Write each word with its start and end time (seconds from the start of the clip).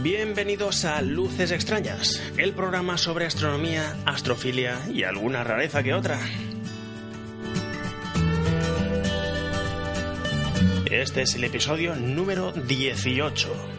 Bienvenidos 0.00 0.84
a 0.84 1.02
Luces 1.02 1.50
Extrañas, 1.50 2.22
el 2.36 2.52
programa 2.52 2.98
sobre 2.98 3.26
astronomía, 3.26 3.96
astrofilia 4.04 4.78
y 4.92 5.02
alguna 5.02 5.42
rareza 5.42 5.82
que 5.82 5.92
otra. 5.92 6.20
Este 10.88 11.22
es 11.22 11.34
el 11.34 11.42
episodio 11.42 11.96
número 11.96 12.52
18. 12.52 13.75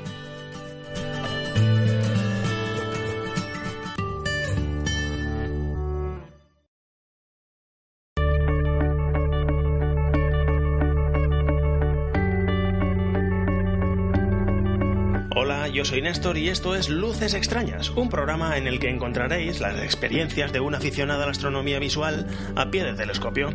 Yo 15.77 15.85
soy 15.85 16.01
Néstor 16.01 16.39
y 16.39 16.49
esto 16.49 16.75
es 16.75 16.89
Luces 16.89 17.35
Extrañas, 17.35 17.91
un 17.91 18.09
programa 18.09 18.57
en 18.57 18.65
el 18.65 18.79
que 18.79 18.89
encontraréis 18.89 19.59
las 19.59 19.79
experiencias 19.83 20.51
de 20.51 20.59
un 20.59 20.73
aficionado 20.73 21.21
a 21.21 21.25
la 21.25 21.31
astronomía 21.31 21.77
visual 21.77 22.25
a 22.55 22.71
pie 22.71 22.83
del 22.83 22.95
telescopio. 22.95 23.51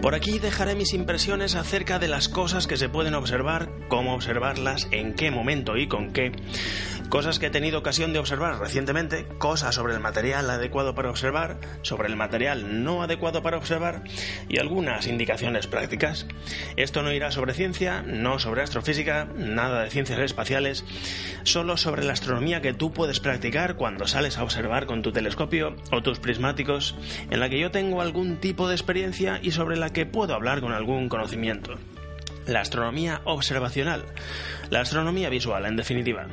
Por 0.00 0.16
aquí 0.16 0.40
dejaré 0.40 0.74
mis 0.74 0.92
impresiones 0.92 1.54
acerca 1.54 2.00
de 2.00 2.08
las 2.08 2.28
cosas 2.28 2.66
que 2.66 2.76
se 2.76 2.88
pueden 2.88 3.14
observar, 3.14 3.70
cómo 3.86 4.12
observarlas, 4.12 4.88
en 4.90 5.14
qué 5.14 5.30
momento 5.30 5.76
y 5.76 5.86
con 5.86 6.12
qué, 6.12 6.32
cosas 7.12 7.38
que 7.38 7.48
he 7.48 7.50
tenido 7.50 7.78
ocasión 7.78 8.14
de 8.14 8.18
observar 8.18 8.58
recientemente, 8.58 9.26
cosas 9.38 9.74
sobre 9.74 9.92
el 9.92 10.00
material 10.00 10.48
adecuado 10.48 10.94
para 10.94 11.10
observar, 11.10 11.58
sobre 11.82 12.08
el 12.08 12.16
material 12.16 12.82
no 12.82 13.02
adecuado 13.02 13.42
para 13.42 13.58
observar 13.58 14.02
y 14.48 14.58
algunas 14.58 15.06
indicaciones 15.06 15.66
prácticas. 15.66 16.26
Esto 16.76 17.02
no 17.02 17.12
irá 17.12 17.30
sobre 17.30 17.52
ciencia, 17.52 18.02
no 18.02 18.38
sobre 18.38 18.62
astrofísica, 18.62 19.28
nada 19.36 19.84
de 19.84 19.90
ciencias 19.90 20.18
espaciales, 20.18 20.86
solo 21.52 21.76
sobre 21.76 22.02
la 22.02 22.14
astronomía 22.14 22.62
que 22.62 22.72
tú 22.72 22.94
puedes 22.94 23.20
practicar 23.20 23.76
cuando 23.76 24.06
sales 24.06 24.38
a 24.38 24.42
observar 24.42 24.86
con 24.86 25.02
tu 25.02 25.12
telescopio 25.12 25.76
o 25.90 26.02
tus 26.02 26.18
prismáticos, 26.18 26.94
en 27.30 27.40
la 27.40 27.50
que 27.50 27.60
yo 27.60 27.70
tengo 27.70 28.00
algún 28.00 28.38
tipo 28.38 28.68
de 28.68 28.74
experiencia 28.74 29.38
y 29.42 29.50
sobre 29.50 29.76
la 29.76 29.90
que 29.90 30.06
puedo 30.06 30.34
hablar 30.34 30.62
con 30.62 30.72
algún 30.72 31.10
conocimiento. 31.10 31.74
La 32.46 32.60
astronomía 32.60 33.20
observacional, 33.24 34.02
la 34.70 34.80
astronomía 34.80 35.28
visual, 35.28 35.66
en 35.66 35.76
definitiva. 35.76 36.26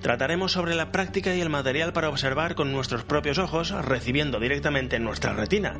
Trataremos 0.00 0.52
sobre 0.52 0.74
la 0.74 0.90
práctica 0.92 1.34
y 1.34 1.42
el 1.42 1.50
material 1.50 1.92
para 1.92 2.08
observar 2.08 2.54
con 2.54 2.72
nuestros 2.72 3.04
propios 3.04 3.36
ojos, 3.36 3.70
recibiendo 3.70 4.40
directamente 4.40 4.96
en 4.96 5.04
nuestra 5.04 5.34
retina 5.34 5.74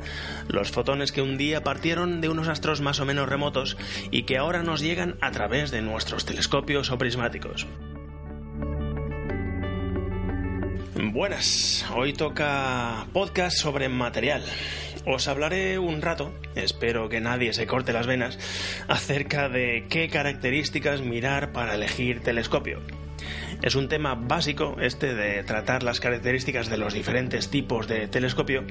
los 0.47 0.71
fotones 0.71 1.11
que 1.11 1.23
un 1.23 1.37
día 1.37 1.63
partieron 1.63 2.21
de 2.21 2.29
unos 2.29 2.49
astros 2.49 2.81
más 2.81 2.99
o 2.99 3.05
menos 3.05 3.27
remotos 3.27 3.77
y 4.11 4.23
que 4.23 4.37
ahora 4.37 4.61
nos 4.61 4.81
llegan 4.81 5.15
a 5.21 5.31
través 5.31 5.71
de 5.71 5.81
nuestros 5.81 6.25
telescopios 6.25 6.91
o 6.91 6.99
prismáticos. 6.99 7.65
Buenas, 10.97 11.85
hoy 11.93 12.13
toca 12.13 13.05
podcast 13.11 13.57
sobre 13.57 13.89
material. 13.89 14.41
Os 15.05 15.27
hablaré 15.27 15.77
un 15.77 16.01
rato, 16.01 16.33
espero 16.55 17.09
que 17.09 17.19
nadie 17.19 17.51
se 17.51 17.67
corte 17.67 17.91
las 17.91 18.07
venas, 18.07 18.39
acerca 18.87 19.49
de 19.49 19.87
qué 19.89 20.07
características 20.07 21.01
mirar 21.01 21.51
para 21.51 21.75
elegir 21.75 22.21
telescopio. 22.21 22.79
Es 23.61 23.75
un 23.75 23.89
tema 23.89 24.15
básico 24.15 24.77
este 24.79 25.13
de 25.13 25.43
tratar 25.43 25.83
las 25.83 25.99
características 25.99 26.69
de 26.69 26.77
los 26.77 26.93
diferentes 26.93 27.49
tipos 27.49 27.89
de 27.89 28.07
telescopio 28.07 28.63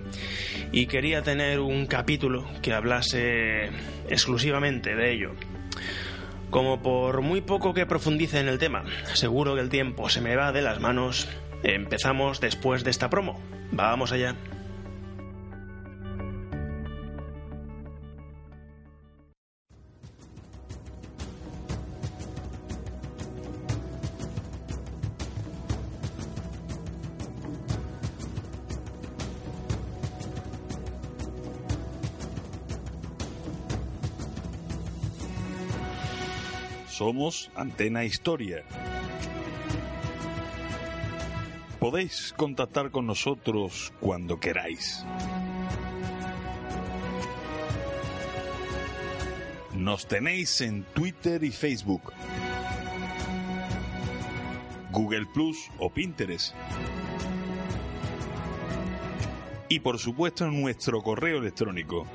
y 0.73 0.87
quería 0.87 1.23
tener 1.23 1.61
un 1.61 1.85
capítulo 1.85 2.47
que 2.63 2.73
hablase 2.73 3.69
exclusivamente 4.09 4.97
de 4.97 5.13
ello. 5.13 5.33
Como 6.55 6.81
por 6.81 7.21
muy 7.21 7.41
poco 7.41 7.75
que 7.75 7.85
profundice 7.85 8.39
en 8.39 8.47
el 8.47 8.59
tema, 8.59 8.85
seguro 9.15 9.57
que 9.57 9.61
el 9.61 9.69
tiempo 9.69 10.09
se 10.09 10.21
me 10.21 10.37
va 10.37 10.53
de 10.53 10.63
las 10.63 10.81
manos, 10.81 11.29
empezamos 11.65 12.41
después 12.41 12.85
de 12.85 12.91
esta 12.91 13.09
promo. 13.11 13.41
Vamos 13.73 14.13
allá. 14.13 14.37
Somos 36.89 37.51
Antena 37.57 38.05
Historia. 38.05 38.65
Podéis 41.85 42.33
contactar 42.35 42.91
con 42.91 43.07
nosotros 43.07 43.93
cuando 44.01 44.41
queráis. 44.41 45.05
Nos 49.75 50.09
tenéis 50.09 50.63
en 50.63 50.85
Twitter 50.95 51.45
y 51.45 51.51
Facebook, 51.51 52.15
Google 54.93 55.27
Plus 55.35 55.71
o 55.79 55.93
Pinterest. 55.93 56.55
Y 59.69 59.81
por 59.81 59.99
supuesto 59.99 60.47
en 60.47 60.63
nuestro 60.63 61.03
correo 61.03 61.37
electrónico 61.37 62.07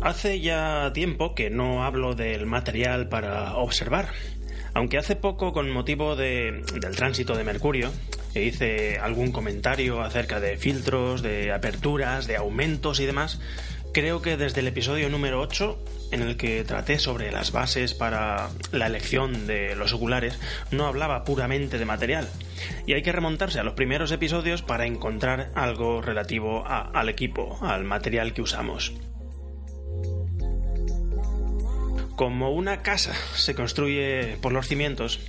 Hace 0.01 0.41
ya 0.41 0.91
tiempo 0.93 1.33
que 1.33 1.49
no 1.49 1.83
hablo 1.83 2.13
del 2.13 2.45
material 2.45 3.07
para 3.07 3.55
observar, 3.55 4.09
aunque 4.73 4.97
hace 4.97 5.15
poco 5.15 5.53
con 5.53 5.69
motivo 5.71 6.15
de, 6.15 6.63
del 6.79 6.95
tránsito 6.95 7.35
de 7.35 7.43
Mercurio 7.43 7.91
hice 8.41 8.97
algún 8.99 9.31
comentario 9.31 10.01
acerca 10.01 10.39
de 10.39 10.57
filtros, 10.57 11.21
de 11.21 11.51
aperturas, 11.51 12.27
de 12.27 12.37
aumentos 12.37 12.99
y 12.99 13.05
demás, 13.05 13.39
creo 13.93 14.21
que 14.21 14.37
desde 14.37 14.61
el 14.61 14.67
episodio 14.67 15.09
número 15.09 15.39
8, 15.39 15.77
en 16.11 16.21
el 16.21 16.35
que 16.35 16.63
traté 16.63 16.99
sobre 16.99 17.31
las 17.31 17.51
bases 17.51 17.93
para 17.93 18.49
la 18.71 18.87
elección 18.87 19.45
de 19.45 19.75
los 19.75 19.93
oculares, 19.93 20.39
no 20.71 20.87
hablaba 20.87 21.23
puramente 21.23 21.77
de 21.77 21.85
material. 21.85 22.27
Y 22.87 22.93
hay 22.93 23.03
que 23.03 23.11
remontarse 23.11 23.59
a 23.59 23.63
los 23.63 23.73
primeros 23.73 24.11
episodios 24.11 24.61
para 24.61 24.85
encontrar 24.85 25.51
algo 25.55 26.01
relativo 26.01 26.65
al 26.67 27.09
equipo, 27.09 27.59
al 27.61 27.83
material 27.83 28.33
que 28.33 28.41
usamos. 28.41 28.93
Como 32.15 32.51
una 32.51 32.83
casa 32.83 33.13
se 33.33 33.55
construye 33.55 34.37
por 34.39 34.51
los 34.51 34.67
cimientos, 34.67 35.19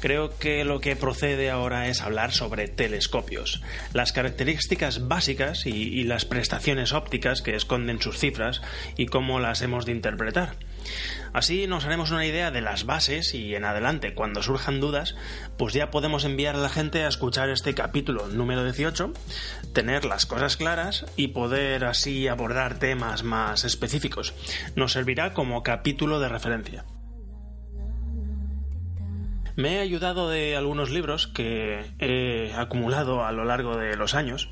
creo 0.00 0.36
que 0.38 0.64
lo 0.64 0.80
que 0.80 0.96
procede 0.96 1.50
ahora 1.50 1.86
es 1.86 2.00
hablar 2.00 2.32
sobre 2.32 2.66
telescopios, 2.66 3.62
las 3.92 4.12
características 4.12 5.06
básicas 5.06 5.66
y, 5.66 6.02
las 6.02 6.24
prestaciones 6.24 6.92
ópticas 6.92 7.42
que 7.42 7.54
esconden 7.54 8.02
sus 8.02 8.18
cifras 8.18 8.60
y 8.96 9.06
cómo 9.06 9.38
las 9.38 9.62
hemos 9.62 9.86
de 9.86 9.92
interpretar. 9.92 10.56
Así 11.32 11.66
nos 11.66 11.84
haremos 11.86 12.10
una 12.10 12.26
idea 12.26 12.50
de 12.50 12.60
las 12.60 12.84
bases 12.84 13.34
y 13.34 13.54
en 13.54 13.64
adelante, 13.64 14.14
cuando 14.14 14.42
surjan 14.42 14.80
dudas, 14.80 15.14
pues 15.56 15.72
ya 15.72 15.90
podemos 15.90 16.24
enviar 16.24 16.56
a 16.56 16.58
la 16.58 16.68
gente 16.68 17.04
a 17.04 17.08
escuchar 17.08 17.48
este 17.48 17.74
capítulo 17.74 18.28
número 18.28 18.64
18, 18.64 19.12
tener 19.72 20.04
las 20.04 20.26
cosas 20.26 20.56
claras 20.56 21.06
y 21.16 21.28
poder 21.28 21.84
así 21.84 22.28
abordar 22.28 22.78
temas 22.78 23.22
más 23.22 23.64
específicos. 23.64 24.34
Nos 24.76 24.92
servirá 24.92 25.32
como 25.32 25.62
capítulo 25.62 26.20
de 26.20 26.28
referencia. 26.28 26.84
Me 29.54 29.76
he 29.76 29.80
ayudado 29.80 30.30
de 30.30 30.56
algunos 30.56 30.90
libros 30.90 31.26
que 31.26 31.92
he 31.98 32.54
acumulado 32.54 33.24
a 33.24 33.32
lo 33.32 33.44
largo 33.44 33.76
de 33.76 33.96
los 33.96 34.14
años. 34.14 34.48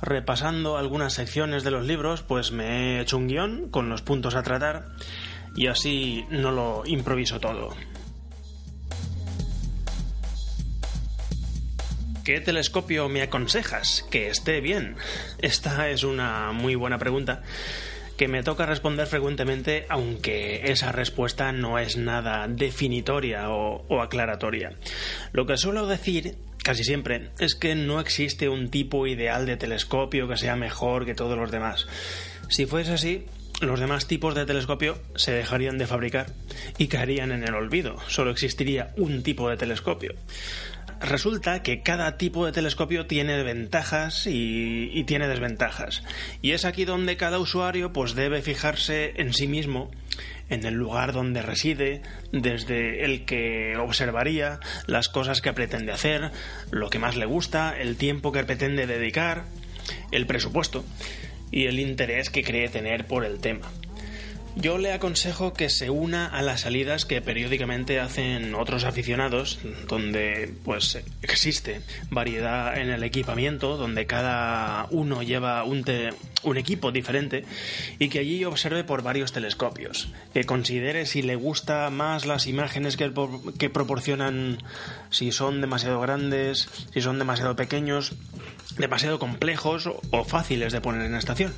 Repasando 0.00 0.78
algunas 0.78 1.12
secciones 1.12 1.64
de 1.64 1.70
los 1.70 1.86
libros, 1.86 2.22
pues 2.22 2.50
me 2.50 2.96
he 2.96 3.00
hecho 3.00 3.18
un 3.18 3.28
guion 3.28 3.68
con 3.70 3.88
los 3.88 4.02
puntos 4.02 4.34
a 4.34 4.42
tratar 4.42 4.86
y 5.56 5.66
así 5.66 6.24
no 6.30 6.50
lo 6.50 6.82
improviso 6.86 7.40
todo. 7.40 7.74
¿Qué 12.24 12.40
telescopio 12.40 13.08
me 13.08 13.22
aconsejas 13.22 14.06
que 14.08 14.28
esté 14.28 14.60
bien? 14.60 14.96
Esta 15.38 15.90
es 15.90 16.04
una 16.04 16.52
muy 16.52 16.76
buena 16.76 16.98
pregunta 16.98 17.42
que 18.16 18.28
me 18.28 18.44
toca 18.44 18.66
responder 18.66 19.08
frecuentemente, 19.08 19.86
aunque 19.88 20.70
esa 20.70 20.92
respuesta 20.92 21.50
no 21.50 21.80
es 21.80 21.96
nada 21.96 22.46
definitoria 22.46 23.50
o, 23.50 24.00
aclaratoria. 24.00 24.74
Lo 25.32 25.46
que 25.46 25.56
suelo 25.56 25.88
decir 25.88 26.36
casi 26.62 26.84
siempre 26.84 27.30
es 27.40 27.56
que 27.56 27.74
no 27.74 27.98
existe 27.98 28.48
un 28.48 28.70
tipo 28.70 29.08
ideal 29.08 29.44
de 29.44 29.56
telescopio 29.56 30.28
que 30.28 30.36
sea 30.36 30.54
mejor 30.54 31.04
que 31.04 31.16
todos 31.16 31.36
los 31.36 31.50
demás. 31.50 31.88
Si 32.48 32.66
fuese 32.66 32.92
así, 32.92 33.26
los 33.62 33.80
demás 33.80 34.06
tipos 34.06 34.34
de 34.34 34.44
telescopio 34.44 34.98
se 35.14 35.32
dejarían 35.32 35.78
de 35.78 35.86
fabricar 35.86 36.26
y 36.78 36.88
caerían 36.88 37.32
en 37.32 37.44
el 37.44 37.54
olvido. 37.54 37.96
Solo 38.08 38.30
existiría 38.30 38.92
un 38.96 39.22
tipo 39.22 39.48
de 39.48 39.56
telescopio. 39.56 40.14
Resulta 41.00 41.62
que 41.62 41.82
cada 41.82 42.16
tipo 42.16 42.46
de 42.46 42.52
telescopio 42.52 43.06
tiene 43.06 43.42
ventajas 43.42 44.26
y, 44.26 45.02
tiene 45.04 45.26
desventajas. 45.26 46.02
Y 46.42 46.52
es 46.52 46.64
aquí 46.64 46.84
donde 46.84 47.16
cada 47.16 47.38
usuario 47.38 47.92
pues 47.92 48.14
debe 48.14 48.42
fijarse 48.42 49.14
en 49.16 49.32
sí 49.32 49.48
mismo, 49.48 49.90
en 50.48 50.64
el 50.64 50.74
lugar 50.74 51.12
donde 51.12 51.42
reside, 51.42 52.02
desde 52.30 53.04
el 53.04 53.24
que 53.24 53.76
observaría, 53.78 54.60
las 54.86 55.08
cosas 55.08 55.40
que 55.40 55.52
pretende 55.52 55.92
hacer, 55.92 56.30
lo 56.70 56.88
que 56.88 57.00
más 57.00 57.16
le 57.16 57.26
gusta, 57.26 57.76
el 57.80 57.96
tiempo 57.96 58.30
que 58.30 58.44
pretende 58.44 58.86
dedicar, 58.86 59.44
el 60.12 60.26
presupuesto 60.26 60.84
y 61.52 61.66
el 61.66 61.78
interés 61.78 62.30
que 62.30 62.42
cree 62.42 62.68
tener 62.68 63.06
por 63.06 63.24
el 63.24 63.38
tema. 63.38 63.70
Yo 64.54 64.76
le 64.76 64.92
aconsejo 64.92 65.54
que 65.54 65.70
se 65.70 65.88
una 65.88 66.26
a 66.26 66.42
las 66.42 66.60
salidas 66.60 67.06
que 67.06 67.22
periódicamente 67.22 68.00
hacen 68.00 68.54
otros 68.54 68.84
aficionados, 68.84 69.58
donde 69.88 70.52
pues 70.62 71.02
existe 71.22 71.80
variedad 72.10 72.76
en 72.78 72.90
el 72.90 73.02
equipamiento, 73.02 73.78
donde 73.78 74.04
cada 74.06 74.86
uno 74.90 75.22
lleva 75.22 75.64
un, 75.64 75.84
un 76.42 76.56
equipo 76.58 76.92
diferente 76.92 77.46
y 77.98 78.08
que 78.08 78.18
allí 78.18 78.44
observe 78.44 78.84
por 78.84 79.02
varios 79.02 79.32
telescopios, 79.32 80.08
que 80.34 80.44
considere 80.44 81.06
si 81.06 81.22
le 81.22 81.36
gusta 81.36 81.88
más 81.88 82.26
las 82.26 82.46
imágenes 82.46 82.98
que, 82.98 83.10
que 83.58 83.70
proporcionan, 83.70 84.58
si 85.08 85.32
son 85.32 85.62
demasiado 85.62 85.98
grandes, 86.00 86.68
si 86.92 87.00
son 87.00 87.18
demasiado 87.18 87.56
pequeños, 87.56 88.12
demasiado 88.76 89.18
complejos 89.18 89.88
o 90.10 90.24
fáciles 90.24 90.74
de 90.74 90.80
poner 90.82 91.06
en 91.06 91.14
estación. 91.14 91.54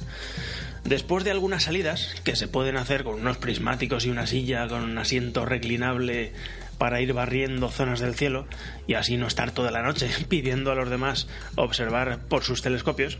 Después 0.85 1.25
de 1.25 1.31
algunas 1.31 1.63
salidas, 1.63 2.15
que 2.25 2.37
se 2.37 2.47
pueden 2.47 2.77
hacer 2.77 3.05
con 3.05 3.15
unos 3.15 3.39
prismáticos 3.39 4.05
y 4.05 4.11
una 4.11 4.27
silla 4.27 4.69
con 4.69 4.83
un 4.83 4.99
asiento 4.99 5.47
reclinable 5.47 6.33
para 6.77 7.01
ir 7.01 7.15
barriendo 7.15 7.71
zonas 7.71 8.01
del 8.01 8.15
cielo 8.15 8.47
y 8.87 8.95
así 8.95 9.17
no 9.17 9.27
estar 9.27 9.51
toda 9.53 9.71
la 9.71 9.83
noche 9.83 10.11
pidiendo 10.29 10.73
a 10.73 10.75
los 10.75 10.91
demás 10.91 11.27
observar 11.57 12.27
por 12.29 12.45
sus 12.45 12.61
telescopios, 12.61 13.19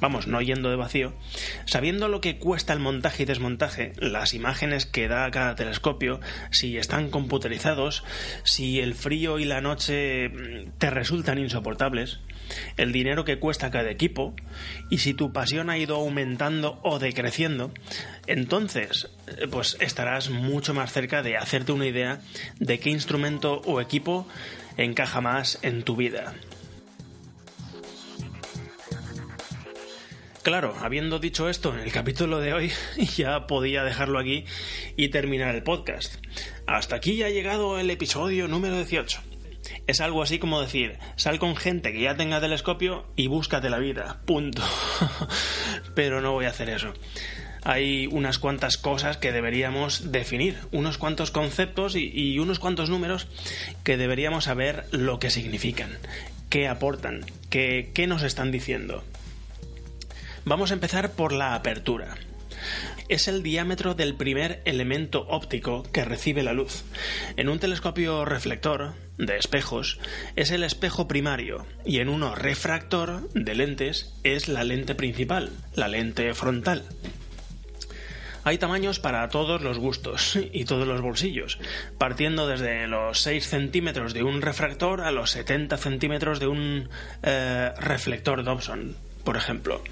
vamos, 0.00 0.26
no 0.26 0.40
yendo 0.42 0.70
de 0.70 0.76
vacío, 0.76 1.12
sabiendo 1.66 2.08
lo 2.08 2.20
que 2.20 2.38
cuesta 2.38 2.72
el 2.72 2.80
montaje 2.80 3.22
y 3.22 3.26
desmontaje, 3.26 3.92
las 3.98 4.34
imágenes 4.34 4.84
que 4.84 5.06
da 5.06 5.30
cada 5.30 5.54
telescopio, 5.54 6.18
si 6.50 6.78
están 6.78 7.10
computerizados, 7.10 8.02
si 8.42 8.80
el 8.80 8.94
frío 8.94 9.38
y 9.38 9.44
la 9.44 9.60
noche 9.60 10.30
te 10.78 10.90
resultan 10.90 11.38
insoportables, 11.38 12.18
el 12.76 12.92
dinero 12.92 13.24
que 13.24 13.38
cuesta 13.38 13.70
cada 13.70 13.90
equipo 13.90 14.34
y 14.90 14.98
si 14.98 15.14
tu 15.14 15.32
pasión 15.32 15.70
ha 15.70 15.78
ido 15.78 15.96
aumentando 15.96 16.78
o 16.82 16.98
decreciendo, 16.98 17.72
entonces 18.26 19.10
eh, 19.26 19.46
pues 19.50 19.76
estarás 19.80 20.30
mucho 20.30 20.74
más 20.74 20.92
cerca 20.92 21.22
de 21.22 21.36
hacerte 21.36 21.72
una 21.72 21.86
idea 21.86 22.20
de 22.58 22.78
qué 22.78 22.90
instrumento 22.90 23.62
o 23.64 23.80
equipo 23.80 24.26
encaja 24.76 25.20
más 25.20 25.58
en 25.62 25.82
tu 25.82 25.96
vida. 25.96 26.34
Claro, 30.42 30.76
habiendo 30.82 31.18
dicho 31.20 31.48
esto 31.48 31.72
en 31.72 31.80
el 31.80 31.90
capítulo 31.90 32.38
de 32.38 32.52
hoy, 32.52 32.72
ya 33.16 33.46
podía 33.46 33.82
dejarlo 33.82 34.18
aquí 34.18 34.44
y 34.94 35.08
terminar 35.08 35.54
el 35.54 35.62
podcast. 35.62 36.16
Hasta 36.66 36.96
aquí 36.96 37.22
ha 37.22 37.30
llegado 37.30 37.78
el 37.78 37.90
episodio 37.90 38.46
número 38.46 38.76
18 38.76 39.33
es 39.86 40.00
algo 40.00 40.22
así 40.22 40.38
como 40.38 40.60
decir, 40.60 40.98
sal 41.16 41.38
con 41.38 41.56
gente 41.56 41.92
que 41.92 42.00
ya 42.00 42.16
tenga 42.16 42.40
telescopio 42.40 43.06
y 43.16 43.26
búscate 43.26 43.70
la 43.70 43.78
vida, 43.78 44.20
punto. 44.24 44.62
Pero 45.94 46.20
no 46.20 46.32
voy 46.32 46.46
a 46.46 46.50
hacer 46.50 46.70
eso. 46.70 46.94
Hay 47.62 48.06
unas 48.08 48.38
cuantas 48.38 48.76
cosas 48.76 49.16
que 49.16 49.32
deberíamos 49.32 50.12
definir, 50.12 50.58
unos 50.70 50.98
cuantos 50.98 51.30
conceptos 51.30 51.96
y, 51.96 52.38
unos 52.38 52.58
cuantos 52.58 52.90
números 52.90 53.26
que 53.84 53.96
deberíamos 53.96 54.44
saber 54.44 54.84
lo 54.90 55.18
que 55.18 55.30
significan, 55.30 55.90
qué 56.50 56.68
aportan, 56.68 57.24
qué, 57.48 57.90
qué 57.94 58.06
nos 58.06 58.22
están 58.22 58.52
diciendo. 58.52 59.02
Vamos 60.44 60.70
a 60.70 60.74
empezar 60.74 61.12
por 61.12 61.32
la 61.32 61.54
apertura 61.54 62.16
es 63.08 63.28
el 63.28 63.42
diámetro 63.42 63.94
del 63.94 64.14
primer 64.14 64.62
elemento 64.64 65.26
óptico 65.28 65.82
que 65.92 66.04
recibe 66.04 66.42
la 66.42 66.54
luz. 66.54 66.84
En 67.36 67.48
un 67.48 67.58
telescopio 67.58 68.24
reflector 68.24 68.94
de 69.18 69.36
espejos 69.36 69.98
es 70.36 70.50
el 70.50 70.64
espejo 70.64 71.06
primario 71.06 71.66
y 71.84 72.00
en 72.00 72.08
uno 72.08 72.34
refractor 72.34 73.28
de 73.32 73.54
lentes 73.54 74.14
es 74.24 74.48
la 74.48 74.64
lente 74.64 74.94
principal, 74.94 75.50
la 75.74 75.88
lente 75.88 76.34
frontal. 76.34 76.84
Hay 78.46 78.58
tamaños 78.58 79.00
para 79.00 79.26
todos 79.30 79.62
los 79.62 79.78
gustos 79.78 80.38
y 80.52 80.66
todos 80.66 80.86
los 80.86 81.00
bolsillos, 81.00 81.58
partiendo 81.96 82.46
desde 82.46 82.86
los 82.86 83.20
6 83.20 83.46
centímetros 83.48 84.12
de 84.12 84.22
un 84.22 84.42
refractor 84.42 85.00
a 85.00 85.12
los 85.12 85.30
70 85.30 85.78
centímetros 85.78 86.40
de 86.40 86.46
un 86.48 86.90
eh, 87.22 87.70
reflector 87.78 88.44
Dobson, 88.44 88.96
por 89.24 89.38
ejemplo. 89.38 89.82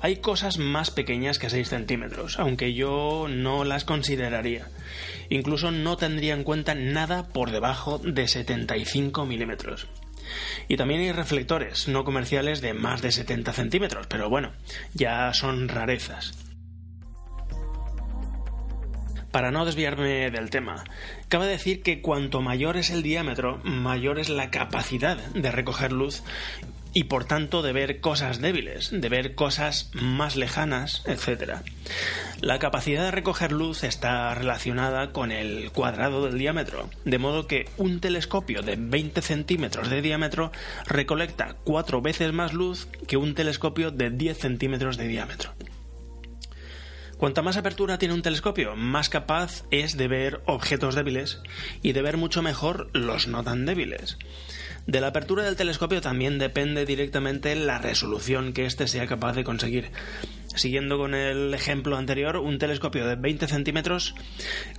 Hay 0.00 0.16
cosas 0.16 0.58
más 0.58 0.90
pequeñas 0.90 1.38
que 1.38 1.50
6 1.50 1.68
centímetros, 1.68 2.38
aunque 2.38 2.72
yo 2.72 3.26
no 3.28 3.64
las 3.64 3.84
consideraría. 3.84 4.68
Incluso 5.34 5.72
no 5.72 5.96
tendría 5.96 6.32
en 6.32 6.44
cuenta 6.44 6.76
nada 6.76 7.26
por 7.26 7.50
debajo 7.50 7.98
de 7.98 8.28
75 8.28 9.26
milímetros. 9.26 9.88
Y 10.68 10.76
también 10.76 11.00
hay 11.00 11.10
reflectores 11.10 11.88
no 11.88 12.04
comerciales 12.04 12.60
de 12.60 12.72
más 12.72 13.02
de 13.02 13.10
70 13.10 13.52
centímetros, 13.52 14.06
pero 14.06 14.30
bueno, 14.30 14.52
ya 14.92 15.34
son 15.34 15.68
rarezas. 15.68 16.34
Para 19.32 19.50
no 19.50 19.64
desviarme 19.64 20.30
del 20.30 20.50
tema, 20.50 20.84
cabe 21.28 21.48
decir 21.48 21.82
que 21.82 22.00
cuanto 22.00 22.40
mayor 22.40 22.76
es 22.76 22.90
el 22.90 23.02
diámetro, 23.02 23.58
mayor 23.64 24.20
es 24.20 24.28
la 24.28 24.52
capacidad 24.52 25.16
de 25.16 25.50
recoger 25.50 25.90
luz 25.90 26.22
y 26.94 27.04
por 27.04 27.24
tanto 27.24 27.60
de 27.60 27.72
ver 27.72 28.00
cosas 28.00 28.40
débiles, 28.40 28.90
de 28.92 29.08
ver 29.08 29.34
cosas 29.34 29.90
más 29.92 30.36
lejanas, 30.36 31.02
etc. 31.06 31.56
La 32.40 32.58
capacidad 32.60 33.02
de 33.02 33.10
recoger 33.10 33.52
luz 33.52 33.82
está 33.82 34.32
relacionada 34.34 35.12
con 35.12 35.32
el 35.32 35.72
cuadrado 35.72 36.24
del 36.24 36.38
diámetro, 36.38 36.88
de 37.04 37.18
modo 37.18 37.46
que 37.48 37.68
un 37.76 38.00
telescopio 38.00 38.62
de 38.62 38.76
20 38.76 39.20
centímetros 39.22 39.90
de 39.90 40.02
diámetro 40.02 40.52
recolecta 40.86 41.56
cuatro 41.64 42.00
veces 42.00 42.32
más 42.32 42.52
luz 42.52 42.88
que 43.08 43.16
un 43.16 43.34
telescopio 43.34 43.90
de 43.90 44.10
10 44.10 44.38
centímetros 44.38 44.96
de 44.96 45.08
diámetro. 45.08 45.52
Cuanta 47.18 47.42
más 47.42 47.56
apertura 47.56 47.98
tiene 47.98 48.14
un 48.14 48.22
telescopio, 48.22 48.76
más 48.76 49.08
capaz 49.08 49.64
es 49.70 49.96
de 49.96 50.08
ver 50.08 50.42
objetos 50.46 50.94
débiles 50.94 51.40
y 51.82 51.92
de 51.92 52.02
ver 52.02 52.16
mucho 52.16 52.42
mejor 52.42 52.90
los 52.92 53.28
no 53.28 53.42
tan 53.42 53.66
débiles. 53.66 54.18
De 54.86 55.00
la 55.00 55.08
apertura 55.08 55.44
del 55.44 55.56
telescopio 55.56 56.00
también 56.02 56.38
depende 56.38 56.84
directamente 56.84 57.54
la 57.54 57.78
resolución 57.78 58.52
que 58.52 58.66
éste 58.66 58.86
sea 58.86 59.06
capaz 59.06 59.32
de 59.32 59.44
conseguir. 59.44 59.90
Siguiendo 60.54 60.98
con 60.98 61.14
el 61.14 61.52
ejemplo 61.54 61.96
anterior, 61.96 62.36
un 62.36 62.58
telescopio 62.58 63.06
de 63.06 63.16
20 63.16 63.48
centímetros 63.48 64.14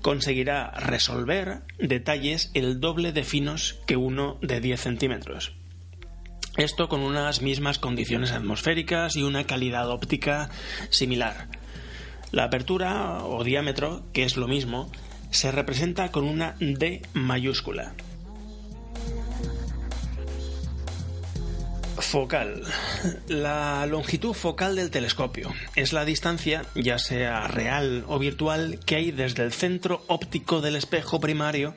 conseguirá 0.02 0.72
resolver 0.72 1.64
detalles 1.80 2.52
el 2.54 2.80
doble 2.80 3.12
de 3.12 3.24
finos 3.24 3.80
que 3.88 3.98
uno 3.98 4.38
de 4.42 4.62
10 4.62 4.80
centímetros. 4.80 5.54
Esto 6.56 6.88
con 6.88 7.02
unas 7.02 7.42
mismas 7.42 7.80
condiciones 7.80 8.32
atmosféricas 8.32 9.18
y 9.18 9.24
una 9.24 9.46
calidad 9.46 9.90
óptica 9.90 10.50
similar. 10.90 11.50
La 12.32 12.46
apertura 12.46 13.26
o 13.26 13.44
diámetro, 13.44 14.06
que 14.14 14.24
es 14.24 14.38
lo 14.38 14.48
mismo, 14.48 14.90
se 15.32 15.52
representa 15.52 16.12
con 16.12 16.24
una 16.24 16.56
D 16.60 17.02
mayúscula. 17.14 17.94
Focal. 22.00 22.64
La 23.28 23.86
longitud 23.86 24.34
focal 24.34 24.76
del 24.76 24.92
telescopio 24.92 25.54
es 25.76 25.94
la 25.94 26.06
distancia, 26.06 26.66
ya 26.76 27.00
sea 27.00 27.48
real 27.48 28.04
o 28.08 28.20
virtual, 28.20 28.80
que 28.86 28.96
hay 28.96 29.12
desde 29.12 29.44
el 29.44 29.54
centro 29.54 30.04
óptico 30.08 30.62
del 30.62 30.76
espejo 30.76 31.20
primario 31.20 31.74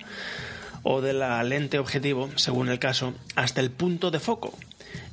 o 0.83 1.01
de 1.01 1.13
la 1.13 1.43
lente 1.43 1.79
objetivo, 1.79 2.31
según 2.37 2.69
el 2.69 2.79
caso, 2.79 3.15
hasta 3.37 3.61
el 3.61 3.71
punto 3.71 4.11
de 4.11 4.21
foco, 4.21 4.57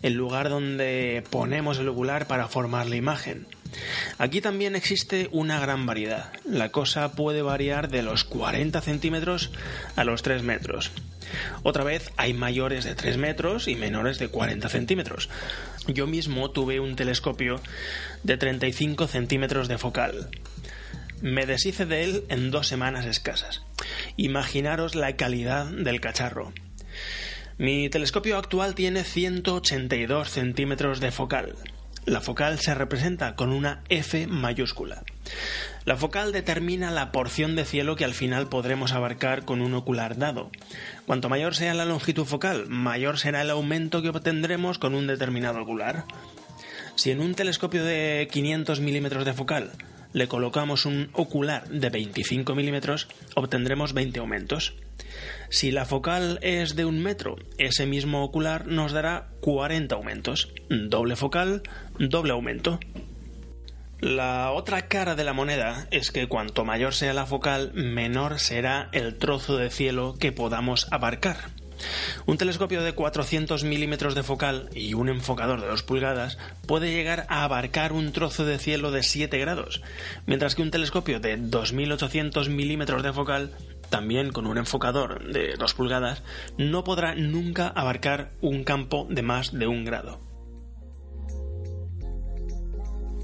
el 0.02 0.14
lugar 0.14 0.50
donde 0.50 1.24
ponemos 1.30 1.80
el 1.80 1.90
ocular 1.90 2.28
para 2.28 2.48
formar 2.48 2.88
la 2.88 2.96
imagen. 2.96 3.48
Aquí 4.18 4.42
también 4.42 4.76
existe 4.76 5.30
una 5.32 5.60
gran 5.60 5.86
variedad. 5.86 6.32
La 6.46 6.70
cosa 6.70 7.12
puede 7.14 7.42
variar 7.42 7.90
de 7.90 8.04
los 8.04 8.24
40 8.24 8.82
centímetros 8.82 9.52
a 9.96 10.04
los 10.04 10.22
3 10.24 10.44
metros. 10.44 10.92
Otra 11.64 11.84
vez 11.84 12.12
hay 12.18 12.34
mayores 12.34 12.86
de 12.86 12.96
3 12.96 13.18
metros 13.18 13.68
y 13.68 13.76
menores 13.76 14.20
de 14.20 14.30
40 14.30 14.70
centímetros. 14.70 15.30
Yo 15.88 16.08
mismo 16.08 16.52
tuve 16.52 16.80
un 16.80 16.96
telescopio 16.96 17.62
de 18.24 18.38
35 18.38 19.08
centímetros 19.08 19.68
de 19.68 19.78
focal. 19.78 20.30
Me 21.22 21.46
deshice 21.46 21.86
de 21.86 22.04
él 22.04 22.24
en 22.30 22.52
dos 22.52 22.68
semanas 22.68 23.06
escasas. 23.06 23.64
Imaginaros 24.18 24.96
la 24.96 25.16
calidad 25.16 25.66
del 25.66 26.02
cacharro. 26.02 26.54
Mi 27.58 27.90
telescopio 27.90 28.38
actual 28.38 28.76
tiene 28.76 29.04
182 29.04 30.30
centímetros 30.30 31.00
de 31.00 31.12
focal. 31.12 31.56
La 32.06 32.22
focal 32.22 32.60
se 32.60 32.76
representa 32.76 33.36
con 33.36 33.52
una 33.52 33.82
F 33.90 34.28
mayúscula. 34.28 35.04
La 35.86 35.98
focal 35.98 36.32
determina 36.32 36.92
la 36.92 37.12
porción 37.12 37.56
de 37.56 37.66
cielo 37.66 37.96
que 37.96 38.06
al 38.06 38.14
final 38.14 38.48
podremos 38.48 38.92
abarcar 38.92 39.44
con 39.44 39.62
un 39.62 39.74
ocular 39.74 40.16
dado. 40.18 40.52
Cuanto 41.08 41.30
mayor 41.30 41.56
sea 41.56 41.74
la 41.74 41.86
longitud 41.86 42.26
focal, 42.26 42.68
mayor 42.68 43.18
será 43.18 43.42
el 43.42 43.50
aumento 43.50 44.04
que 44.04 44.10
obtendremos 44.10 44.78
con 44.78 44.94
un 44.94 45.08
determinado 45.08 45.62
ocular. 45.62 46.06
Si 46.94 47.10
en 47.10 47.22
un 47.22 47.34
telescopio 47.34 47.84
de 47.84 48.28
500 48.32 48.80
milímetros 48.82 49.26
de 49.26 49.34
focal 49.34 49.72
le 50.16 50.30
colocamos 50.30 50.86
un 50.86 51.10
ocular 51.12 51.68
de 51.68 51.90
25 51.90 52.56
milímetros, 52.56 53.10
obtendremos 53.36 53.92
20 53.92 54.22
aumentos. 54.22 54.74
Si 55.50 55.72
la 55.72 55.84
focal 55.84 56.40
es 56.42 56.78
de 56.78 56.86
un 56.86 57.04
metro, 57.04 57.36
ese 57.58 57.86
mismo 57.86 58.24
ocular 58.24 58.66
nos 58.66 58.94
dará 58.94 59.28
40 59.42 59.94
aumentos. 59.94 60.54
Doble 60.70 61.18
focal, 61.18 61.64
doble 62.00 62.32
aumento. 62.32 62.80
La 64.00 64.52
otra 64.54 64.88
cara 64.88 65.16
de 65.16 65.26
la 65.26 65.34
moneda 65.34 65.86
es 65.92 66.12
que 66.12 66.30
cuanto 66.30 66.64
mayor 66.64 66.94
sea 66.94 67.14
la 67.14 67.26
focal, 67.26 67.74
menor 67.74 68.40
será 68.40 68.88
el 68.94 69.18
trozo 69.18 69.58
de 69.58 69.70
cielo 69.70 70.16
que 70.18 70.32
podamos 70.32 70.88
abarcar. 70.92 71.50
Un 72.26 72.38
telescopio 72.38 72.82
de 72.82 72.94
400 72.94 73.64
milímetros 73.64 74.16
de 74.16 74.24
focal 74.24 74.70
y 74.74 74.94
un 74.94 75.10
enfocador 75.10 75.62
de 75.62 75.68
2 75.68 75.84
pulgadas 75.84 76.38
puede 76.68 76.92
llegar 76.92 77.26
a 77.30 77.44
abarcar 77.44 77.94
un 77.94 78.12
trozo 78.12 78.46
de 78.46 78.60
cielo 78.60 78.92
de 78.92 79.04
7 79.04 79.38
grados, 79.38 79.82
mientras 80.26 80.56
que 80.56 80.62
un 80.62 80.72
telescopio 80.72 81.20
de 81.20 81.38
2800 81.38 82.50
milímetros 82.50 83.04
de 83.04 83.14
focal 83.14 83.52
también 83.90 84.32
con 84.32 84.48
un 84.48 84.58
enfocador 84.58 85.32
de 85.32 85.56
2 85.58 85.74
pulgadas, 85.74 86.24
no 86.58 86.84
podrá 86.84 87.16
nunca 87.16 87.68
abarcar 87.68 88.32
un 88.42 88.64
campo 88.64 89.08
de 89.10 89.22
más 89.22 89.58
de 89.58 89.68
un 89.68 89.86
grado. 89.86 90.20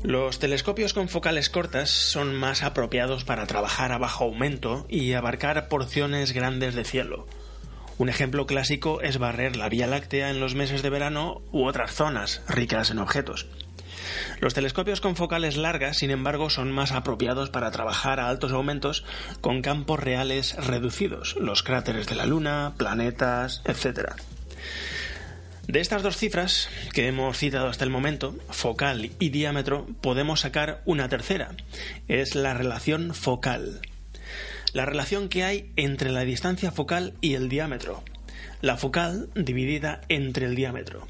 Los 0.04 0.40
telescopios 0.40 0.94
con 0.94 1.10
focales 1.10 1.52
cortas 1.52 1.92
son 1.92 2.36
más 2.36 2.64
apropiados 2.64 3.24
para 3.24 3.46
trabajar 3.46 3.92
a 3.92 4.00
bajo 4.00 4.24
aumento 4.24 4.88
y 4.90 5.14
abarcar 5.14 5.68
porciones 5.68 6.34
grandes 6.34 6.74
de 6.74 6.84
cielo. 6.84 7.28
Un 7.98 8.10
ejemplo 8.10 8.46
clásico 8.46 9.02
es 9.02 9.18
barrer 9.18 9.56
la 9.56 9.70
Vía 9.70 9.88
Láctea 9.88 10.30
en 10.30 10.40
los 10.40 10.56
meses 10.56 10.82
de 10.82 10.90
verano 10.90 11.42
u 11.52 11.66
otras 11.66 11.92
zonas 11.92 12.42
ricas 12.48 12.90
en 12.90 13.00
objetos. 13.00 13.48
Los 14.40 14.54
telescopios 14.54 15.02
con 15.02 15.16
focales 15.16 15.56
largas, 15.58 15.98
sin 15.98 16.10
embargo, 16.10 16.50
son 16.50 16.72
más 16.72 16.92
apropiados 16.92 17.50
para 17.50 17.72
trabajar 17.72 18.20
a 18.20 18.28
altos 18.28 18.52
aumentos 18.52 19.06
con 19.40 19.62
campos 19.62 20.00
reales 20.00 20.56
reducidos, 20.56 21.36
los 21.40 21.64
cráteres 21.64 22.08
de 22.08 22.16
la 22.16 22.26
Luna, 22.26 22.74
planetas, 22.78 23.62
etc. 23.66 24.14
De 25.68 25.80
estas 25.80 26.02
dos 26.02 26.18
cifras 26.18 26.70
que 26.94 27.08
hemos 27.08 27.38
citado 27.38 27.68
hasta 27.68 27.84
el 27.84 27.92
momento, 27.92 28.36
focal 28.50 29.12
y 29.20 29.30
diámetro, 29.30 29.86
podemos 30.02 30.42
sacar 30.42 30.82
una 30.86 31.08
tercera. 31.08 31.52
Es 32.08 32.36
la 32.36 32.54
relación 32.54 33.14
focal. 33.14 33.80
La 34.74 34.86
relación 34.86 35.30
que 35.30 35.44
hay 35.44 35.72
entre 35.76 36.12
la 36.12 36.22
distancia 36.22 36.72
focal 36.72 37.14
y 37.22 37.34
el 37.34 37.50
diámetro. 37.50 38.04
La 38.62 38.78
focal 38.78 39.30
dividida 39.36 40.02
entre 40.08 40.46
el 40.46 40.56
diámetro 40.56 41.08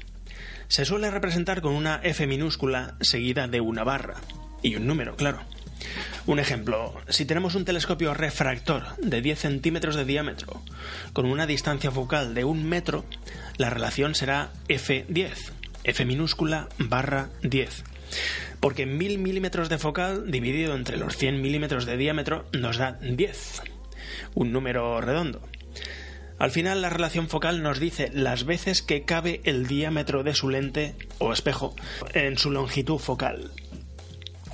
se 0.72 0.86
suele 0.86 1.10
representar 1.10 1.60
con 1.60 1.74
una 1.74 2.00
F 2.02 2.26
minúscula 2.26 2.94
seguida 3.02 3.46
de 3.46 3.60
una 3.60 3.84
barra 3.84 4.14
y 4.62 4.76
un 4.76 4.86
número, 4.86 5.16
claro. 5.16 5.40
Un 6.24 6.38
ejemplo, 6.38 6.94
si 7.10 7.26
tenemos 7.26 7.54
un 7.54 7.66
telescopio 7.66 8.14
refractor 8.14 8.96
de 8.96 9.20
10 9.20 9.38
centímetros 9.38 9.96
de 9.96 10.06
diámetro 10.06 10.62
con 11.12 11.26
una 11.26 11.46
distancia 11.46 11.90
focal 11.90 12.32
de 12.32 12.44
un 12.44 12.64
metro, 12.64 13.04
la 13.58 13.68
relación 13.68 14.14
será 14.14 14.50
F10, 14.68 15.52
F 15.84 16.04
minúscula 16.06 16.70
barra 16.78 17.28
10. 17.42 17.84
Porque 18.60 18.86
1000 18.86 19.18
milímetros 19.18 19.68
de 19.68 19.78
focal 19.78 20.30
dividido 20.30 20.74
entre 20.74 20.96
los 20.96 21.16
100 21.16 21.40
milímetros 21.40 21.86
de 21.86 21.96
diámetro 21.96 22.44
nos 22.52 22.78
da 22.78 22.92
10, 23.00 23.62
un 24.34 24.52
número 24.52 25.00
redondo. 25.00 25.40
Al 26.38 26.50
final 26.50 26.82
la 26.82 26.90
relación 26.90 27.28
focal 27.28 27.62
nos 27.62 27.78
dice 27.78 28.10
las 28.12 28.44
veces 28.44 28.82
que 28.82 29.04
cabe 29.04 29.40
el 29.44 29.66
diámetro 29.66 30.24
de 30.24 30.34
su 30.34 30.48
lente 30.48 30.96
o 31.18 31.32
espejo 31.32 31.76
en 32.14 32.36
su 32.36 32.50
longitud 32.50 32.98
focal. 32.98 33.52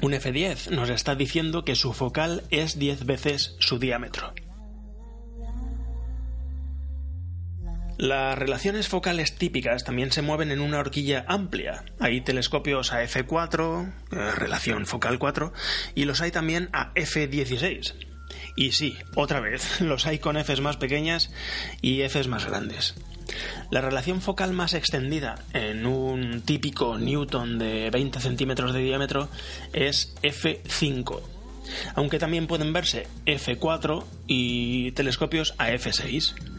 Un 0.02 0.12
F10 0.12 0.70
nos 0.70 0.90
está 0.90 1.14
diciendo 1.14 1.64
que 1.64 1.74
su 1.74 1.92
focal 1.92 2.42
es 2.50 2.78
10 2.78 3.06
veces 3.06 3.56
su 3.58 3.78
diámetro. 3.78 4.32
Las 7.98 8.38
relaciones 8.38 8.86
focales 8.86 9.34
típicas 9.34 9.82
también 9.82 10.12
se 10.12 10.22
mueven 10.22 10.52
en 10.52 10.60
una 10.60 10.78
horquilla 10.78 11.24
amplia. 11.26 11.84
Hay 11.98 12.20
telescopios 12.20 12.92
a 12.92 13.02
F4, 13.02 13.92
eh, 14.12 14.30
relación 14.36 14.86
focal 14.86 15.18
4, 15.18 15.52
y 15.96 16.04
los 16.04 16.20
hay 16.20 16.30
también 16.30 16.70
a 16.72 16.94
F16, 16.94 17.94
y 18.54 18.72
sí, 18.72 18.96
otra 19.14 19.40
vez, 19.40 19.80
los 19.80 20.06
hay 20.06 20.20
con 20.20 20.36
Fs 20.36 20.60
más 20.60 20.76
pequeñas 20.76 21.30
y 21.82 22.02
Fs 22.02 22.28
más 22.28 22.46
grandes. 22.46 22.94
La 23.70 23.80
relación 23.80 24.22
focal 24.22 24.52
más 24.52 24.74
extendida 24.74 25.36
en 25.52 25.84
un 25.84 26.42
típico 26.42 26.98
Newton 26.98 27.58
de 27.58 27.90
20 27.90 28.20
centímetros 28.20 28.72
de 28.74 28.80
diámetro 28.80 29.28
es 29.72 30.14
F5, 30.22 31.20
aunque 31.94 32.18
también 32.18 32.46
pueden 32.46 32.72
verse 32.72 33.06
F4 33.26 34.04
y 34.26 34.92
telescopios 34.92 35.54
a 35.58 35.70
F6. 35.70 36.57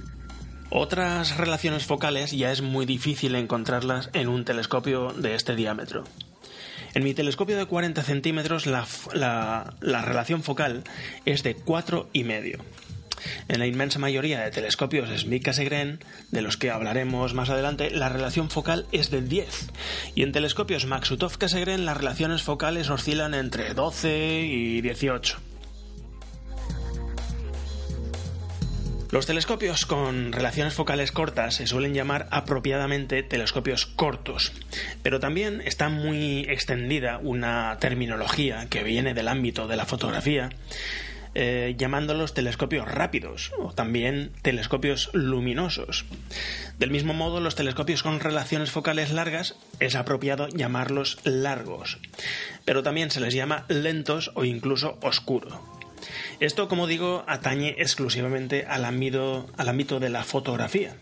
Otras 0.72 1.38
relaciones 1.38 1.86
focales 1.86 2.32
ya 2.32 2.52
es 2.52 2.62
muy 2.62 2.86
difícil 2.86 3.34
encontrarlas 3.36 4.12
en 4.14 4.28
un 4.28 4.46
telescopio 4.46 5.14
de 5.14 5.34
este 5.34 5.56
diámetro. 5.56 6.04
En 6.94 7.04
mi 7.04 7.16
telescopio 7.16 7.58
de 7.58 7.66
40 7.66 8.04
centímetros 8.04 8.68
la, 8.68 8.86
relación 9.82 10.44
focal 10.44 10.84
es 11.26 11.42
de 11.42 11.58
4,5. 11.58 12.60
En 13.48 13.60
la 13.60 13.68
inmensa 13.68 14.00
mayoría 14.00 14.42
de 14.42 14.52
telescopios 14.52 15.10
Smith-Cassegrain, 15.10 16.00
de 16.32 16.42
los 16.42 16.56
que 16.56 16.70
hablaremos 16.70 17.34
más 17.34 17.50
adelante, 17.50 17.90
la 17.90 18.10
relación 18.10 18.50
focal 18.50 18.86
es 18.92 19.10
de 19.10 19.22
10. 19.22 19.72
Y 20.16 20.24
en 20.24 20.32
telescopios 20.32 20.88
Maksutov-Cassegrain 20.88 21.84
las 21.84 21.98
relaciones 21.98 22.44
focales 22.44 22.90
oscilan 22.90 23.34
entre 23.34 23.74
12 23.74 24.42
y 24.42 24.82
18. 24.82 25.49
Los 29.12 29.26
telescopios 29.26 29.88
con 29.88 30.32
relaciones 30.32 30.76
focales 30.76 31.12
cortas 31.12 31.56
se 31.56 31.66
suelen 31.66 31.96
llamar 31.96 32.28
apropiadamente 32.30 33.24
telescopios 33.24 33.88
cortos, 33.88 34.52
pero 35.02 35.20
también 35.20 35.62
está 35.62 35.90
muy 35.90 36.42
extendida 36.42 37.18
una 37.18 37.78
terminología 37.80 38.68
que 38.70 38.84
viene 38.84 39.16
del 39.16 39.28
ámbito 39.28 39.68
de 39.68 39.78
la 39.78 39.88
fotografía, 39.88 40.50
eh, 41.34 41.74
llamándolos 41.76 42.36
telescopios 42.36 42.88
rápidos 42.88 43.52
o 43.58 43.74
también 43.74 44.32
telescopios 44.44 45.10
luminosos. 45.14 46.06
Del 46.78 46.92
mismo 46.92 47.16
modo, 47.16 47.40
los 47.40 47.56
telescopios 47.56 48.04
con 48.04 48.20
relaciones 48.20 48.70
focales 48.70 49.12
largas 49.12 49.56
es 49.80 49.96
apropiado 49.96 50.50
llamarlos 50.50 51.18
largos, 51.24 51.98
pero 52.64 52.84
también 52.84 53.10
se 53.10 53.22
les 53.22 53.34
llama 53.34 53.66
lentos 53.70 54.30
o 54.36 54.46
incluso 54.46 55.00
oscuro. 55.02 55.79
Esto, 56.40 56.68
como 56.68 56.88
digo, 56.88 57.24
atañe 57.28 57.76
exclusivamente 57.78 58.66
al 58.68 58.86
ámbito, 58.86 59.48
al 59.58 59.70
ámbito 59.70 60.00
de 60.00 60.10
la 60.10 60.24
fotografía. 60.24 60.96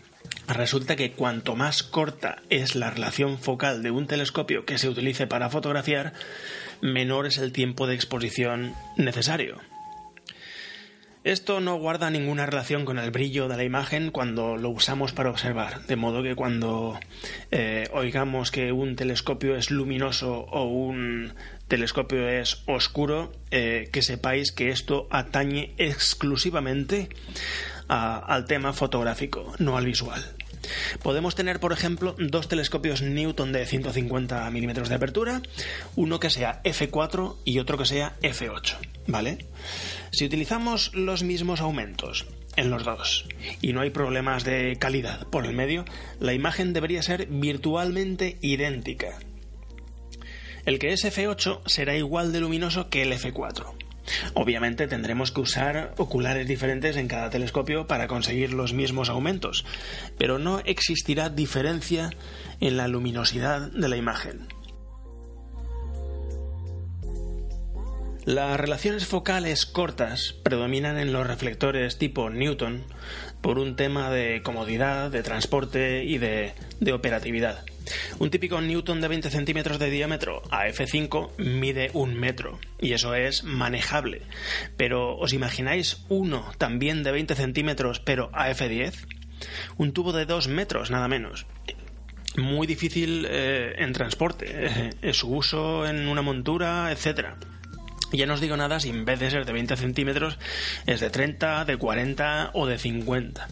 Resulta 0.46 0.96
que 0.96 1.12
cuanto 1.12 1.56
más 1.56 1.82
corta 1.82 2.42
es 2.48 2.74
la 2.74 2.90
relación 2.90 3.38
focal 3.38 3.82
de 3.82 3.90
un 3.90 4.06
telescopio 4.06 4.64
que 4.64 4.78
se 4.78 4.88
utilice 4.88 5.26
para 5.26 5.50
fotografiar, 5.50 6.14
menor 6.80 7.26
es 7.26 7.38
el 7.38 7.52
tiempo 7.52 7.86
de 7.86 7.94
exposición 7.94 8.74
necesario. 8.96 9.58
Esto 11.24 11.60
no 11.60 11.76
guarda 11.76 12.08
ninguna 12.08 12.46
relación 12.46 12.86
con 12.86 12.98
el 12.98 13.10
brillo 13.10 13.48
de 13.48 13.56
la 13.56 13.64
imagen 13.64 14.10
cuando 14.10 14.56
lo 14.56 14.70
usamos 14.70 15.12
para 15.12 15.28
observar, 15.28 15.84
de 15.86 15.96
modo 15.96 16.22
que 16.22 16.34
cuando 16.34 16.98
eh, 17.50 17.88
oigamos 17.92 18.50
que 18.50 18.72
un 18.72 18.96
telescopio 18.96 19.56
es 19.56 19.70
luminoso 19.70 20.46
o 20.50 20.64
un 20.64 21.34
telescopio 21.68 22.28
es 22.28 22.62
oscuro, 22.66 23.32
eh, 23.50 23.88
que 23.92 24.02
sepáis 24.02 24.52
que 24.52 24.70
esto 24.70 25.06
atañe 25.10 25.74
exclusivamente 25.78 27.08
al 27.88 28.44
tema 28.44 28.74
fotográfico, 28.74 29.54
no 29.58 29.78
al 29.78 29.86
visual. 29.86 30.22
Podemos 31.02 31.34
tener, 31.34 31.60
por 31.60 31.72
ejemplo, 31.72 32.14
dos 32.18 32.48
telescopios 32.48 33.02
Newton 33.02 33.52
de 33.52 33.64
150 33.64 34.50
milímetros 34.50 34.88
de 34.88 34.96
apertura, 34.96 35.42
uno 35.96 36.20
que 36.20 36.30
sea 36.30 36.62
f4 36.64 37.36
y 37.44 37.58
otro 37.58 37.78
que 37.78 37.86
sea 37.86 38.16
f8, 38.20 38.76
¿vale? 39.06 39.46
Si 40.10 40.24
utilizamos 40.24 40.94
los 40.94 41.22
mismos 41.22 41.60
aumentos 41.60 42.26
en 42.56 42.70
los 42.70 42.84
dos 42.84 43.26
y 43.60 43.72
no 43.72 43.80
hay 43.80 43.90
problemas 43.90 44.44
de 44.44 44.76
calidad 44.78 45.26
por 45.28 45.46
el 45.46 45.54
medio, 45.54 45.84
la 46.20 46.34
imagen 46.34 46.72
debería 46.72 47.02
ser 47.02 47.26
virtualmente 47.26 48.36
idéntica. 48.40 49.18
El 50.68 50.78
que 50.78 50.92
es 50.92 51.02
f8 51.02 51.62
será 51.64 51.96
igual 51.96 52.30
de 52.30 52.40
luminoso 52.40 52.90
que 52.90 53.00
el 53.00 53.10
f4. 53.14 53.72
Obviamente 54.34 54.86
tendremos 54.86 55.32
que 55.32 55.40
usar 55.40 55.94
oculares 55.96 56.46
diferentes 56.46 56.98
en 56.98 57.08
cada 57.08 57.30
telescopio 57.30 57.86
para 57.86 58.06
conseguir 58.06 58.52
los 58.52 58.74
mismos 58.74 59.08
aumentos, 59.08 59.64
pero 60.18 60.38
no 60.38 60.60
existirá 60.66 61.30
diferencia 61.30 62.10
en 62.60 62.76
la 62.76 62.86
luminosidad 62.86 63.72
de 63.72 63.88
la 63.88 63.96
imagen. 63.96 64.46
Las 68.26 68.60
relaciones 68.60 69.06
focales 69.06 69.64
cortas 69.64 70.34
predominan 70.42 70.98
en 70.98 71.14
los 71.14 71.26
reflectores 71.26 71.96
tipo 71.96 72.28
Newton 72.28 72.84
por 73.40 73.58
un 73.58 73.74
tema 73.74 74.10
de 74.10 74.42
comodidad, 74.42 75.10
de 75.10 75.22
transporte 75.22 76.04
y 76.04 76.18
de, 76.18 76.52
operatividad. 76.92 77.64
Un 78.18 78.30
típico 78.30 78.60
Newton 78.60 79.00
de 79.00 79.08
20 79.08 79.30
centímetros 79.30 79.78
de 79.78 79.90
diámetro 79.90 80.42
a 80.50 80.66
f5 80.66 81.36
mide 81.38 81.90
un 81.92 82.14
metro 82.14 82.58
y 82.80 82.92
eso 82.92 83.14
es 83.14 83.44
manejable. 83.44 84.22
Pero 84.76 85.16
¿os 85.16 85.32
imagináis 85.32 86.04
uno 86.08 86.50
también 86.58 87.02
de 87.02 87.12
20 87.12 87.34
centímetros 87.34 88.00
pero 88.00 88.30
a 88.32 88.50
f10? 88.50 88.94
Un 89.76 89.92
tubo 89.92 90.12
de 90.12 90.26
2 90.26 90.48
metros 90.48 90.90
nada 90.90 91.08
menos 91.08 91.46
muy 92.36 92.66
difícil 92.66 93.26
eh, 93.28 93.74
en 93.78 93.92
transporte, 93.92 94.92
eh, 95.02 95.12
su 95.12 95.34
uso 95.34 95.86
en 95.86 96.06
una 96.06 96.22
montura, 96.22 96.92
etcétera. 96.92 97.36
Ya 98.12 98.26
no 98.26 98.34
os 98.34 98.40
digo 98.40 98.56
nada 98.56 98.80
si 98.80 98.88
en 98.88 99.04
vez 99.04 99.20
de 99.20 99.30
ser 99.30 99.44
de 99.44 99.52
20 99.52 99.76
centímetros 99.76 100.38
es 100.86 101.00
de 101.00 101.10
30, 101.10 101.64
de 101.66 101.76
40 101.76 102.50
o 102.54 102.66
de 102.66 102.78
50. 102.78 103.48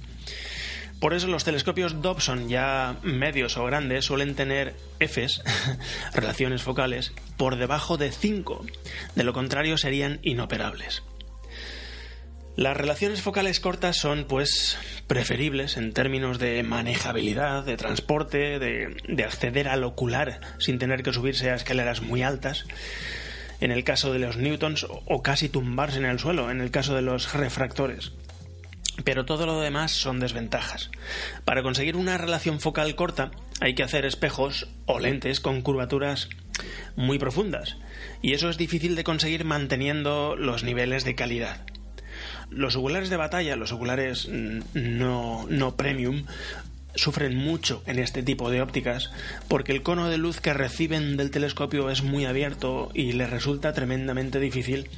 Por 1.01 1.13
eso 1.13 1.27
los 1.27 1.45
telescopios 1.45 2.01
Dobson 2.01 2.49
ya 2.49 2.97
medios 3.03 3.57
o 3.59 3.65
grandes 3.65 4.07
suelen 4.07 4.35
tener 4.35 4.75
Fs, 4.99 5.43
relaciones 6.15 6.63
focales, 6.63 7.13
por 7.37 7.57
debajo 7.57 7.99
de 7.99 8.11
5. 8.11 8.65
De 9.15 9.25
lo 9.25 9.33
contrario 9.33 9.77
serían 9.77 10.19
inoperables. 10.23 11.03
Las 12.57 12.75
relaciones 12.75 13.21
focales 13.21 13.61
cortas 13.61 13.99
son, 13.99 14.25
pues, 14.25 14.79
preferibles 15.07 15.77
en 15.77 15.93
términos 15.93 16.39
de 16.39 16.63
manejabilidad, 16.63 17.65
de 17.65 17.77
transporte, 17.77 18.59
de, 18.59 18.97
de 19.07 19.25
acceder 19.25 19.69
al 19.69 19.85
ocular 19.85 20.41
sin 20.59 20.79
tener 20.79 21.03
que 21.03 21.13
subirse 21.13 21.51
a 21.51 21.55
escaleras 21.55 22.01
muy 22.01 22.23
altas 22.23 22.65
en 23.61 23.73
el 23.73 23.85
caso 23.85 24.11
de 24.13 24.21
los 24.21 24.39
newtons 24.39 24.87
o 24.89 25.23
casi 25.23 25.51
tumbarse 25.51 25.99
en 25.99 26.07
el 26.07 26.19
suelo 26.19 26.51
en 26.51 26.63
el 26.63 26.71
caso 26.71 26.95
de 26.95 27.03
los 27.03 27.35
refractores. 27.35 28.13
Pero 29.05 29.25
todo 29.25 29.47
lo 29.47 29.61
demás 29.61 29.93
son 29.93 30.21
desventajas. 30.21 30.91
Para 31.45 31.63
conseguir 31.63 31.97
una 31.97 32.19
relación 32.19 32.61
focal 32.61 32.95
corta 32.95 33.31
hay 33.61 33.75
que 33.75 33.83
hacer 33.83 34.05
espejos 34.05 34.69
o 34.87 34.99
lentes 34.99 35.41
con 35.41 35.63
curvaturas 35.63 36.29
muy 36.97 37.19
profundas, 37.19 37.77
y 38.23 38.33
eso 38.33 38.49
es 38.49 38.57
difícil 38.57 38.97
de 38.97 39.05
conseguir 39.05 39.45
manteniendo 39.45 40.37
los 40.37 40.65
niveles 40.65 41.05
de 41.05 41.15
calidad. 41.15 41.67
Los 42.51 42.77
oculares 42.77 43.11
de 43.11 43.17
batalla, 43.17 43.57
los 43.57 43.73
oculares 43.73 44.29
no, 44.29 45.47
no 45.49 45.77
premium, 45.77 46.25
sufren 46.95 47.37
mucho 47.37 47.83
en 47.87 47.99
este 47.99 48.23
tipo 48.23 48.51
de 48.51 48.63
ópticas 48.63 49.11
porque 49.49 49.73
el 49.73 49.83
cono 49.83 50.09
de 50.09 50.17
luz 50.17 50.41
que 50.41 50.55
reciben 50.55 51.17
del 51.17 51.31
telescopio 51.31 51.91
es 51.91 52.03
muy 52.03 52.25
abierto 52.25 52.91
y 52.95 53.13
les 53.13 53.29
resulta 53.29 53.75
tremendamente 53.75 54.41
difícil 54.41 54.89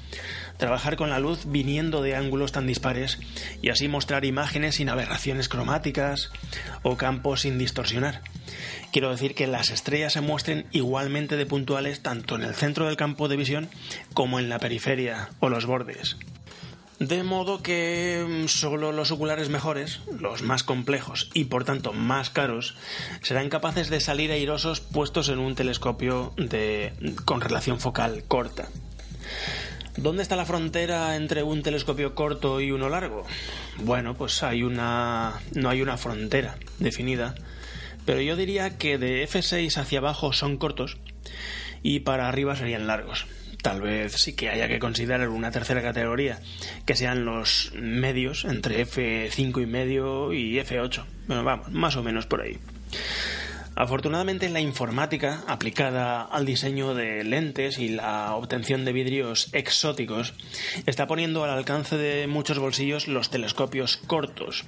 trabajar 0.59 0.97
con 0.97 1.09
la 1.09 1.19
luz 1.19 1.41
viniendo 1.47 2.03
de 2.03 2.15
ángulos 2.15 2.53
tan 2.53 2.67
dispares 2.67 3.19
y 3.63 3.71
así 3.71 3.89
mostrar 3.89 4.25
imágenes 4.25 4.75
sin 4.75 4.91
aberraciones 4.91 5.49
cromáticas 5.49 6.31
o 6.83 6.97
campos 6.97 7.43
sin 7.43 7.59
distorsionar. 7.59 8.21
Quiero 8.93 9.11
decir 9.11 9.35
que 9.35 9.47
las 9.47 9.71
estrellas 9.71 10.13
se 10.13 10.21
muestren 10.21 10.67
igualmente 10.73 11.37
de 11.37 11.47
puntuales 11.47 12.03
tanto 12.03 12.37
en 12.37 12.43
el 12.43 12.55
centro 12.55 12.87
del 12.87 12.97
campo 12.97 13.29
de 13.29 13.37
visión 13.37 13.69
como 14.13 14.39
en 14.39 14.49
la 14.49 14.59
periferia 14.59 15.31
o 15.41 15.49
los 15.49 15.67
bordes. 15.67 16.17
De 16.99 17.23
modo 17.23 17.63
que 17.63 18.27
mm, 18.29 18.49
solo 18.49 18.91
los 18.91 19.13
oculares 19.13 19.51
mejores, 19.51 20.01
los 20.19 20.43
más 20.43 20.65
complejos 20.65 21.31
y 21.33 21.45
por 21.45 21.65
tanto 21.65 21.93
más 21.93 22.29
caros, 22.31 22.75
serán 23.23 23.51
capaces 23.51 23.89
de 23.89 24.01
salir 24.01 24.33
airosos 24.33 24.81
puestos 24.81 25.29
en 25.29 25.39
un 25.39 25.55
telescopio 25.55 26.33
de, 26.37 26.93
con 27.25 27.41
relación 27.41 27.79
focal 27.79 28.25
corta. 28.27 28.69
¿Dónde 29.99 30.23
está 30.23 30.37
la 30.37 30.47
frontera 30.47 31.17
entre 31.17 31.43
un 31.43 31.63
telescopio 31.63 32.15
corto 32.15 32.61
y 32.61 32.71
uno 32.71 32.89
largo? 32.89 33.27
Bueno, 33.79 34.15
pues 34.15 34.45
hay 34.45 34.63
una 34.63 35.41
no 35.55 35.71
hay 35.71 35.83
una 35.83 35.97
frontera 35.97 36.57
definida, 36.79 37.35
pero 38.07 38.21
yo 38.21 38.37
diría 38.37 38.79
que 38.79 38.97
de 38.97 39.27
F6 39.27 39.77
hacia 39.77 39.99
abajo 39.99 40.33
son 40.33 40.57
cortos 40.57 40.99
y 41.83 42.01
para 42.01 42.29
arriba 42.29 42.55
serían 42.55 42.87
largos 42.87 43.27
tal 43.61 43.81
vez 43.83 44.13
sí 44.13 44.35
que 44.35 44.51
haya 44.51 44.69
que 44.69 44.79
considerar 44.79 45.29
una 45.29 45.51
tercera 45.51 45.83
categoría, 45.83 46.41
que 46.87 46.95
sean 46.95 47.25
los 47.25 47.73
medios 47.75 48.45
entre 48.45 48.87
F5 48.87 49.61
y 49.61 49.67
medio 49.67 50.33
y 50.33 50.59
F8. 50.61 51.05
Bueno, 51.27 51.43
vamos, 51.43 51.73
más 51.73 51.97
o 51.97 52.05
menos 52.05 52.27
por 52.27 52.41
ahí. 52.41 52.57
Afortunadamente 53.79 54.49
la 54.49 54.61
informática 54.61 55.45
aplicada 55.47 56.23
al 56.23 56.45
diseño 56.45 56.95
de 56.95 57.23
lentes 57.23 57.79
y 57.79 57.91
la 57.91 58.35
obtención 58.35 58.85
de 58.85 58.93
vidrios 58.93 59.51
exóticos 59.53 60.35
está 60.87 61.07
poniendo 61.07 61.45
al 61.45 61.51
alcance 61.51 61.97
de 61.97 62.27
muchos 62.27 62.59
bolsillos 62.59 63.07
los 63.07 63.31
telescopios 63.31 63.97
cortos. 63.97 64.65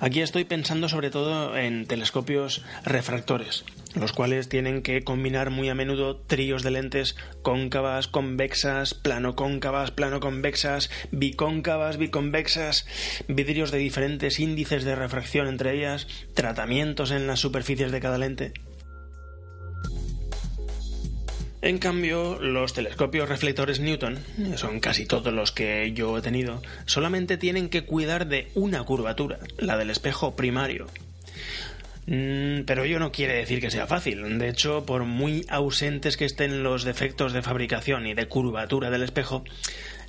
Aquí 0.00 0.22
estoy 0.22 0.44
pensando 0.44 0.88
sobre 0.88 1.10
todo 1.10 1.58
en 1.58 1.84
telescopios 1.84 2.64
refractores, 2.86 3.66
los 3.94 4.12
cuales 4.12 4.48
tienen 4.48 4.82
que 4.82 5.02
combinar 5.02 5.50
muy 5.50 5.68
a 5.68 5.74
menudo 5.74 6.16
tríos 6.16 6.62
de 6.62 6.70
lentes 6.70 7.16
cóncavas, 7.42 8.08
convexas, 8.08 8.94
plano 8.94 9.34
cóncavas, 9.34 9.90
plano 9.90 10.20
convexas, 10.20 10.90
bicóncavas, 11.10 11.96
biconvexas, 11.96 12.86
vidrios 13.28 13.70
de 13.70 13.78
diferentes 13.78 14.38
índices 14.40 14.84
de 14.84 14.94
refracción 14.94 15.48
entre 15.48 15.74
ellas, 15.74 16.06
tratamientos 16.34 17.10
en 17.10 17.26
las 17.26 17.40
superficies 17.40 17.92
de 17.92 18.00
cada 18.00 18.18
lente. 18.18 18.52
En 21.60 21.78
cambio, 21.78 22.38
los 22.40 22.72
telescopios 22.72 23.28
reflectores 23.28 23.80
Newton, 23.80 24.18
son 24.54 24.78
casi 24.78 25.06
todos 25.06 25.32
los 25.32 25.50
que 25.50 25.92
yo 25.92 26.16
he 26.16 26.22
tenido, 26.22 26.62
solamente 26.86 27.36
tienen 27.36 27.68
que 27.68 27.84
cuidar 27.84 28.28
de 28.28 28.48
una 28.54 28.84
curvatura, 28.84 29.40
la 29.58 29.76
del 29.76 29.90
espejo 29.90 30.36
primario. 30.36 30.86
Mm, 32.08 32.62
pero 32.64 32.84
ello 32.84 32.98
no 32.98 33.12
quiere 33.12 33.34
decir 33.34 33.60
que 33.60 33.70
sea 33.70 33.86
fácil. 33.86 34.38
De 34.38 34.48
hecho, 34.48 34.86
por 34.86 35.04
muy 35.04 35.44
ausentes 35.50 36.16
que 36.16 36.24
estén 36.24 36.62
los 36.62 36.84
defectos 36.84 37.34
de 37.34 37.42
fabricación 37.42 38.06
y 38.06 38.14
de 38.14 38.28
curvatura 38.28 38.88
del 38.88 39.02
espejo, 39.02 39.44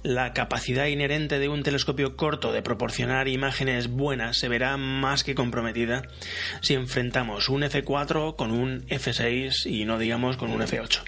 la 0.02 0.32
capacidad 0.32 0.86
inherente 0.86 1.40
de 1.40 1.50
un 1.50 1.62
telescopio 1.62 2.16
corto 2.16 2.54
de 2.54 2.62
proporcionar 2.62 3.28
imágenes 3.28 3.90
buenas 3.90 4.38
se 4.38 4.48
verá 4.48 4.78
más 4.78 5.26
que 5.26 5.36
comprometida 5.36 6.04
si 6.62 6.74
enfrentamos 6.74 7.50
un 7.50 7.64
F4 7.64 8.38
con 8.38 8.52
un 8.52 8.88
F6 8.88 9.66
y 9.66 9.84
no 9.84 10.00
digamos 10.00 10.38
con 10.38 10.52
un 10.52 10.62
F8. 10.62 11.02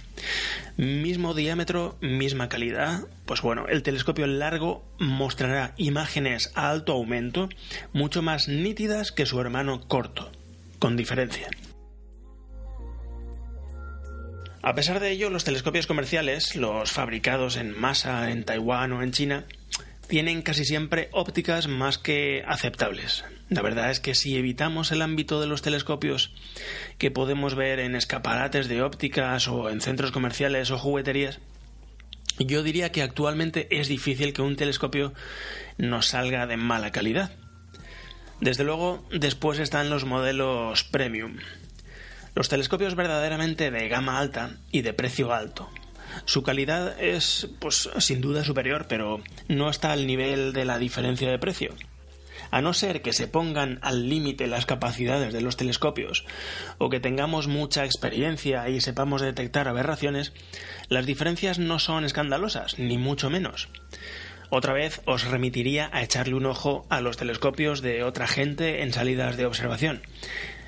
Mismo 0.76 1.34
diámetro, 1.34 1.98
misma 2.02 2.50
calidad, 2.50 3.06
pues 3.26 3.42
bueno, 3.42 3.66
el 3.70 3.82
telescopio 3.82 4.28
largo 4.28 4.84
mostrará 5.00 5.74
imágenes 5.78 6.52
a 6.54 6.70
alto 6.70 6.92
aumento 6.92 7.48
mucho 7.94 8.22
más 8.22 8.50
nítidas 8.50 9.14
que 9.14 9.26
su 9.26 9.40
hermano 9.40 9.88
corto 9.88 10.32
con 10.82 10.98
diferencia. 10.98 11.48
A 14.64 14.74
pesar 14.74 15.00
de 15.00 15.12
ello, 15.12 15.30
los 15.30 15.44
telescopios 15.44 15.86
comerciales, 15.86 16.56
los 16.56 16.92
fabricados 16.92 17.56
en 17.56 17.80
masa 17.80 18.32
en 18.32 18.44
Taiwán 18.44 18.92
o 18.92 19.04
en 19.04 19.12
China, 19.12 19.46
tienen 20.08 20.42
casi 20.42 20.66
siempre 20.66 21.10
ópticas 21.14 21.68
más 21.68 22.00
que 22.00 22.44
aceptables. 22.48 23.24
La 23.50 23.62
verdad 23.62 23.92
es 23.92 24.00
que 24.00 24.16
si 24.16 24.38
evitamos 24.38 24.92
el 24.92 25.04
ámbito 25.04 25.40
de 25.40 25.48
los 25.48 25.62
telescopios 25.62 26.34
que 26.98 27.12
podemos 27.12 27.54
ver 27.54 27.80
en 27.80 27.96
escaparates 27.96 28.68
de 28.68 28.82
ópticas 28.82 29.48
o 29.48 29.70
en 29.70 29.82
centros 29.82 30.12
comerciales 30.12 30.72
o 30.72 30.80
jugueterías, 30.80 31.40
yo 32.40 32.64
diría 32.64 32.92
que 32.92 33.04
actualmente 33.04 33.68
es 33.70 33.88
difícil 33.88 34.34
que 34.34 34.42
un 34.42 34.56
telescopio 34.56 35.14
nos 35.78 36.08
salga 36.08 36.48
de 36.48 36.58
mala 36.58 36.92
calidad. 36.92 37.32
Desde 38.42 38.64
luego, 38.64 39.06
después 39.12 39.60
están 39.60 39.92
los 39.92 40.04
modelos 40.04 40.84
premium. 40.84 41.38
Los 42.34 42.50
telescopios 42.50 42.96
verdaderamente 42.96 43.70
de 43.70 43.88
gama 43.88 44.18
alta 44.18 44.58
y 44.72 44.82
de 44.82 44.94
precio 44.94 45.32
alto. 45.32 45.70
Su 46.26 46.42
calidad 46.42 47.00
es, 47.00 47.48
pues, 47.60 47.88
sin 48.00 48.20
duda 48.20 48.44
superior, 48.44 48.88
pero 48.90 49.22
no 49.48 49.70
está 49.70 49.92
al 49.92 50.08
nivel 50.08 50.54
de 50.54 50.66
la 50.66 50.80
diferencia 50.80 51.30
de 51.30 51.38
precio. 51.38 51.76
A 52.50 52.62
no 52.62 52.74
ser 52.74 53.04
que 53.04 53.14
se 53.14 53.28
pongan 53.28 53.78
al 53.84 54.10
límite 54.10 54.48
las 54.48 54.66
capacidades 54.66 55.34
de 55.34 55.42
los 55.42 55.56
telescopios 55.56 56.26
o 56.80 56.90
que 56.90 57.00
tengamos 57.00 57.48
mucha 57.48 57.86
experiencia 57.86 58.68
y 58.70 58.82
sepamos 58.82 59.22
detectar 59.22 59.68
aberraciones, 59.68 60.34
las 60.90 61.06
diferencias 61.06 61.60
no 61.60 61.78
son 61.78 62.06
escandalosas, 62.06 62.80
ni 62.80 62.98
mucho 62.98 63.30
menos. 63.30 63.70
Otra 64.54 64.74
vez 64.74 65.02
os 65.06 65.24
remitiría 65.24 65.90
a 65.94 66.04
echarle 66.04 66.36
un 66.36 66.46
ojo 66.46 66.86
a 66.90 67.00
los 67.00 67.16
telescopios 67.16 67.82
de 67.82 68.04
otra 68.04 68.28
gente 68.28 68.84
en 68.84 68.92
salidas 68.92 69.38
de 69.38 69.46
observación. 69.46 70.02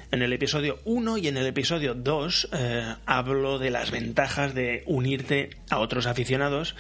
En 0.10 0.22
el 0.22 0.32
episodio 0.32 0.80
1 0.86 1.18
y 1.18 1.28
en 1.28 1.36
el 1.36 1.46
episodio 1.48 1.94
2 1.94 2.50
eh, 2.54 2.96
hablo 3.06 3.60
de 3.60 3.72
las 3.72 3.92
ventajas 3.92 4.56
de 4.56 4.84
unirte 4.86 5.50
a 5.70 5.80
otros 5.80 6.06
aficionados 6.06 6.78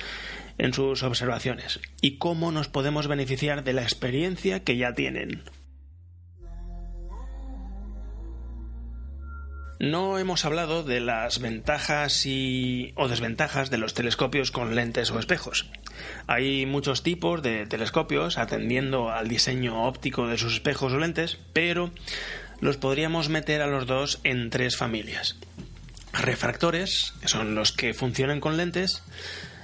en 0.57 0.73
sus 0.73 1.03
observaciones 1.03 1.81
y 1.99 2.19
cómo 2.19 2.53
nos 2.53 2.69
podemos 2.69 3.07
beneficiar 3.07 3.65
de 3.65 3.73
la 3.73 3.83
experiencia 3.83 4.63
que 4.63 4.77
ya 4.77 4.93
tienen. 4.93 5.43
No 9.83 10.17
hemos 10.17 10.45
hablado 10.45 10.83
de 10.83 11.01
las 11.01 11.39
ventajas 11.39 12.25
y 12.25 12.93
o 12.95 13.09
desventajas 13.09 13.69
de 13.69 13.77
los 13.77 13.93
telescopios 13.93 14.49
con 14.49 14.75
lentes 14.75 15.11
o 15.11 15.19
espejos. 15.19 15.65
Hay 16.25 16.65
muchos 16.65 17.03
tipos 17.03 17.43
de 17.43 17.65
telescopios 17.65 18.37
atendiendo 18.37 19.11
al 19.11 19.27
diseño 19.27 19.85
óptico 19.85 20.25
de 20.25 20.37
sus 20.37 20.53
espejos 20.53 20.93
o 20.93 20.99
lentes, 20.99 21.37
pero 21.51 21.91
los 22.61 22.77
podríamos 22.77 23.27
meter 23.27 23.61
a 23.61 23.67
los 23.67 23.85
dos 23.85 24.21
en 24.23 24.49
tres 24.49 24.77
familias. 24.77 25.35
Refractores, 26.13 27.13
que 27.19 27.27
son 27.27 27.53
los 27.53 27.73
que 27.73 27.93
funcionan 27.93 28.39
con 28.39 28.55
lentes, 28.55 29.03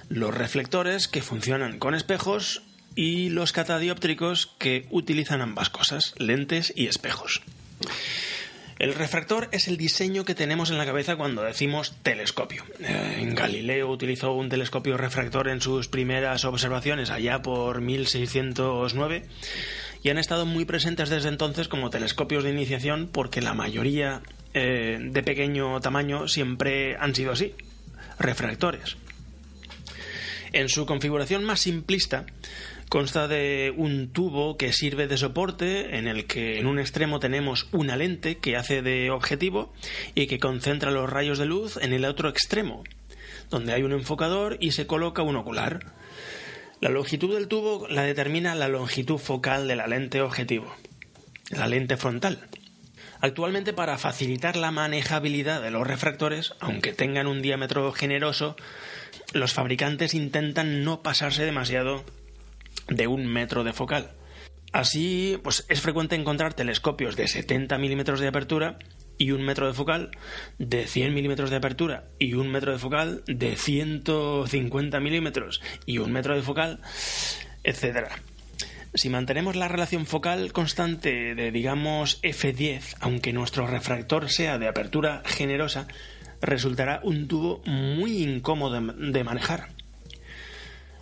los 0.10 0.36
reflectores, 0.36 1.08
que 1.08 1.22
funcionan 1.22 1.80
con 1.80 1.96
espejos, 1.96 2.62
y 2.94 3.30
los 3.30 3.54
catadióptricos, 3.54 4.54
que 4.60 4.86
utilizan 4.90 5.40
ambas 5.40 5.70
cosas, 5.70 6.14
lentes 6.18 6.74
y 6.76 6.88
espejos. 6.88 7.42
El 8.80 8.96
refractor 8.96 9.50
es 9.52 9.68
el 9.68 9.76
diseño 9.76 10.24
que 10.24 10.36
tenemos 10.36 10.72
en 10.72 10.78
la 10.78 10.86
cabeza 10.86 11.18
cuando 11.18 11.44
decimos 11.44 11.98
telescopio. 12.02 12.64
Eh, 12.80 13.30
Galileo 13.34 13.90
utilizó 13.90 14.32
un 14.32 14.48
telescopio 14.48 14.96
refractor 14.96 15.50
en 15.50 15.60
sus 15.60 15.90
primeras 15.90 16.46
observaciones 16.46 17.10
allá 17.10 17.42
por 17.42 17.82
1609 17.82 19.26
y 20.02 20.10
han 20.10 20.18
estado 20.18 20.46
muy 20.46 20.64
presentes 20.64 21.10
desde 21.10 21.28
entonces 21.28 21.68
como 21.68 21.90
telescopios 21.90 22.46
de 22.46 22.52
iniciación 22.52 23.10
porque 23.12 23.42
la 23.42 23.54
mayoría 23.54 24.22
eh, 24.54 24.98
de 25.02 25.24
pequeño 25.24 25.82
tamaño 25.82 26.30
siempre 26.30 26.96
han 26.96 27.14
sido 27.14 27.34
así, 27.34 27.54
refractores. 28.18 28.96
En 30.54 30.70
su 30.70 30.86
configuración 30.86 31.44
más 31.44 31.60
simplista, 31.60 32.26
consta 32.90 33.28
de 33.28 33.72
un 33.78 34.12
tubo 34.12 34.58
que 34.58 34.74
sirve 34.74 35.08
de 35.08 35.18
soporte 35.18 35.98
en 35.98 36.08
el 36.08 36.26
que 36.26 36.60
en 36.60 36.66
un 36.66 36.80
extremo 36.80 37.20
tenemos 37.20 37.68
una 37.72 37.96
lente 37.96 38.40
que 38.40 38.58
hace 38.58 38.82
de 38.82 39.12
objetivo 39.12 39.72
y 40.16 40.26
que 40.26 40.40
concentra 40.40 40.90
los 40.90 41.10
rayos 41.10 41.38
de 41.38 41.46
luz 41.46 41.78
en 41.78 41.94
el 41.94 42.04
otro 42.04 42.30
extremo, 42.30 42.84
donde 43.52 43.74
hay 43.74 43.84
un 43.84 43.94
enfocador 43.94 44.58
y 44.60 44.72
se 44.72 44.88
coloca 44.88 45.22
un 45.22 45.36
ocular. 45.36 45.94
La 46.82 46.90
longitud 46.90 47.34
del 47.34 47.48
tubo 47.48 47.88
la 47.90 48.02
determina 48.04 48.56
la 48.56 48.68
longitud 48.68 49.20
focal 49.20 49.68
de 49.68 49.76
la 49.76 49.86
lente 49.86 50.22
objetivo, 50.22 50.76
la 51.52 51.68
lente 51.68 51.96
frontal. 51.96 52.48
Actualmente 53.22 53.74
para 53.74 53.98
facilitar 53.98 54.56
la 54.56 54.72
manejabilidad 54.72 55.62
de 55.62 55.72
los 55.72 55.86
refractores, 55.86 56.54
aunque 56.60 56.94
tengan 56.94 57.28
un 57.28 57.42
diámetro 57.42 57.92
generoso, 57.92 58.56
los 59.34 59.54
fabricantes 59.54 60.16
intentan 60.16 60.84
no 60.84 61.04
pasarse 61.04 61.44
demasiado 61.44 62.04
de 62.90 63.08
un 63.08 63.26
metro 63.26 63.64
de 63.64 63.74
focal. 63.74 64.12
Así, 64.72 65.40
pues 65.44 65.66
es 65.68 65.82
frecuente 65.82 66.16
encontrar 66.16 66.54
telescopios 66.54 67.16
de 67.16 67.28
70 67.28 67.78
milímetros 67.78 68.20
de 68.20 68.28
apertura 68.28 68.78
y 69.18 69.32
un 69.32 69.44
metro 69.44 69.68
de 69.68 69.74
focal, 69.74 70.12
de 70.60 70.88
100 70.88 71.14
milímetros 71.14 71.50
de 71.50 71.58
apertura 71.58 72.06
y 72.20 72.36
un 72.36 72.50
metro 72.50 72.72
de 72.72 72.80
focal, 72.80 73.24
de 73.28 73.56
150 73.56 75.00
milímetros 75.00 75.62
y 75.86 75.98
un 75.98 76.12
metro 76.12 76.36
de 76.36 76.42
focal, 76.42 76.80
etcétera. 77.64 78.22
Si 78.94 79.10
mantenemos 79.10 79.56
la 79.56 79.68
relación 79.68 80.06
focal 80.06 80.52
constante 80.52 81.36
de, 81.36 81.52
digamos, 81.52 82.22
F10, 82.24 82.96
aunque 83.02 83.34
nuestro 83.34 83.68
refractor 83.68 84.30
sea 84.30 84.58
de 84.58 84.68
apertura 84.68 85.22
generosa, 85.26 85.88
resultará 86.42 87.00
un 87.04 87.28
tubo 87.28 87.62
muy 87.66 88.24
incómodo 88.24 88.82
de 88.82 89.24
manejar. 89.24 89.79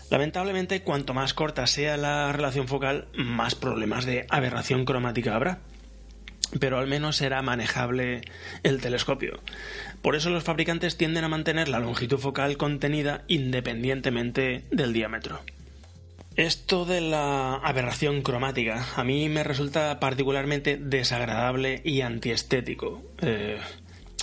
Lamentablemente, 0.10 0.82
cuanto 0.84 1.14
más 1.14 1.34
corta 1.34 1.68
sea 1.68 1.98
la 1.98 2.32
relación 2.32 2.68
focal, 2.68 3.08
más 3.14 3.56
problemas 3.56 4.06
de 4.06 4.26
aberración 4.30 4.86
cromática 4.86 5.36
habrá 5.36 5.60
pero 6.60 6.78
al 6.78 6.88
menos 6.88 7.18
será 7.18 7.42
manejable 7.42 8.22
el 8.64 8.82
telescopio. 8.82 9.40
Por 10.02 10.16
eso 10.16 10.30
los 10.30 10.44
fabricantes 10.44 10.98
tienden 10.98 11.24
a 11.24 11.30
mantener 11.30 11.68
la 11.68 11.80
longitud 11.80 12.18
focal 12.18 12.58
contenida 12.58 13.24
independientemente 13.28 14.64
del 14.72 14.94
diámetro. 14.94 15.42
Esto 16.36 16.86
de 16.86 17.02
la 17.02 17.56
aberración 17.56 18.22
cromática 18.22 18.86
a 18.96 19.04
mí 19.04 19.28
me 19.28 19.44
resulta 19.44 20.00
particularmente 20.00 20.78
desagradable 20.78 21.82
y 21.84 22.02
antiestético. 22.02 23.02
Eh, 23.22 23.58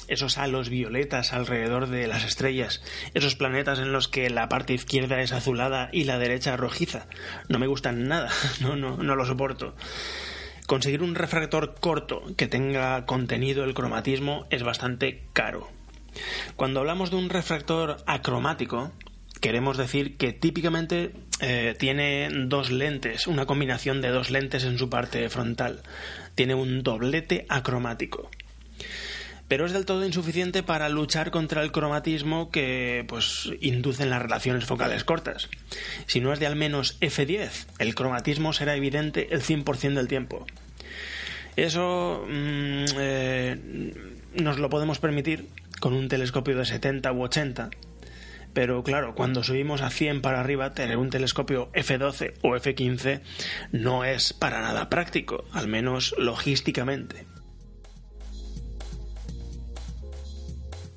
esos 0.08 0.38
halos 0.38 0.68
violetas 0.68 1.32
alrededor 1.32 1.88
de 1.88 2.06
las 2.06 2.24
estrellas, 2.24 2.82
esos 3.14 3.36
planetas 3.36 3.78
en 3.78 3.92
los 3.92 4.08
que 4.08 4.30
la 4.30 4.48
parte 4.48 4.74
izquierda 4.74 5.20
es 5.20 5.32
azulada 5.32 5.88
y 5.92 6.04
la 6.04 6.18
derecha 6.18 6.56
rojiza, 6.56 7.06
no 7.48 7.58
me 7.58 7.66
gustan 7.66 8.08
nada, 8.08 8.30
no, 8.60 8.76
no, 8.76 8.96
no 8.96 9.16
lo 9.16 9.26
soporto. 9.26 9.74
Conseguir 10.66 11.02
un 11.02 11.14
refractor 11.14 11.74
corto 11.78 12.22
que 12.36 12.46
tenga 12.46 13.04
contenido 13.04 13.64
el 13.64 13.74
cromatismo 13.74 14.46
es 14.48 14.62
bastante 14.62 15.24
caro. 15.34 15.68
Cuando 16.56 16.80
hablamos 16.80 17.10
de 17.10 17.16
un 17.16 17.28
refractor 17.28 17.98
acromático, 18.06 18.90
queremos 19.40 19.76
decir 19.76 20.16
que 20.16 20.32
típicamente 20.32 21.12
eh, 21.40 21.74
tiene 21.78 22.30
dos 22.46 22.70
lentes, 22.70 23.26
una 23.26 23.44
combinación 23.44 24.00
de 24.00 24.08
dos 24.08 24.30
lentes 24.30 24.64
en 24.64 24.78
su 24.78 24.88
parte 24.88 25.28
frontal. 25.28 25.82
Tiene 26.34 26.54
un 26.54 26.82
doblete 26.82 27.44
acromático. 27.50 28.30
Pero 29.48 29.66
es 29.66 29.72
del 29.72 29.84
todo 29.84 30.06
insuficiente 30.06 30.62
para 30.62 30.88
luchar 30.88 31.30
contra 31.30 31.62
el 31.62 31.70
cromatismo 31.70 32.50
que 32.50 33.04
pues 33.06 33.50
inducen 33.60 34.10
las 34.10 34.22
relaciones 34.22 34.64
focales 34.64 35.04
cortas. 35.04 35.48
Si 36.06 36.20
no 36.20 36.32
es 36.32 36.40
de 36.40 36.46
al 36.46 36.56
menos 36.56 36.98
F10, 37.00 37.66
el 37.78 37.94
cromatismo 37.94 38.52
será 38.52 38.74
evidente 38.74 39.28
el 39.34 39.42
100% 39.42 39.94
del 39.94 40.08
tiempo. 40.08 40.46
Eso 41.56 42.24
mm, 42.26 42.84
eh, 42.98 43.92
nos 44.34 44.58
lo 44.58 44.70
podemos 44.70 44.98
permitir 44.98 45.48
con 45.78 45.92
un 45.92 46.08
telescopio 46.08 46.56
de 46.56 46.64
70 46.64 47.12
u 47.12 47.22
80, 47.22 47.70
pero 48.54 48.82
claro, 48.82 49.14
cuando 49.14 49.42
subimos 49.42 49.82
a 49.82 49.90
100 49.90 50.22
para 50.22 50.40
arriba, 50.40 50.74
tener 50.74 50.96
un 50.96 51.10
telescopio 51.10 51.70
F12 51.72 52.34
o 52.42 52.50
F15 52.56 53.20
no 53.72 54.04
es 54.04 54.32
para 54.32 54.62
nada 54.62 54.88
práctico, 54.88 55.44
al 55.52 55.68
menos 55.68 56.14
logísticamente. 56.18 57.26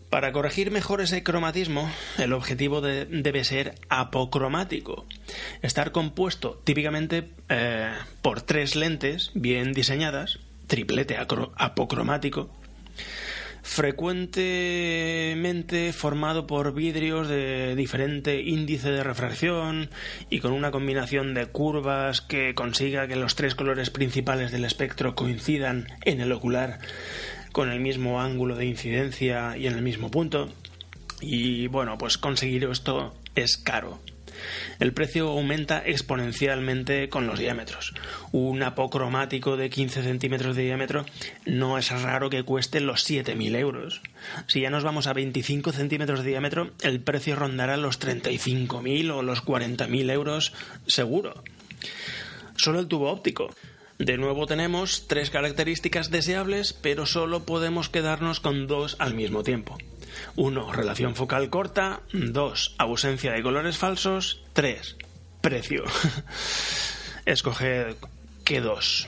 Para 0.10 0.32
corregir 0.32 0.72
mejor 0.72 1.02
ese 1.02 1.22
cromatismo, 1.22 1.92
el 2.18 2.32
objetivo 2.32 2.80
debe 2.80 3.44
ser 3.44 3.76
apocromático, 3.90 5.06
estar 5.62 5.92
compuesto 5.92 6.62
típicamente 6.64 7.28
eh, 7.50 7.92
por 8.22 8.42
tres 8.42 8.78
lentes 8.78 9.32
bien 9.34 9.74
diseñadas, 9.74 10.40
triplete 10.68 11.18
apocromático, 11.18 12.50
frecuentemente 13.64 15.92
formado 15.92 16.48
por 16.48 16.74
vidrios 16.74 17.28
de 17.28 17.76
diferente 17.76 18.42
índice 18.42 18.92
de 18.92 19.04
refracción 19.04 19.90
y 20.30 20.40
con 20.40 20.54
una 20.54 20.72
combinación 20.72 21.34
de 21.34 21.48
curvas 21.48 22.22
que 22.22 22.56
consiga 22.56 23.10
que 23.10 23.18
los 23.18 23.36
tres 23.36 23.56
colores 23.56 23.90
principales 23.90 24.54
del 24.54 24.64
espectro 24.64 25.16
coincidan 25.16 25.90
en 26.06 26.22
el 26.22 26.32
ocular 26.32 26.80
con 27.58 27.72
el 27.72 27.80
mismo 27.80 28.22
ángulo 28.22 28.56
de 28.56 28.68
incidencia 28.68 29.58
y 29.58 29.66
en 29.66 29.74
el 29.74 29.82
mismo 29.82 30.12
punto. 30.12 30.48
Y 31.22 31.66
bueno, 31.66 31.98
pues 31.98 32.20
conseguir 32.20 32.66
esto 32.66 33.16
es 33.34 33.58
caro. 33.58 34.00
El 34.78 34.94
precio 34.94 35.30
aumenta 35.30 35.82
exponencialmente 35.84 37.10
con 37.10 37.26
los 37.26 37.40
diámetros. 37.40 37.96
Un 38.32 38.62
apocromático 38.62 39.58
de 39.58 39.72
15 39.72 40.04
centímetros 40.04 40.56
de 40.56 40.66
diámetro 40.66 41.04
no 41.48 41.80
es 41.80 41.90
raro 41.90 42.30
que 42.30 42.44
cueste 42.44 42.80
los 42.80 43.10
7.000 43.10 43.56
euros. 43.56 44.04
Si 44.46 44.62
ya 44.62 44.70
nos 44.70 44.84
vamos 44.84 45.08
a 45.08 45.14
25 45.14 45.72
centímetros 45.72 46.24
de 46.24 46.30
diámetro, 46.30 46.70
el 46.84 47.02
precio 47.02 47.36
rondará 47.36 47.76
los 47.76 48.00
35.000 48.00 49.12
o 49.12 49.24
los 49.24 49.44
40.000 49.44 50.12
euros 50.12 50.54
seguro. 50.86 51.44
Solo 52.56 52.80
el 52.80 52.88
tubo 52.88 53.10
óptico. 53.10 53.50
De 54.00 54.18
nuevo 54.18 54.46
tenemos 54.46 55.08
tres 55.08 55.32
características 55.32 56.12
deseables, 56.12 56.74
pero 56.74 57.06
solo 57.06 57.44
podemos 57.44 57.90
quedarnos 57.90 58.40
con 58.40 58.68
dos 58.68 58.96
al 59.00 59.16
mismo 59.16 59.44
tiempo. 59.44 59.78
1. 60.36 60.72
Relación 60.72 61.16
focal 61.16 61.50
corta. 61.50 62.02
2. 62.14 62.76
Ausencia 62.78 63.32
de 63.32 63.42
colores 63.42 63.78
falsos. 63.78 64.44
3. 64.54 64.98
Precio. 65.42 65.84
Escoged 67.26 67.96
que 68.46 68.62
dos. 68.62 69.08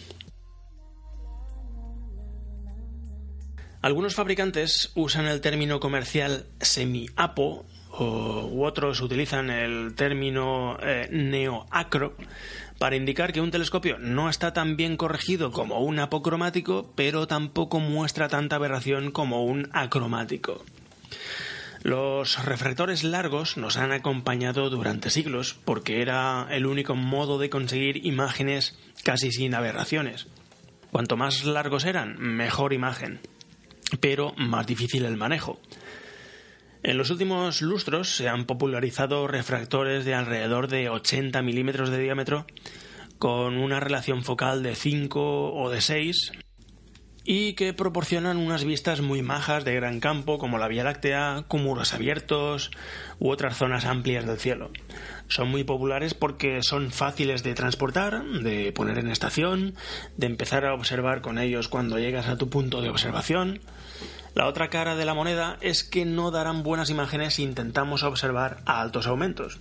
Algunos 3.82 4.13
fabricantes 4.13 4.91
usan 4.95 5.28
el 5.28 5.39
término 5.39 5.80
comercial 5.80 6.45
semi-apo 6.60 7.65
u 7.97 8.63
otros 8.63 9.02
utilizan 9.02 9.49
el 9.49 9.95
término 9.95 10.78
eh, 10.82 11.08
neo-acro 11.12 12.15
para 12.79 12.95
indicar 12.95 13.31
que 13.31 13.41
un 13.41 13.51
telescopio 13.51 13.99
no 13.99 14.29
está 14.29 14.53
tan 14.53 14.75
bien 14.75 14.97
corregido 14.97 15.51
como 15.51 15.81
un 15.81 15.99
apocromático, 15.99 16.91
pero 16.95 17.27
tampoco 17.27 17.79
muestra 17.79 18.29
tanta 18.29 18.55
aberración 18.55 19.11
como 19.11 19.43
un 19.43 19.69
acromático. 19.71 20.63
Los 21.83 22.43
refractores 22.43 23.03
largos 23.03 23.55
nos 23.57 23.77
han 23.77 23.91
acompañado 23.91 24.69
durante 24.69 25.11
siglos 25.11 25.57
porque 25.63 26.01
era 26.01 26.47
el 26.49 26.65
único 26.65 26.95
modo 26.95 27.37
de 27.37 27.49
conseguir 27.49 28.05
imágenes 28.05 28.77
casi 29.03 29.31
sin 29.31 29.53
aberraciones. 29.53 30.27
Cuanto 30.91 31.15
más 31.15 31.45
largos 31.45 31.85
eran, 31.85 32.17
mejor 32.19 32.73
imagen 32.73 33.19
pero 33.99 34.33
más 34.37 34.67
difícil 34.67 35.05
el 35.05 35.17
manejo. 35.17 35.59
En 36.81 36.97
los 36.97 37.09
últimos 37.09 37.61
lustros 37.61 38.15
se 38.15 38.29
han 38.29 38.45
popularizado 38.45 39.27
refractores 39.27 40.05
de 40.05 40.13
alrededor 40.13 40.69
de 40.69 40.89
80 40.89 41.41
milímetros 41.41 41.89
de 41.89 41.99
diámetro 41.99 42.45
con 43.17 43.57
una 43.57 43.81
relación 43.81 44.23
focal 44.23 44.63
de 44.63 44.75
5 44.75 45.53
o 45.53 45.69
de 45.69 45.81
6 45.81 46.31
y 47.31 47.53
que 47.53 47.73
proporcionan 47.73 48.37
unas 48.37 48.63
vistas 48.63 49.01
muy 49.01 49.21
majas 49.21 49.65
de 49.65 49.75
gran 49.75 49.99
campo 49.99 50.39
como 50.39 50.57
la 50.57 50.67
Vía 50.67 50.83
Láctea, 50.83 51.43
cúmulos 51.47 51.93
abiertos 51.93 52.71
u 53.19 53.29
otras 53.29 53.57
zonas 53.57 53.85
amplias 53.85 54.25
del 54.25 54.39
cielo. 54.39 54.71
Son 55.27 55.47
muy 55.49 55.63
populares 55.63 56.13
porque 56.13 56.63
son 56.63 56.91
fáciles 56.91 57.43
de 57.43 57.53
transportar, 57.53 58.23
de 58.23 58.71
poner 58.71 58.97
en 58.97 59.11
estación, 59.11 59.75
de 60.17 60.27
empezar 60.27 60.65
a 60.65 60.73
observar 60.73 61.21
con 61.21 61.37
ellos 61.37 61.67
cuando 61.67 61.99
llegas 61.99 62.27
a 62.27 62.37
tu 62.37 62.49
punto 62.49 62.81
de 62.81 62.89
observación. 62.89 63.59
La 64.35 64.47
otra 64.47 64.69
cara 64.69 64.95
de 64.95 65.05
la 65.05 65.13
moneda 65.13 65.57
es 65.61 65.83
que 65.83 66.05
no 66.05 66.31
darán 66.31 66.63
buenas 66.63 66.89
imágenes 66.89 67.35
si 67.35 67.43
intentamos 67.43 68.03
observar 68.03 68.61
a 68.65 68.81
altos 68.81 69.07
aumentos. 69.07 69.59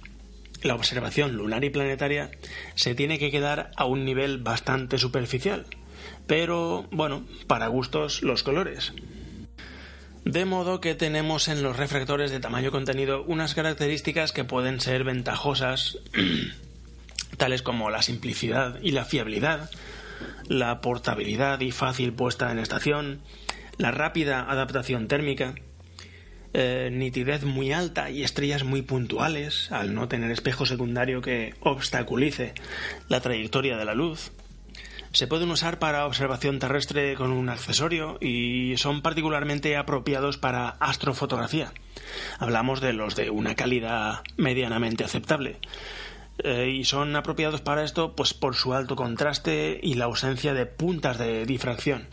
La 0.62 0.74
observación 0.74 1.37
lunar 1.37 1.64
y 1.64 1.70
planetaria 1.70 2.31
se 2.74 2.94
tiene 2.94 3.18
que 3.18 3.31
quedar 3.31 3.70
a 3.76 3.85
un 3.85 4.04
nivel 4.04 4.38
bastante 4.38 4.98
superficial. 4.98 5.66
Pero, 6.26 6.87
bueno, 6.90 7.24
para 7.46 7.68
gustos 7.68 8.22
los 8.22 8.42
colores. 8.42 8.92
De 10.24 10.44
modo 10.44 10.81
que 10.81 10.94
tenemos 10.94 11.48
en 11.48 11.62
los 11.62 11.76
refractores 11.76 12.31
de 12.31 12.40
tamaño 12.40 12.70
contenido 12.70 13.22
unas 13.22 13.54
características 13.54 14.33
que 14.33 14.44
pueden 14.44 14.81
ser 14.81 15.04
ventajosas, 15.04 15.98
tales 17.38 17.62
como 17.62 17.88
la 17.88 18.02
simplicidad 18.02 18.78
y 18.83 18.90
la 18.90 19.07
fiabilidad, 19.07 19.70
la 20.46 20.81
portabilidad 20.81 21.61
y 21.61 21.70
fácil 21.70 22.12
puesta 22.12 22.50
en 22.52 22.59
estación, 22.59 23.20
la 23.79 23.91
rápida 23.91 24.51
adaptación 24.51 25.09
térmica, 25.09 25.55
eh, 26.53 26.91
nitidez 26.93 27.45
muy 27.45 27.73
alta 27.73 28.11
y 28.11 28.23
estrellas 28.23 28.64
muy 28.64 28.83
puntuales, 28.83 29.71
al 29.73 29.95
no 29.95 30.09
tener 30.09 30.31
espejo 30.31 30.67
secundario 30.67 31.23
que 31.23 31.55
obstaculice 31.61 32.55
la 33.09 33.21
trayectoria 33.21 33.77
de 33.77 33.85
la 33.85 33.95
luz, 33.95 34.33
se 35.12 35.27
pueden 35.27 35.51
usar 35.51 35.79
para 35.79 36.07
observación 36.07 36.59
terrestre 36.59 37.14
con 37.14 37.33
un 37.33 37.49
accesorio 37.49 38.19
y 38.21 38.75
son 38.77 39.01
particularmente 39.01 39.77
apropiados 39.77 40.37
para 40.37 40.69
astrofotografía. 40.69 41.73
Hablamos 42.38 42.81
de 42.81 42.93
los 42.93 43.17
de 43.17 43.31
una 43.31 43.55
calidad 43.55 44.21
medianamente 44.37 45.05
aceptable. 45.05 45.57
Eh, 46.45 46.71
y 46.71 46.85
son 46.85 47.17
apropiados 47.17 47.61
para 47.61 47.83
esto 47.83 48.14
pues 48.14 48.33
por 48.33 48.55
su 48.55 48.75
alto 48.75 48.95
contraste 48.95 49.81
y 49.83 49.95
la 49.95 50.05
ausencia 50.05 50.55
de 50.55 50.67
puntas 50.67 51.19
de 51.19 51.47
difracción. 51.47 52.07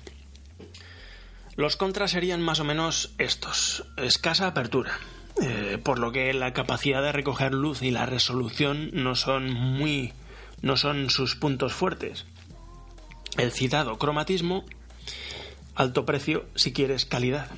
Los 1.55 1.77
contras 1.77 2.11
serían 2.11 2.41
más 2.41 2.59
o 2.59 2.63
menos 2.63 3.13
estos. 3.17 3.85
Escasa 3.97 4.47
apertura, 4.47 4.99
eh, 5.41 5.79
por 5.81 5.99
lo 5.99 6.11
que 6.11 6.33
la 6.33 6.53
capacidad 6.53 7.01
de 7.01 7.11
recoger 7.11 7.53
luz 7.53 7.81
y 7.81 7.91
la 7.91 8.05
resolución 8.05 8.89
no 8.93 9.15
son 9.15 9.51
muy 9.51 10.13
no 10.61 10.77
son 10.77 11.09
sus 11.09 11.35
puntos 11.35 11.73
fuertes 11.73 12.25
el 13.37 13.51
citado 13.51 13.97
cromatismo, 13.97 14.65
alto 15.75 16.05
precio 16.05 16.45
si 16.55 16.73
quieres 16.73 17.05
calidad. 17.05 17.49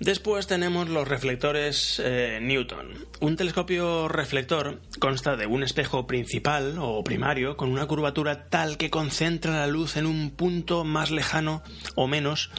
Después 0.00 0.46
tenemos 0.46 0.88
los 0.88 1.08
reflectores 1.08 2.00
eh, 2.04 2.38
Newton. 2.40 3.06
Un 3.20 3.36
telescopio 3.36 4.06
reflector 4.06 4.80
consta 5.00 5.36
de 5.36 5.46
un 5.46 5.64
espejo 5.64 6.06
principal 6.06 6.76
o 6.78 7.02
primario 7.02 7.56
con 7.56 7.70
una 7.70 7.86
curvatura 7.86 8.48
tal 8.48 8.76
que 8.76 8.90
concentra 8.90 9.58
la 9.58 9.66
luz 9.66 9.96
en 9.96 10.06
un 10.06 10.30
punto 10.30 10.84
más 10.84 11.10
lejano 11.10 11.62
o 11.96 12.06
menos 12.06 12.50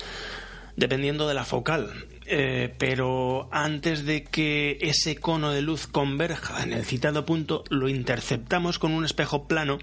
dependiendo 0.75 1.27
de 1.29 1.33
la 1.33 1.45
focal. 1.45 2.07
Eh, 2.25 2.75
pero 2.77 3.47
antes 3.51 4.05
de 4.05 4.23
que 4.23 4.77
ese 4.81 5.15
cono 5.15 5.51
de 5.51 5.61
luz 5.61 5.87
converja 5.87 6.61
en 6.61 6.73
el 6.73 6.85
citado 6.85 7.25
punto, 7.25 7.63
lo 7.69 7.89
interceptamos 7.89 8.79
con 8.79 8.91
un 8.91 9.05
espejo 9.05 9.47
plano 9.47 9.79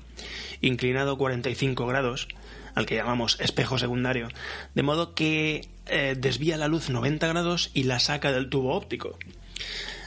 inclinado 0.60 1.18
45 1.18 1.86
grados, 1.86 2.28
al 2.74 2.86
que 2.86 2.96
llamamos 2.96 3.38
espejo 3.40 3.78
secundario, 3.78 4.28
de 4.74 4.82
modo 4.82 5.14
que 5.14 5.68
eh, 5.86 6.14
desvía 6.16 6.56
la 6.56 6.68
luz 6.68 6.90
90 6.90 7.26
grados 7.28 7.70
y 7.74 7.84
la 7.84 8.00
saca 8.00 8.32
del 8.32 8.48
tubo 8.48 8.74
óptico. 8.74 9.18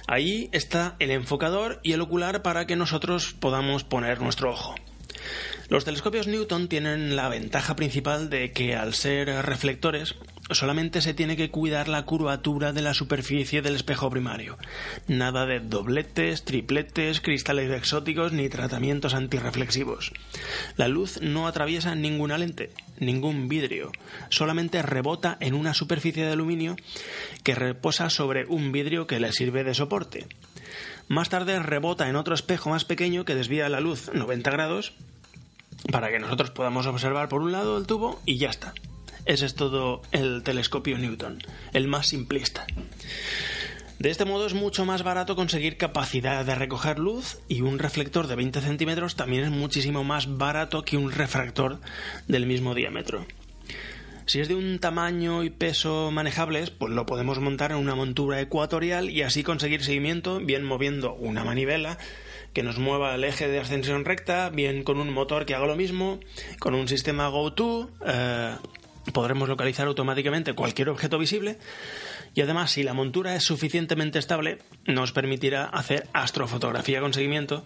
Ahí 0.08 0.50
está 0.52 0.96
el 1.00 1.12
enfocador 1.12 1.80
y 1.84 1.94
el 1.94 2.02
ocular 2.02 2.42
para 2.42 2.66
que 2.66 2.76
nosotros 2.76 3.34
podamos 3.34 3.84
poner 3.84 4.22
nuestro 4.22 4.52
ojo. 4.52 4.76
Los 5.70 5.86
telescopios 5.86 6.26
Newton 6.26 6.68
tienen 6.68 7.16
la 7.16 7.30
ventaja 7.30 7.76
principal 7.76 8.32
de 8.32 8.52
que 8.54 8.76
al 8.76 8.96
ser 8.96 9.28
reflectores 9.46 10.16
solamente 10.50 11.00
se 11.00 11.14
tiene 11.14 11.38
que 11.38 11.52
cuidar 11.52 11.88
la 11.88 12.06
curvatura 12.06 12.74
de 12.74 12.82
la 12.82 12.96
superficie 12.96 13.62
del 13.62 13.76
espejo 13.76 14.10
primario. 14.10 14.58
Nada 15.08 15.46
de 15.46 15.60
dobletes, 15.60 16.44
tripletes, 16.44 17.22
cristales 17.22 17.70
exóticos 17.72 18.32
ni 18.32 18.50
tratamientos 18.50 19.14
antirreflexivos. 19.14 20.12
La 20.76 20.88
luz 20.88 21.22
no 21.22 21.48
atraviesa 21.48 21.94
ninguna 21.94 22.40
lente, 22.40 22.72
ningún 22.98 23.48
vidrio, 23.48 23.92
solamente 24.30 24.82
rebota 24.82 25.38
en 25.40 25.54
una 25.54 25.76
superficie 25.76 26.26
de 26.26 26.32
aluminio 26.32 26.78
que 27.44 27.54
reposa 27.54 28.10
sobre 28.10 28.48
un 28.48 28.72
vidrio 28.72 29.06
que 29.06 29.20
le 29.20 29.32
sirve 29.34 29.64
de 29.64 29.76
soporte. 29.76 30.26
Más 31.08 31.30
tarde 31.30 31.60
rebota 31.60 32.10
en 32.10 32.16
otro 32.16 32.34
espejo 32.34 32.72
más 32.72 32.86
pequeño 32.86 33.24
que 33.24 33.36
desvía 33.36 33.70
la 33.70 33.82
luz 33.82 34.10
90 34.16 34.50
grados 34.50 34.94
para 35.92 36.10
que 36.10 36.20
nosotros 36.20 36.52
podamos 36.52 36.86
observar 36.86 37.30
por 37.30 37.42
un 37.42 37.52
lado 37.52 37.78
el 37.78 37.88
tubo 37.88 38.20
y 38.26 38.38
ya 38.38 38.50
está. 38.50 38.74
Ese 39.26 39.46
es 39.46 39.56
todo 39.56 40.02
el 40.12 40.44
telescopio 40.44 40.98
Newton, 40.98 41.44
el 41.74 41.88
más 41.88 42.08
simplista. 42.08 42.66
De 44.00 44.10
este 44.10 44.24
modo 44.24 44.48
es 44.48 44.54
mucho 44.54 44.86
más 44.86 45.04
barato 45.04 45.36
conseguir 45.36 45.76
capacidad 45.76 46.46
de 46.46 46.56
recoger 46.56 47.00
luz 47.00 47.40
y 47.50 47.62
un 47.62 47.80
reflector 47.80 48.28
de 48.28 48.36
20 48.36 48.62
centímetros 48.62 49.16
también 49.18 49.44
es 49.44 49.52
muchísimo 49.52 50.06
más 50.06 50.38
barato 50.38 50.84
que 50.84 50.96
un 50.96 51.12
refractor 51.12 51.80
del 52.28 52.46
mismo 52.46 52.76
diámetro. 52.76 53.26
Si 54.26 54.40
es 54.40 54.48
de 54.48 54.56
un 54.56 54.80
tamaño 54.80 55.44
y 55.44 55.50
peso 55.50 56.12
manejables, 56.12 56.70
pues 56.70 56.94
lo 56.94 57.06
podemos 57.06 57.40
montar 57.40 57.72
en 57.72 57.78
una 57.78 57.96
montura 57.96 58.40
ecuatorial 58.40 59.10
y 59.10 59.24
así 59.24 59.44
conseguir 59.44 59.84
seguimiento, 59.84 60.40
bien 60.40 60.64
moviendo 60.64 61.16
una 61.16 61.44
manivela 61.44 61.98
que 62.54 62.64
nos 62.64 62.78
mueva 62.78 63.16
el 63.16 63.24
eje 63.24 63.48
de 63.48 63.60
ascensión 63.60 64.06
recta, 64.06 64.50
bien 64.50 64.84
con 64.84 65.00
un 65.00 65.12
motor 65.12 65.46
que 65.46 65.56
haga 65.56 65.68
lo 65.68 65.76
mismo, 65.76 66.20
con 66.60 66.76
un 66.76 66.88
sistema 66.88 67.28
GoTo, 67.28 67.90
eh, 68.06 68.56
podremos 69.14 69.50
localizar 69.50 69.88
automáticamente 69.88 70.54
cualquier 70.54 70.90
objeto 70.90 71.18
visible 71.18 71.58
y 72.36 72.42
además 72.42 72.72
si 72.72 72.84
la 72.84 72.94
montura 72.94 73.36
es 73.36 73.44
suficientemente 73.44 74.20
estable 74.20 74.60
nos 74.86 75.12
permitirá 75.12 75.66
hacer 75.66 76.08
astrofotografía 76.14 77.02
con 77.02 77.14
seguimiento 77.14 77.66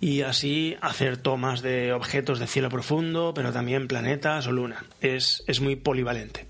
y 0.00 0.22
así 0.22 0.76
hacer 0.80 1.16
tomas 1.16 1.62
de 1.62 1.92
objetos 1.92 2.38
de 2.38 2.46
cielo 2.46 2.68
profundo, 2.68 3.32
pero 3.34 3.52
también 3.52 3.88
planetas 3.88 4.46
o 4.46 4.52
luna. 4.52 4.84
Es, 5.00 5.42
es 5.46 5.60
muy 5.60 5.76
polivalente. 5.76 6.46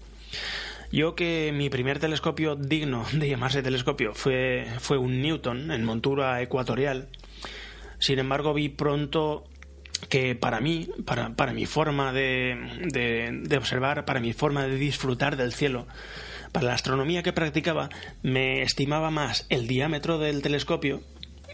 Yo 0.90 1.14
que 1.14 1.52
mi 1.54 1.68
primer 1.70 1.98
telescopio 1.98 2.56
digno 2.56 3.04
de 3.12 3.28
llamarse 3.28 3.62
telescopio 3.62 4.14
fue, 4.14 4.66
fue 4.80 4.98
un 4.98 5.20
Newton 5.20 5.70
en 5.70 5.84
montura 5.84 6.40
ecuatorial, 6.42 7.08
sin 7.98 8.18
embargo 8.18 8.54
vi 8.54 8.68
pronto 8.68 9.44
que 10.08 10.34
para 10.34 10.60
mí, 10.60 10.88
para, 11.04 11.34
para 11.34 11.52
mi 11.52 11.66
forma 11.66 12.12
de, 12.12 12.56
de, 12.92 13.56
observar, 13.56 14.04
para 14.04 14.20
mi 14.20 14.32
forma 14.32 14.66
de 14.66 14.76
disfrutar 14.76 15.36
del 15.36 15.52
cielo, 15.52 15.86
para 16.52 16.66
la 16.66 16.74
astronomía 16.74 17.22
que 17.22 17.32
practicaba, 17.32 17.88
me 18.22 18.62
estimaba 18.62 19.10
más 19.10 19.46
el 19.48 19.66
diámetro 19.66 20.18
del 20.18 20.42
telescopio, 20.42 21.02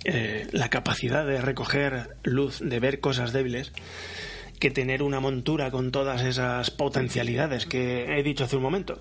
eh, 0.04 0.48
la 0.52 0.68
capacidad 0.68 1.26
de 1.26 1.40
recoger 1.40 2.16
luz, 2.24 2.60
de 2.60 2.80
ver 2.80 3.00
cosas 3.00 3.32
débiles, 3.32 3.72
que 4.58 4.70
tener 4.70 5.02
una 5.02 5.20
montura 5.20 5.70
con 5.70 5.90
todas 5.90 6.22
esas 6.22 6.70
potencialidades 6.70 7.66
que 7.66 8.18
he 8.18 8.22
dicho 8.22 8.44
hace 8.44 8.56
un 8.56 8.62
momento. 8.62 9.00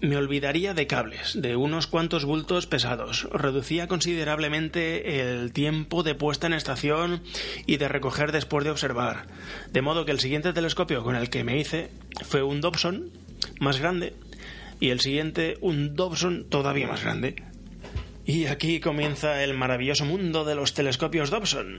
Me 0.00 0.16
olvidaría 0.16 0.74
de 0.74 0.86
cables, 0.86 1.40
de 1.40 1.56
unos 1.56 1.86
cuantos 1.86 2.24
bultos 2.24 2.66
pesados, 2.66 3.28
reducía 3.32 3.88
considerablemente 3.88 5.20
el 5.20 5.52
tiempo 5.52 6.02
de 6.02 6.14
puesta 6.14 6.46
en 6.46 6.52
estación 6.52 7.22
y 7.66 7.76
de 7.78 7.88
recoger 7.88 8.32
después 8.32 8.64
de 8.64 8.70
observar, 8.70 9.26
de 9.72 9.82
modo 9.82 10.04
que 10.04 10.12
el 10.12 10.20
siguiente 10.20 10.52
telescopio 10.52 11.02
con 11.02 11.16
el 11.16 11.30
que 11.30 11.44
me 11.44 11.58
hice 11.58 11.90
fue 12.22 12.42
un 12.42 12.60
Dobson 12.60 13.10
más 13.60 13.80
grande 13.80 14.14
y 14.80 14.90
el 14.90 15.00
siguiente 15.00 15.56
un 15.60 15.96
Dobson 15.96 16.48
todavía 16.48 16.86
más 16.86 17.02
grande. 17.02 17.42
Y 18.24 18.46
aquí 18.46 18.78
comienza 18.78 19.42
el 19.42 19.54
maravilloso 19.54 20.04
mundo 20.04 20.44
de 20.44 20.54
los 20.54 20.74
telescopios 20.74 21.30
Dobson. 21.30 21.78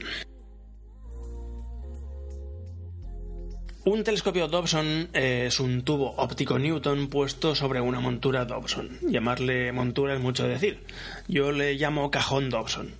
Un 3.86 4.04
telescopio 4.04 4.50
Dobson 4.50 5.08
es 5.14 5.62
un 5.62 5.84
tubo 5.84 6.14
óptico 6.18 6.60
Newton 6.60 7.08
puesto 7.08 7.56
sobre 7.56 7.80
una 7.80 8.02
montura 8.02 8.44
Dobson. 8.44 9.00
Llamarle 9.02 9.72
montura 9.72 10.16
es 10.16 10.20
mucho 10.20 10.46
decir. 10.46 10.84
Yo 11.30 11.54
le 11.54 11.76
llamo 11.76 12.12
cajón 12.12 12.50
Dobson. 12.50 12.92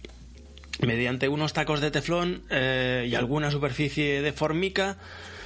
Mediante 0.80 1.28
unos 1.28 1.52
tacos 1.52 1.82
de 1.82 1.92
teflón 1.92 2.44
eh, 2.50 3.06
y 3.12 3.16
alguna 3.16 3.52
superficie 3.52 4.22
de 4.22 4.32
formica 4.32 4.98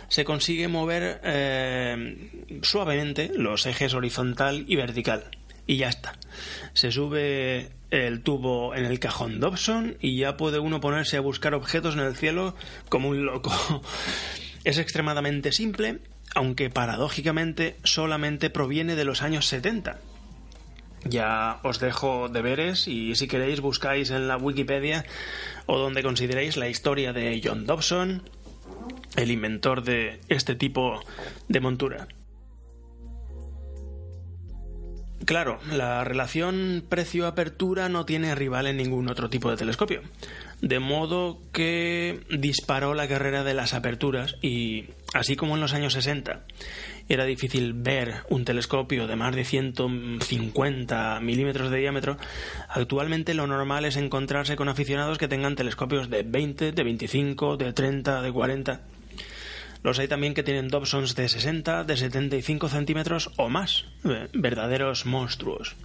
se 0.08 0.24
consigue 0.24 0.68
mover 0.68 1.20
eh, 1.24 2.30
suavemente 2.62 3.32
los 3.36 3.66
ejes 3.66 3.96
horizontal 3.96 4.66
y 4.68 4.76
vertical. 4.76 5.24
Y 5.66 5.78
ya 5.78 5.90
está. 5.90 6.14
Se 6.74 6.92
sube 6.92 7.72
el 7.90 8.22
tubo 8.22 8.76
en 8.76 8.86
el 8.86 9.00
cajón 9.00 9.40
Dobson 9.40 9.98
y 10.00 10.16
ya 10.16 10.38
puede 10.38 10.60
uno 10.60 10.80
ponerse 10.80 11.18
a 11.18 11.22
buscar 11.22 11.56
objetos 11.56 11.96
en 11.96 12.02
el 12.02 12.16
cielo 12.16 12.56
como 12.88 13.10
un 13.10 13.26
loco. 13.26 13.52
Es 14.64 14.78
extremadamente 14.78 15.52
simple, 15.52 16.00
aunque 16.36 16.70
paradójicamente 16.70 17.76
solamente 17.84 18.50
proviene 18.50 18.96
de 18.96 19.04
los 19.04 19.22
años 19.22 19.48
70. 19.48 20.00
Ya 21.06 21.60
os 21.64 21.80
dejo 21.80 22.30
deberes 22.30 22.88
y 22.88 23.16
si 23.16 23.28
queréis 23.28 23.60
buscáis 23.60 24.10
en 24.10 24.30
la 24.30 24.38
Wikipedia 24.38 25.06
o 25.66 25.78
donde 25.78 26.02
consideréis 26.02 26.56
la 26.56 26.70
historia 26.70 27.12
de 27.12 27.42
John 27.44 27.66
Dobson, 27.66 28.24
el 29.18 29.32
inventor 29.32 29.84
de 29.84 30.22
este 30.30 30.56
tipo 30.56 31.02
de 31.50 31.60
montura. 31.60 32.08
Claro, 35.26 35.60
la 35.72 36.04
relación 36.04 36.86
precio-apertura 36.88 37.90
no 37.90 38.06
tiene 38.06 38.36
rival 38.36 38.68
en 38.68 38.78
ningún 38.78 39.10
otro 39.10 39.30
tipo 39.30 39.50
de 39.50 39.58
telescopio 39.58 40.02
de 40.64 40.80
modo 40.80 41.42
que 41.52 42.22
disparó 42.30 42.94
la 42.94 43.10
carrera 43.10 43.44
de 43.44 43.54
las 43.54 43.74
aperturas 43.74 44.38
y, 44.42 44.86
así 45.14 45.36
como 45.36 45.56
en 45.56 45.62
los 45.62 45.74
años 45.74 45.92
60, 45.92 46.40
era 47.10 47.26
difícil 47.26 47.74
ver 47.74 48.24
un 48.30 48.46
telescopio 48.46 49.06
de 49.06 49.18
más 49.18 49.36
de 49.36 49.44
150 49.44 51.20
milímetros 51.20 51.70
de 51.70 51.80
diámetro, 51.80 52.18
actualmente 52.70 53.34
lo 53.34 53.46
normal 53.46 53.84
es 53.84 53.98
encontrarse 53.98 54.56
con 54.56 54.70
aficionados 54.70 55.18
que 55.18 55.28
tengan 55.28 55.58
telescopios 55.58 56.10
de 56.10 56.24
20, 56.24 56.72
de 56.72 56.84
25, 56.84 57.58
de 57.58 57.74
30, 57.74 58.22
de 58.22 58.32
40. 58.32 58.82
Los 59.84 60.00
hay 60.00 60.08
también 60.08 60.34
que 60.34 60.44
tienen 60.44 60.70
Dobsons 60.70 61.14
de 61.16 61.28
60, 61.28 61.84
de 61.84 61.98
75 61.98 62.70
centímetros 62.70 63.32
o 63.36 63.50
más, 63.50 63.84
eh, 64.06 64.30
verdaderos 64.32 65.06
monstruos. 65.06 65.76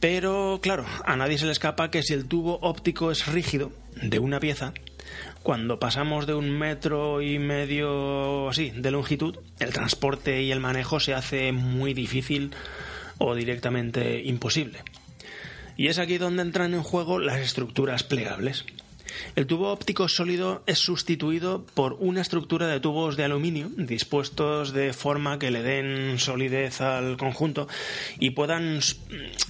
Pero 0.00 0.60
claro, 0.62 0.86
a 1.04 1.16
nadie 1.16 1.36
se 1.36 1.44
le 1.44 1.52
escapa 1.52 1.90
que 1.90 2.02
si 2.02 2.14
el 2.14 2.26
tubo 2.26 2.58
óptico 2.62 3.10
es 3.10 3.26
rígido, 3.26 3.70
de 4.02 4.18
una 4.18 4.40
pieza, 4.40 4.72
cuando 5.42 5.78
pasamos 5.78 6.26
de 6.26 6.34
un 6.34 6.50
metro 6.50 7.20
y 7.20 7.38
medio 7.38 8.48
así 8.48 8.70
de 8.70 8.90
longitud, 8.90 9.36
el 9.58 9.72
transporte 9.72 10.42
y 10.42 10.52
el 10.52 10.60
manejo 10.60 11.00
se 11.00 11.14
hace 11.14 11.52
muy 11.52 11.94
difícil 11.94 12.52
o 13.18 13.34
directamente 13.34 14.22
imposible. 14.22 14.82
Y 15.76 15.88
es 15.88 15.98
aquí 15.98 16.18
donde 16.18 16.42
entran 16.42 16.74
en 16.74 16.82
juego 16.82 17.18
las 17.18 17.40
estructuras 17.40 18.02
plegables. 18.02 18.64
El 19.36 19.46
tubo 19.46 19.70
óptico 19.72 20.08
sólido 20.08 20.62
es 20.66 20.78
sustituido 20.78 21.64
por 21.74 21.94
una 21.94 22.20
estructura 22.20 22.66
de 22.66 22.80
tubos 22.80 23.16
de 23.16 23.24
aluminio 23.24 23.70
dispuestos 23.76 24.72
de 24.72 24.92
forma 24.92 25.38
que 25.38 25.50
le 25.50 25.62
den 25.62 26.18
solidez 26.18 26.80
al 26.80 27.16
conjunto 27.16 27.68
y 28.18 28.30
puedan 28.30 28.80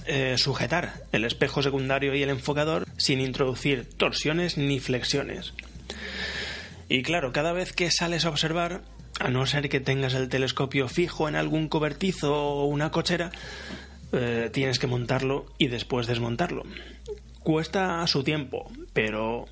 eh, 0.05 0.35
sujetar 0.37 1.03
el 1.11 1.25
espejo 1.25 1.61
secundario 1.61 2.15
y 2.15 2.23
el 2.23 2.29
enfocador 2.29 2.87
sin 2.97 3.21
introducir 3.21 3.85
torsiones 3.97 4.57
ni 4.57 4.79
flexiones. 4.79 5.53
Y 6.89 7.03
claro, 7.03 7.31
cada 7.31 7.53
vez 7.53 7.71
que 7.73 7.89
sales 7.89 8.25
a 8.25 8.29
observar, 8.29 8.81
a 9.19 9.29
no 9.29 9.45
ser 9.45 9.69
que 9.69 9.79
tengas 9.79 10.13
el 10.13 10.29
telescopio 10.29 10.87
fijo 10.87 11.29
en 11.29 11.35
algún 11.35 11.69
cobertizo 11.69 12.35
o 12.35 12.65
una 12.65 12.91
cochera, 12.91 13.31
eh, 14.11 14.49
tienes 14.51 14.77
que 14.77 14.87
montarlo 14.87 15.45
y 15.57 15.67
después 15.67 16.07
desmontarlo. 16.07 16.63
Cuesta 17.43 18.05
su 18.07 18.23
tiempo, 18.23 18.71
pero 18.93 19.47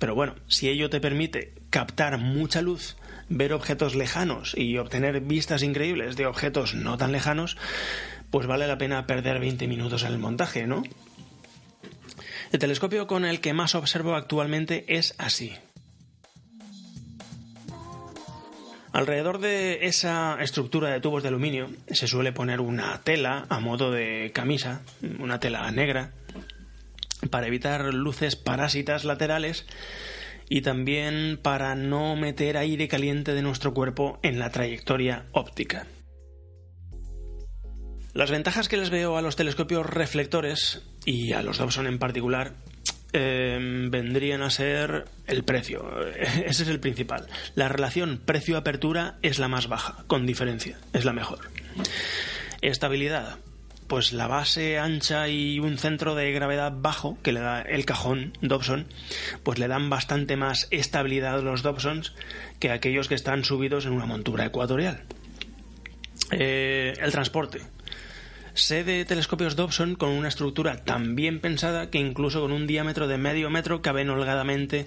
pero 0.00 0.14
bueno, 0.14 0.34
si 0.48 0.68
ello 0.70 0.88
te 0.88 0.98
permite 0.98 1.52
captar 1.68 2.16
mucha 2.16 2.62
luz, 2.62 2.96
ver 3.28 3.52
objetos 3.52 3.94
lejanos 3.94 4.54
y 4.56 4.78
obtener 4.78 5.20
vistas 5.20 5.62
increíbles 5.62 6.16
de 6.16 6.24
objetos 6.24 6.74
no 6.74 6.96
tan 6.96 7.12
lejanos, 7.12 7.58
pues 8.30 8.46
vale 8.46 8.66
la 8.66 8.78
pena 8.78 9.06
perder 9.06 9.40
20 9.40 9.68
minutos 9.68 10.02
en 10.04 10.12
el 10.12 10.18
montaje, 10.18 10.66
¿no? 10.66 10.82
El 12.50 12.58
telescopio 12.58 13.06
con 13.06 13.26
el 13.26 13.40
que 13.40 13.52
más 13.52 13.74
observo 13.74 14.14
actualmente 14.14 14.84
es 14.88 15.14
así. 15.18 15.52
Alrededor 18.92 19.38
de 19.38 19.86
esa 19.86 20.38
estructura 20.40 20.88
de 20.88 21.00
tubos 21.00 21.22
de 21.22 21.28
aluminio 21.28 21.68
se 21.88 22.08
suele 22.08 22.32
poner 22.32 22.60
una 22.60 23.02
tela 23.02 23.44
a 23.50 23.60
modo 23.60 23.92
de 23.92 24.32
camisa, 24.34 24.80
una 25.20 25.38
tela 25.38 25.70
negra, 25.70 26.12
para 27.28 27.46
evitar 27.46 27.92
luces 27.92 28.36
parásitas 28.36 29.04
laterales 29.04 29.66
y 30.48 30.62
también 30.62 31.38
para 31.40 31.74
no 31.74 32.16
meter 32.16 32.56
aire 32.56 32.88
caliente 32.88 33.34
de 33.34 33.42
nuestro 33.42 33.72
cuerpo 33.72 34.18
en 34.22 34.38
la 34.38 34.50
trayectoria 34.50 35.26
óptica. 35.32 35.86
Las 38.12 38.32
ventajas 38.32 38.68
que 38.68 38.76
les 38.76 38.90
veo 38.90 39.16
a 39.16 39.22
los 39.22 39.36
telescopios 39.36 39.86
reflectores 39.86 40.82
y 41.04 41.32
a 41.32 41.42
los 41.42 41.58
Dobson 41.58 41.86
en 41.86 42.00
particular 42.00 42.54
em, 43.12 43.90
vendrían 43.90 44.42
a 44.42 44.50
ser 44.50 45.04
el 45.28 45.44
precio. 45.44 45.88
Ese 46.44 46.64
es 46.64 46.68
el 46.68 46.80
principal. 46.80 47.28
La 47.54 47.68
relación 47.68 48.20
precio-apertura 48.24 49.18
es 49.22 49.38
la 49.38 49.46
más 49.46 49.68
baja, 49.68 50.04
con 50.08 50.26
diferencia, 50.26 50.78
es 50.92 51.04
la 51.04 51.12
mejor. 51.12 51.38
Estabilidad 52.60 53.38
pues 53.90 54.12
la 54.12 54.28
base 54.28 54.78
ancha 54.78 55.26
y 55.26 55.58
un 55.58 55.76
centro 55.76 56.14
de 56.14 56.30
gravedad 56.30 56.72
bajo 56.72 57.18
que 57.24 57.32
le 57.32 57.40
da 57.40 57.60
el 57.60 57.84
cajón 57.84 58.38
Dobson, 58.40 58.86
pues 59.42 59.58
le 59.58 59.66
dan 59.66 59.90
bastante 59.90 60.36
más 60.36 60.68
estabilidad 60.70 61.40
a 61.40 61.42
los 61.42 61.64
Dobsons 61.64 62.14
que 62.60 62.70
aquellos 62.70 63.08
que 63.08 63.16
están 63.16 63.42
subidos 63.42 63.86
en 63.86 63.92
una 63.92 64.06
montura 64.06 64.46
ecuatorial. 64.46 65.02
Eh, 66.30 66.94
el 67.00 67.10
transporte. 67.10 67.62
Sé 68.54 68.84
de 68.84 69.04
telescopios 69.04 69.56
Dobson 69.56 69.96
con 69.96 70.10
una 70.10 70.28
estructura 70.28 70.84
tan 70.84 71.16
bien 71.16 71.40
pensada 71.40 71.90
que 71.90 71.98
incluso 71.98 72.40
con 72.42 72.52
un 72.52 72.68
diámetro 72.68 73.08
de 73.08 73.18
medio 73.18 73.50
metro 73.50 73.82
caben 73.82 74.08
holgadamente 74.08 74.86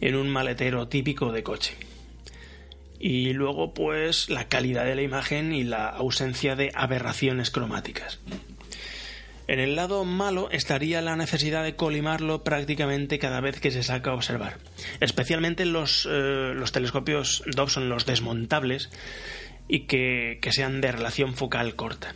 en 0.00 0.14
un 0.14 0.28
maletero 0.28 0.86
típico 0.86 1.32
de 1.32 1.42
coche. 1.42 1.87
Y 3.00 3.32
luego, 3.32 3.74
pues, 3.74 4.28
la 4.28 4.48
calidad 4.48 4.84
de 4.84 4.96
la 4.96 5.02
imagen 5.02 5.52
y 5.52 5.64
la 5.64 5.88
ausencia 5.88 6.56
de 6.56 6.72
aberraciones 6.74 7.50
cromáticas. 7.50 8.18
En 9.46 9.60
el 9.60 9.76
lado 9.76 10.04
malo 10.04 10.50
estaría 10.50 11.00
la 11.00 11.16
necesidad 11.16 11.64
de 11.64 11.74
colimarlo 11.74 12.44
prácticamente 12.44 13.18
cada 13.18 13.40
vez 13.40 13.60
que 13.60 13.70
se 13.70 13.82
saca 13.82 14.10
a 14.10 14.14
observar, 14.14 14.58
especialmente 15.00 15.64
los, 15.64 16.06
eh, 16.10 16.52
los 16.54 16.70
telescopios 16.70 17.42
Dobson, 17.46 17.88
los 17.88 18.04
desmontables, 18.04 18.90
y 19.66 19.80
que, 19.80 20.38
que 20.42 20.52
sean 20.52 20.82
de 20.82 20.92
relación 20.92 21.34
focal 21.34 21.76
corta. 21.76 22.14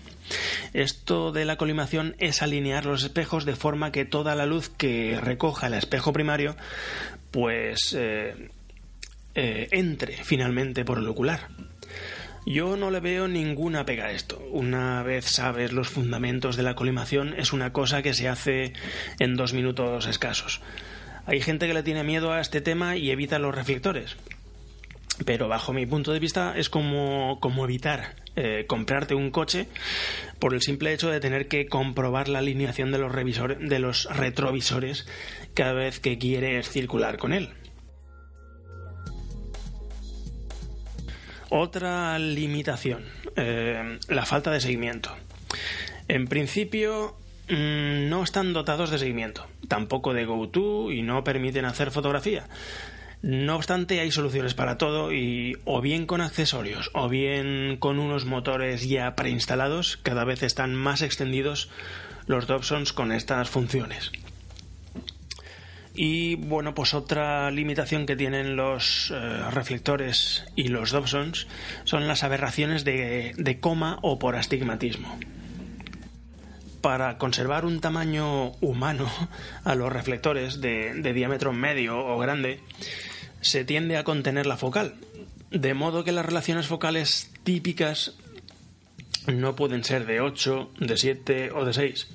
Esto 0.72 1.32
de 1.32 1.44
la 1.44 1.56
colimación 1.56 2.16
es 2.18 2.42
alinear 2.42 2.86
los 2.86 3.02
espejos 3.02 3.44
de 3.44 3.56
forma 3.56 3.92
que 3.92 4.04
toda 4.04 4.34
la 4.34 4.46
luz 4.46 4.68
que 4.68 5.18
recoja 5.20 5.66
el 5.68 5.74
espejo 5.74 6.12
primario, 6.12 6.56
pues 7.30 7.94
eh, 7.98 8.50
eh, 9.34 9.68
entre 9.72 10.12
finalmente 10.24 10.84
por 10.84 10.98
el 10.98 11.08
ocular. 11.08 11.48
Yo 12.44 12.76
no 12.76 12.90
le 12.90 13.00
veo 13.00 13.28
ninguna 13.28 13.86
pega 13.86 14.06
a 14.06 14.12
esto. 14.12 14.42
Una 14.50 15.02
vez 15.02 15.26
sabes 15.26 15.72
los 15.72 15.88
fundamentos 15.88 16.56
de 16.56 16.64
la 16.64 16.74
colimación, 16.74 17.34
es 17.38 17.52
una 17.52 17.72
cosa 17.72 18.02
que 18.02 18.14
se 18.14 18.28
hace 18.28 18.72
en 19.20 19.36
dos 19.36 19.52
minutos 19.52 20.06
escasos. 20.06 20.60
Hay 21.24 21.40
gente 21.40 21.68
que 21.68 21.74
le 21.74 21.84
tiene 21.84 22.02
miedo 22.02 22.32
a 22.32 22.40
este 22.40 22.60
tema 22.60 22.96
y 22.96 23.10
evita 23.10 23.38
los 23.38 23.54
reflectores. 23.54 24.16
Pero 25.24 25.46
bajo 25.46 25.72
mi 25.72 25.86
punto 25.86 26.12
de 26.12 26.18
vista 26.18 26.54
es 26.56 26.68
como, 26.68 27.38
como 27.40 27.64
evitar 27.64 28.16
eh, 28.34 28.64
comprarte 28.66 29.14
un 29.14 29.30
coche 29.30 29.68
por 30.38 30.54
el 30.54 30.62
simple 30.62 30.92
hecho 30.92 31.10
de 31.10 31.20
tener 31.20 31.48
que 31.48 31.66
comprobar 31.66 32.28
la 32.28 32.38
alineación 32.38 32.90
de 32.90 32.98
los, 32.98 33.12
de 33.12 33.78
los 33.78 34.04
retrovisores 34.06 35.06
cada 35.54 35.74
vez 35.74 36.00
que 36.00 36.18
quieres 36.18 36.68
circular 36.68 37.18
con 37.18 37.32
él. 37.32 37.50
Otra 41.54 42.18
limitación, 42.18 43.04
eh, 43.36 43.98
la 44.08 44.24
falta 44.24 44.50
de 44.50 44.58
seguimiento. 44.58 45.14
En 46.08 46.26
principio, 46.26 47.14
mm, 47.50 48.08
no 48.08 48.22
están 48.24 48.54
dotados 48.54 48.88
de 48.88 48.98
seguimiento, 48.98 49.46
tampoco 49.68 50.14
de 50.14 50.24
GoTo 50.24 50.90
y 50.90 51.02
no 51.02 51.22
permiten 51.24 51.66
hacer 51.66 51.90
fotografía. 51.90 52.46
No 53.20 53.56
obstante, 53.56 54.00
hay 54.00 54.10
soluciones 54.10 54.54
para 54.54 54.78
todo 54.78 55.12
y 55.12 55.58
o 55.66 55.82
bien 55.82 56.06
con 56.06 56.22
accesorios 56.22 56.88
o 56.94 57.10
bien 57.10 57.76
con 57.78 57.98
unos 57.98 58.24
motores 58.24 58.88
ya 58.88 59.14
preinstalados, 59.14 59.98
cada 59.98 60.24
vez 60.24 60.42
están 60.42 60.74
más 60.74 61.02
extendidos 61.02 61.68
los 62.26 62.46
Dobsons 62.46 62.94
con 62.94 63.12
estas 63.12 63.50
funciones. 63.50 64.10
Y 65.94 66.36
bueno, 66.36 66.74
pues 66.74 66.94
otra 66.94 67.50
limitación 67.50 68.06
que 68.06 68.16
tienen 68.16 68.56
los 68.56 69.10
eh, 69.10 69.50
reflectores 69.50 70.44
y 70.56 70.68
los 70.68 70.90
Dobsons 70.90 71.46
son 71.84 72.08
las 72.08 72.22
aberraciones 72.22 72.84
de, 72.84 73.58
coma 73.60 73.98
o 74.02 74.18
por 74.18 74.36
astigmatismo. 74.36 75.18
Para 76.80 77.18
conservar 77.18 77.64
un 77.66 77.80
tamaño 77.80 78.52
humano 78.60 79.10
a 79.64 79.74
los 79.74 79.92
reflectores 79.92 80.60
de, 80.60 80.94
de 80.94 81.12
diámetro 81.12 81.52
medio 81.52 81.98
o 81.98 82.18
grande, 82.18 82.60
se 83.42 83.64
tiende 83.64 83.98
a 83.98 84.04
contener 84.04 84.46
la 84.46 84.56
focal, 84.56 84.94
de 85.50 85.74
modo 85.74 86.04
que 86.04 86.12
las 86.12 86.24
relaciones 86.24 86.66
focales 86.66 87.30
típicas 87.42 88.14
no 89.26 89.54
pueden 89.54 89.84
ser 89.84 90.06
de 90.06 90.20
8, 90.20 90.70
de 90.80 90.96
7 90.96 91.50
o 91.52 91.64
de 91.64 91.72
6, 91.72 92.08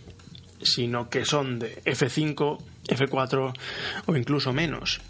sino 0.62 1.10
que 1.10 1.26
son 1.26 1.60
de 1.60 1.82
F5, 1.84 2.60
F4 2.88 3.54
o 4.06 4.16
incluso 4.16 4.54
menos. 4.54 5.02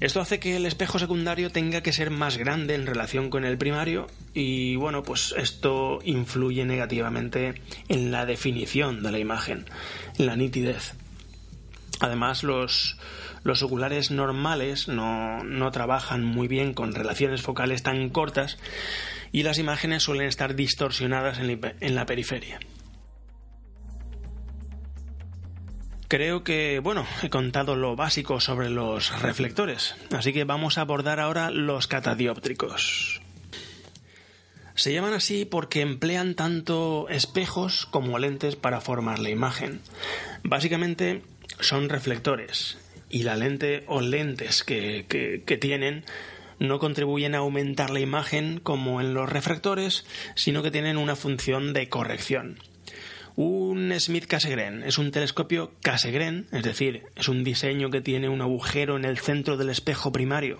Esto 0.00 0.20
hace 0.20 0.38
que 0.38 0.56
el 0.56 0.66
espejo 0.66 0.98
secundario 0.98 1.50
tenga 1.50 1.82
que 1.82 1.92
ser 1.92 2.10
más 2.10 2.36
grande 2.36 2.74
en 2.74 2.86
relación 2.86 3.30
con 3.30 3.44
el 3.44 3.58
primario 3.58 4.06
y 4.34 4.76
bueno, 4.76 5.02
pues 5.02 5.34
esto 5.36 6.00
influye 6.04 6.64
negativamente 6.64 7.60
en 7.88 8.10
la 8.10 8.26
definición 8.26 9.02
de 9.02 9.12
la 9.12 9.18
imagen, 9.18 9.66
en 10.18 10.26
la 10.26 10.36
nitidez. 10.36 10.94
Además, 12.00 12.42
los, 12.42 12.98
los 13.42 13.62
oculares 13.62 14.10
normales 14.10 14.88
no, 14.88 15.42
no 15.44 15.70
trabajan 15.70 16.24
muy 16.24 16.46
bien 16.46 16.74
con 16.74 16.94
relaciones 16.94 17.40
focales 17.40 17.82
tan 17.82 18.10
cortas 18.10 18.58
y 19.32 19.42
las 19.42 19.58
imágenes 19.58 20.02
suelen 20.02 20.26
estar 20.26 20.54
distorsionadas 20.54 21.38
en 21.38 21.94
la 21.94 22.06
periferia. 22.06 22.60
Creo 26.08 26.44
que, 26.44 26.78
bueno, 26.78 27.04
he 27.22 27.30
contado 27.30 27.74
lo 27.74 27.96
básico 27.96 28.38
sobre 28.38 28.70
los 28.70 29.20
reflectores, 29.22 29.96
así 30.12 30.32
que 30.32 30.44
vamos 30.44 30.78
a 30.78 30.82
abordar 30.82 31.18
ahora 31.18 31.50
los 31.50 31.88
catadióptricos. 31.88 33.20
Se 34.76 34.92
llaman 34.92 35.14
así 35.14 35.44
porque 35.44 35.80
emplean 35.80 36.34
tanto 36.34 37.08
espejos 37.08 37.86
como 37.86 38.18
lentes 38.18 38.54
para 38.54 38.80
formar 38.80 39.18
la 39.18 39.30
imagen. 39.30 39.80
Básicamente 40.44 41.22
son 41.60 41.88
reflectores 41.88 42.78
y 43.08 43.22
la 43.24 43.34
lente 43.34 43.84
o 43.88 44.00
lentes 44.00 44.62
que, 44.62 45.06
que 45.08 45.56
tienen 45.56 46.04
no 46.58 46.78
contribuyen 46.78 47.34
a 47.34 47.38
aumentar 47.38 47.90
la 47.90 48.00
imagen 48.00 48.60
como 48.60 49.00
en 49.00 49.12
los 49.12 49.28
refractores, 49.28 50.04
sino 50.36 50.62
que 50.62 50.70
tienen 50.70 50.98
una 50.98 51.16
función 51.16 51.72
de 51.72 51.88
corrección. 51.88 52.58
Un 53.36 53.92
Smith 54.00 54.26
Cassegrain 54.26 54.82
es 54.82 54.96
un 54.96 55.10
telescopio 55.10 55.72
Cassegrain, 55.82 56.46
es 56.52 56.62
decir, 56.62 57.02
es 57.16 57.28
un 57.28 57.44
diseño 57.44 57.90
que 57.90 58.00
tiene 58.00 58.30
un 58.30 58.40
agujero 58.40 58.96
en 58.96 59.04
el 59.04 59.18
centro 59.18 59.58
del 59.58 59.68
espejo 59.68 60.10
primario 60.10 60.58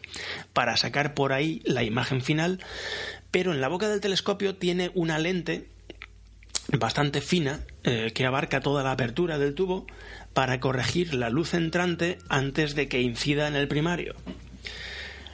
para 0.52 0.76
sacar 0.76 1.14
por 1.14 1.32
ahí 1.32 1.62
la 1.64 1.84
imagen 1.84 2.20
final, 2.20 2.60
pero 3.30 3.54
en 3.54 3.62
la 3.62 3.68
boca 3.68 3.88
del 3.88 4.02
telescopio 4.02 4.56
tiene 4.56 4.90
una 4.94 5.18
lente 5.18 5.68
bastante 6.78 7.22
fina 7.22 7.60
eh, 7.82 8.12
que 8.14 8.26
abarca 8.26 8.60
toda 8.60 8.82
la 8.82 8.92
apertura 8.92 9.38
del 9.38 9.54
tubo 9.54 9.86
para 10.34 10.60
corregir 10.60 11.14
la 11.14 11.30
luz 11.30 11.54
entrante 11.54 12.18
antes 12.28 12.74
de 12.74 12.88
que 12.88 13.00
incida 13.00 13.48
en 13.48 13.56
el 13.56 13.68
primario. 13.68 14.14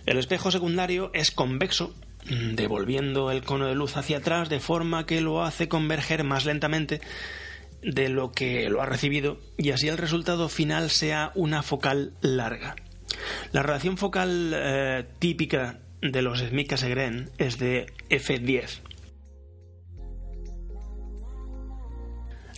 El 0.06 0.18
espejo 0.18 0.52
secundario 0.52 1.10
es 1.12 1.32
convexo 1.32 1.92
devolviendo 2.28 3.30
el 3.30 3.42
cono 3.42 3.66
de 3.66 3.74
luz 3.74 3.96
hacia 3.96 4.18
atrás 4.18 4.48
de 4.48 4.60
forma 4.60 5.06
que 5.06 5.20
lo 5.20 5.42
hace 5.42 5.68
converger 5.68 6.24
más 6.24 6.44
lentamente 6.44 7.00
de 7.82 8.08
lo 8.08 8.32
que 8.32 8.68
lo 8.70 8.80
ha 8.80 8.86
recibido 8.86 9.38
y 9.58 9.70
así 9.70 9.88
el 9.88 9.98
resultado 9.98 10.48
final 10.48 10.90
sea 10.90 11.32
una 11.34 11.62
focal 11.62 12.12
larga. 12.20 12.76
La 13.52 13.62
relación 13.62 13.98
focal 13.98 14.52
eh, 14.54 15.04
típica 15.18 15.80
de 16.00 16.22
los 16.22 16.40
Smith 16.40 16.68
Cassegrain 16.68 17.30
es 17.38 17.58
de 17.58 17.86
F10. 18.08 18.80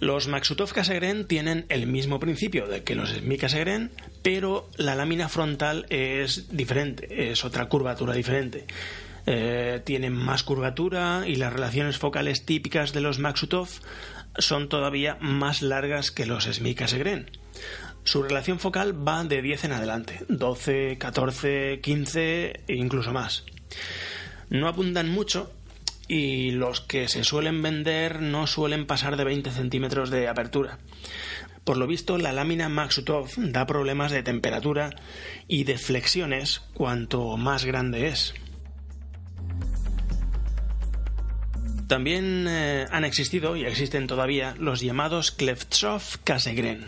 Los 0.00 0.28
Maxutov 0.28 0.72
Cassegrain 0.72 1.26
tienen 1.26 1.66
el 1.68 1.86
mismo 1.86 2.20
principio 2.20 2.66
de 2.66 2.82
que 2.82 2.94
los 2.94 3.10
Smith 3.10 3.40
Cassegrain, 3.40 3.90
pero 4.22 4.68
la 4.76 4.94
lámina 4.94 5.28
frontal 5.28 5.86
es 5.88 6.54
diferente, 6.54 7.30
es 7.30 7.44
otra 7.44 7.66
curvatura 7.66 8.12
diferente. 8.12 8.66
Eh, 9.26 9.80
tienen 9.84 10.12
más 10.12 10.42
curvatura 10.42 11.24
y 11.26 11.36
las 11.36 11.52
relaciones 11.52 11.98
focales 11.98 12.44
típicas 12.44 12.92
de 12.92 13.00
los 13.00 13.18
Maxutov 13.18 13.68
son 14.36 14.68
todavía 14.68 15.16
más 15.20 15.62
largas 15.62 16.10
que 16.10 16.26
los 16.26 16.44
Smith 16.44 16.78
Cassegrain. 16.78 17.30
Su 18.04 18.22
relación 18.22 18.58
focal 18.58 19.06
va 19.06 19.24
de 19.24 19.40
10 19.40 19.64
en 19.64 19.72
adelante, 19.72 20.20
12, 20.28 20.98
14, 20.98 21.80
15 21.82 22.60
e 22.66 22.74
incluso 22.74 23.12
más. 23.12 23.44
No 24.50 24.68
apuntan 24.68 25.08
mucho 25.08 25.50
y 26.06 26.50
los 26.50 26.82
que 26.82 27.08
se 27.08 27.24
suelen 27.24 27.62
vender 27.62 28.20
no 28.20 28.46
suelen 28.46 28.86
pasar 28.86 29.16
de 29.16 29.24
20 29.24 29.50
centímetros 29.50 30.10
de 30.10 30.28
apertura. 30.28 30.78
Por 31.64 31.78
lo 31.78 31.86
visto, 31.86 32.18
la 32.18 32.32
lámina 32.32 32.68
Maxutov 32.68 33.30
da 33.38 33.66
problemas 33.66 34.12
de 34.12 34.22
temperatura 34.22 34.90
y 35.48 35.64
de 35.64 35.78
flexiones 35.78 36.60
cuanto 36.74 37.38
más 37.38 37.64
grande 37.64 38.08
es. 38.08 38.34
También 41.86 42.46
eh, 42.48 42.86
han 42.90 43.04
existido 43.04 43.56
y 43.56 43.64
existen 43.64 44.06
todavía 44.06 44.54
los 44.58 44.80
llamados 44.80 45.30
Klevtsov 45.30 46.02
Cassegrain, 46.24 46.86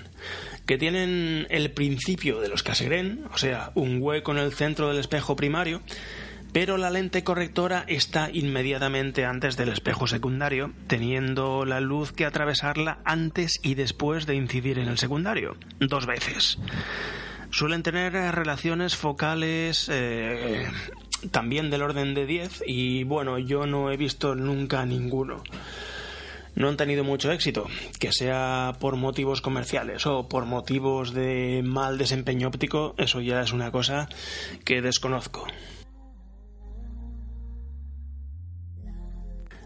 que 0.65 0.79
tienen 0.79 1.47
el 1.51 1.71
principio 1.71 2.41
de 2.41 2.49
los 2.49 2.63
Cassegrain, 2.63 3.25
o 3.33 3.39
sea, 3.39 3.73
un 3.75 4.01
hueco 4.01 4.33
en 4.33 4.39
el 4.39 4.53
centro 4.53 4.89
del 4.89 4.99
espejo 4.99 5.37
primario, 5.37 5.83
pero 6.53 6.79
la 6.79 6.89
lente 6.89 7.23
correctora 7.23 7.85
está 7.87 8.31
inmediatamente 8.33 9.27
antes 9.27 9.59
del 9.59 9.69
espejo 9.69 10.07
secundario, 10.07 10.73
teniendo 10.87 11.67
la 11.67 11.81
luz 11.81 12.13
que 12.13 12.25
atravesarla 12.25 12.99
antes 13.05 13.61
y 13.63 13.75
después 13.75 14.25
de 14.25 14.37
incidir 14.37 14.79
en 14.79 14.89
el 14.89 14.97
secundario, 14.97 15.57
dos 15.79 16.07
veces. 16.07 16.59
Suelen 17.51 17.83
tener 17.83 18.13
relaciones 18.35 18.97
focales 18.97 19.89
eh, 19.93 20.67
también 21.31 21.71
del 21.71 21.83
orden 21.83 22.15
de 22.15 22.27
10 22.27 22.63
y 22.67 23.05
bueno, 23.05 23.39
yo 23.39 23.67
no 23.67 23.91
he 23.91 23.97
visto 23.97 24.35
nunca 24.35 24.85
ninguno. 24.87 25.43
No 26.55 26.69
han 26.69 26.79
tenido 26.79 27.05
mucho 27.05 27.31
éxito, 27.33 27.67
que 28.01 28.13
sea 28.13 28.77
por 28.81 28.97
motivos 28.97 29.43
comerciales 29.43 30.07
o 30.07 30.27
por 30.27 30.47
motivos 30.47 31.13
de 31.13 31.63
mal 31.63 31.99
desempeño 31.99 32.49
óptico, 32.49 32.95
eso 32.97 33.21
ya 33.21 33.43
es 33.43 33.53
una 33.53 33.71
cosa 33.71 34.09
que 34.65 34.81
desconozco. 34.81 35.47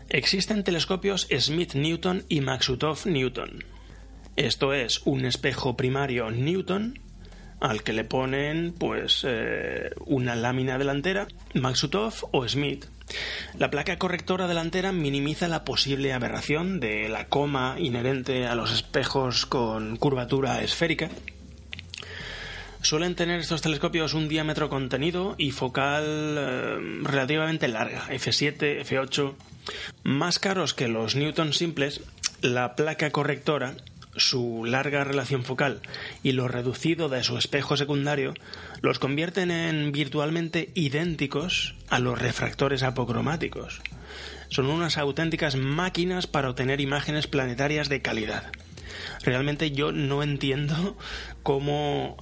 Existen 0.09 0.65
telescopios 0.65 1.29
Smith 1.39 1.75
Newton 1.75 2.25
y 2.29 2.41
Maxutov 2.41 3.07
Newton. 3.07 3.65
Esto 4.35 4.73
es 4.73 5.03
un 5.05 5.25
espejo 5.25 5.77
primario 5.77 6.33
Newton 6.33 6.99
al 7.61 7.83
que 7.83 7.93
le 7.93 8.05
ponen 8.05 8.75
pues 8.77 9.25
eh, 9.27 9.91
una 10.07 10.35
lámina 10.35 10.79
delantera, 10.79 11.29
Maxutov 11.55 12.15
o 12.33 12.49
Smith. 12.49 12.87
La 13.59 13.71
placa 13.71 13.99
correctora 13.99 14.47
delantera 14.47 14.93
minimiza 14.93 15.49
la 15.49 15.65
posible 15.65 16.13
aberración 16.13 16.81
de 16.81 17.09
la 17.09 17.27
coma 17.27 17.77
inherente 17.79 18.47
a 18.47 18.55
los 18.55 18.73
espejos 18.73 19.47
con 19.47 19.97
curvatura 19.97 20.63
esférica. 20.63 21.11
Suelen 22.83 23.15
tener 23.15 23.41
estos 23.41 23.61
telescopios 23.61 24.15
un 24.15 24.29
diámetro 24.29 24.71
contenido 24.71 25.35
y 25.37 25.51
focal 25.51 26.05
eh, 26.07 26.79
relativamente 27.03 27.69
larga, 27.69 28.07
F7, 28.09 28.83
F8. 28.85 29.35
Más 30.03 30.39
caros 30.39 30.73
que 30.73 30.89
los 30.89 31.15
Newton 31.15 31.53
simples, 31.53 32.01
la 32.41 32.77
placa 32.77 33.11
correctora 33.11 33.75
su 34.17 34.65
larga 34.65 35.05
relación 35.05 35.45
focal 35.45 35.81
y 36.23 36.33
lo 36.33 36.49
reducido 36.49 37.09
de 37.09 37.23
su 37.23 37.39
espejo 37.39 37.77
secundario 37.77 38.35
los 38.83 38.99
convierten 38.99 39.51
en 39.51 39.93
virtualmente 39.93 40.71
idénticos 40.75 41.75
a 41.89 41.99
los 41.99 42.19
refractores 42.19 42.83
apocromáticos. 42.83 43.81
Son 44.49 44.67
unas 44.67 44.99
auténticas 44.99 45.57
máquinas 45.57 46.27
para 46.27 46.51
obtener 46.51 46.81
imágenes 46.81 47.27
planetarias 47.27 47.89
de 47.89 48.03
calidad. 48.03 48.51
Realmente 49.23 49.71
yo 49.71 49.93
no 49.93 50.23
entiendo 50.23 50.97
cómo, 51.43 52.17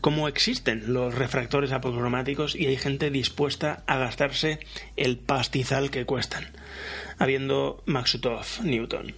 cómo 0.00 0.28
existen 0.28 0.94
los 0.94 1.14
refractores 1.14 1.72
apocromáticos 1.72 2.54
y 2.54 2.66
hay 2.66 2.76
gente 2.76 3.10
dispuesta 3.10 3.82
a 3.86 3.98
gastarse 3.98 4.60
el 4.96 5.18
pastizal 5.18 5.90
que 5.90 6.06
cuestan, 6.06 6.46
habiendo 7.18 7.82
Maxutov 7.86 8.44
Newton. 8.62 9.14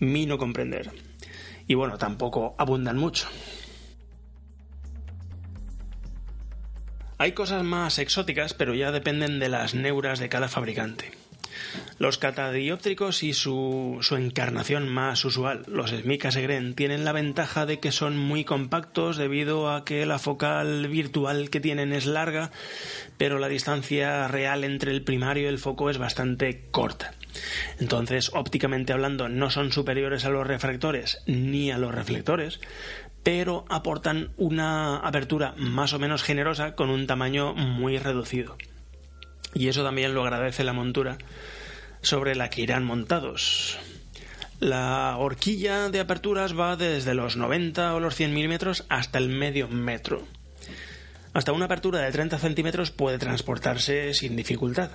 mi 0.00 0.26
no 0.26 0.38
comprender. 0.38 0.90
Y 1.68 1.74
bueno, 1.74 1.98
tampoco 1.98 2.56
abundan 2.58 2.96
mucho. 2.96 3.28
Hay 7.18 7.32
cosas 7.32 7.62
más 7.62 7.98
exóticas, 7.98 8.54
pero 8.54 8.74
ya 8.74 8.90
dependen 8.90 9.38
de 9.38 9.48
las 9.48 9.74
neuras 9.74 10.18
de 10.18 10.28
cada 10.28 10.48
fabricante. 10.48 11.12
Los 11.98 12.16
catadióptricos 12.16 13.24
y 13.24 13.34
su, 13.34 13.98
su, 14.00 14.16
encarnación 14.16 14.88
más 14.88 15.24
usual, 15.24 15.64
los 15.66 15.90
Smica 15.90 16.30
Segren, 16.30 16.74
tienen 16.74 17.04
la 17.04 17.12
ventaja 17.12 17.66
de 17.66 17.80
que 17.80 17.90
son 17.90 18.16
muy 18.16 18.44
compactos 18.44 19.16
debido 19.16 19.70
a 19.70 19.84
que 19.84 20.06
la 20.06 20.20
focal 20.20 20.86
virtual 20.86 21.50
que 21.50 21.60
tienen 21.60 21.92
es 21.92 22.06
larga, 22.06 22.52
pero 23.16 23.40
la 23.40 23.48
distancia 23.48 24.28
real 24.28 24.62
entre 24.62 24.92
el 24.92 25.02
primario 25.02 25.44
y 25.44 25.46
el 25.46 25.58
foco 25.58 25.90
es 25.90 25.98
bastante 25.98 26.68
corta. 26.70 27.17
Entonces, 27.78 28.30
ópticamente 28.34 28.92
hablando, 28.92 29.28
no 29.28 29.50
son 29.50 29.72
superiores 29.72 30.24
a 30.24 30.30
los 30.30 30.46
refractores 30.46 31.22
ni 31.26 31.70
a 31.70 31.78
los 31.78 31.94
reflectores, 31.94 32.60
pero 33.22 33.64
aportan 33.68 34.30
una 34.36 34.96
apertura 34.98 35.54
más 35.56 35.92
o 35.92 35.98
menos 35.98 36.22
generosa 36.22 36.74
con 36.74 36.90
un 36.90 37.06
tamaño 37.06 37.54
muy 37.54 37.98
reducido. 37.98 38.56
Y 39.54 39.68
eso 39.68 39.84
también 39.84 40.14
lo 40.14 40.22
agradece 40.22 40.64
la 40.64 40.72
montura 40.72 41.18
sobre 42.02 42.34
la 42.34 42.50
que 42.50 42.62
irán 42.62 42.84
montados. 42.84 43.78
La 44.60 45.16
horquilla 45.18 45.88
de 45.88 46.00
aperturas 46.00 46.58
va 46.58 46.76
desde 46.76 47.14
los 47.14 47.36
90 47.36 47.94
o 47.94 48.00
los 48.00 48.16
100 48.16 48.34
milímetros 48.34 48.84
hasta 48.88 49.18
el 49.18 49.28
medio 49.28 49.68
metro. 49.68 50.26
Hasta 51.32 51.52
una 51.52 51.66
apertura 51.66 52.00
de 52.00 52.10
30 52.10 52.38
centímetros 52.38 52.90
puede 52.90 53.18
transportarse 53.18 54.14
sin 54.14 54.34
dificultad. 54.34 54.90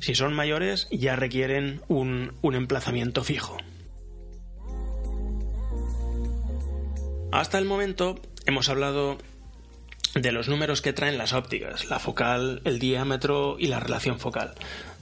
Si 0.00 0.14
son 0.14 0.34
mayores 0.34 0.88
ya 0.90 1.16
requieren 1.16 1.82
un, 1.88 2.34
un 2.42 2.54
emplazamiento 2.54 3.22
fijo. 3.24 3.56
Hasta 7.32 7.58
el 7.58 7.64
momento 7.64 8.20
hemos 8.46 8.68
hablado 8.68 9.18
de 10.14 10.32
los 10.32 10.48
números 10.48 10.82
que 10.82 10.92
traen 10.92 11.18
las 11.18 11.32
ópticas, 11.32 11.88
la 11.88 11.98
focal, 11.98 12.62
el 12.64 12.78
diámetro 12.78 13.56
y 13.58 13.68
la 13.68 13.78
relación 13.78 14.18
focal. 14.18 14.54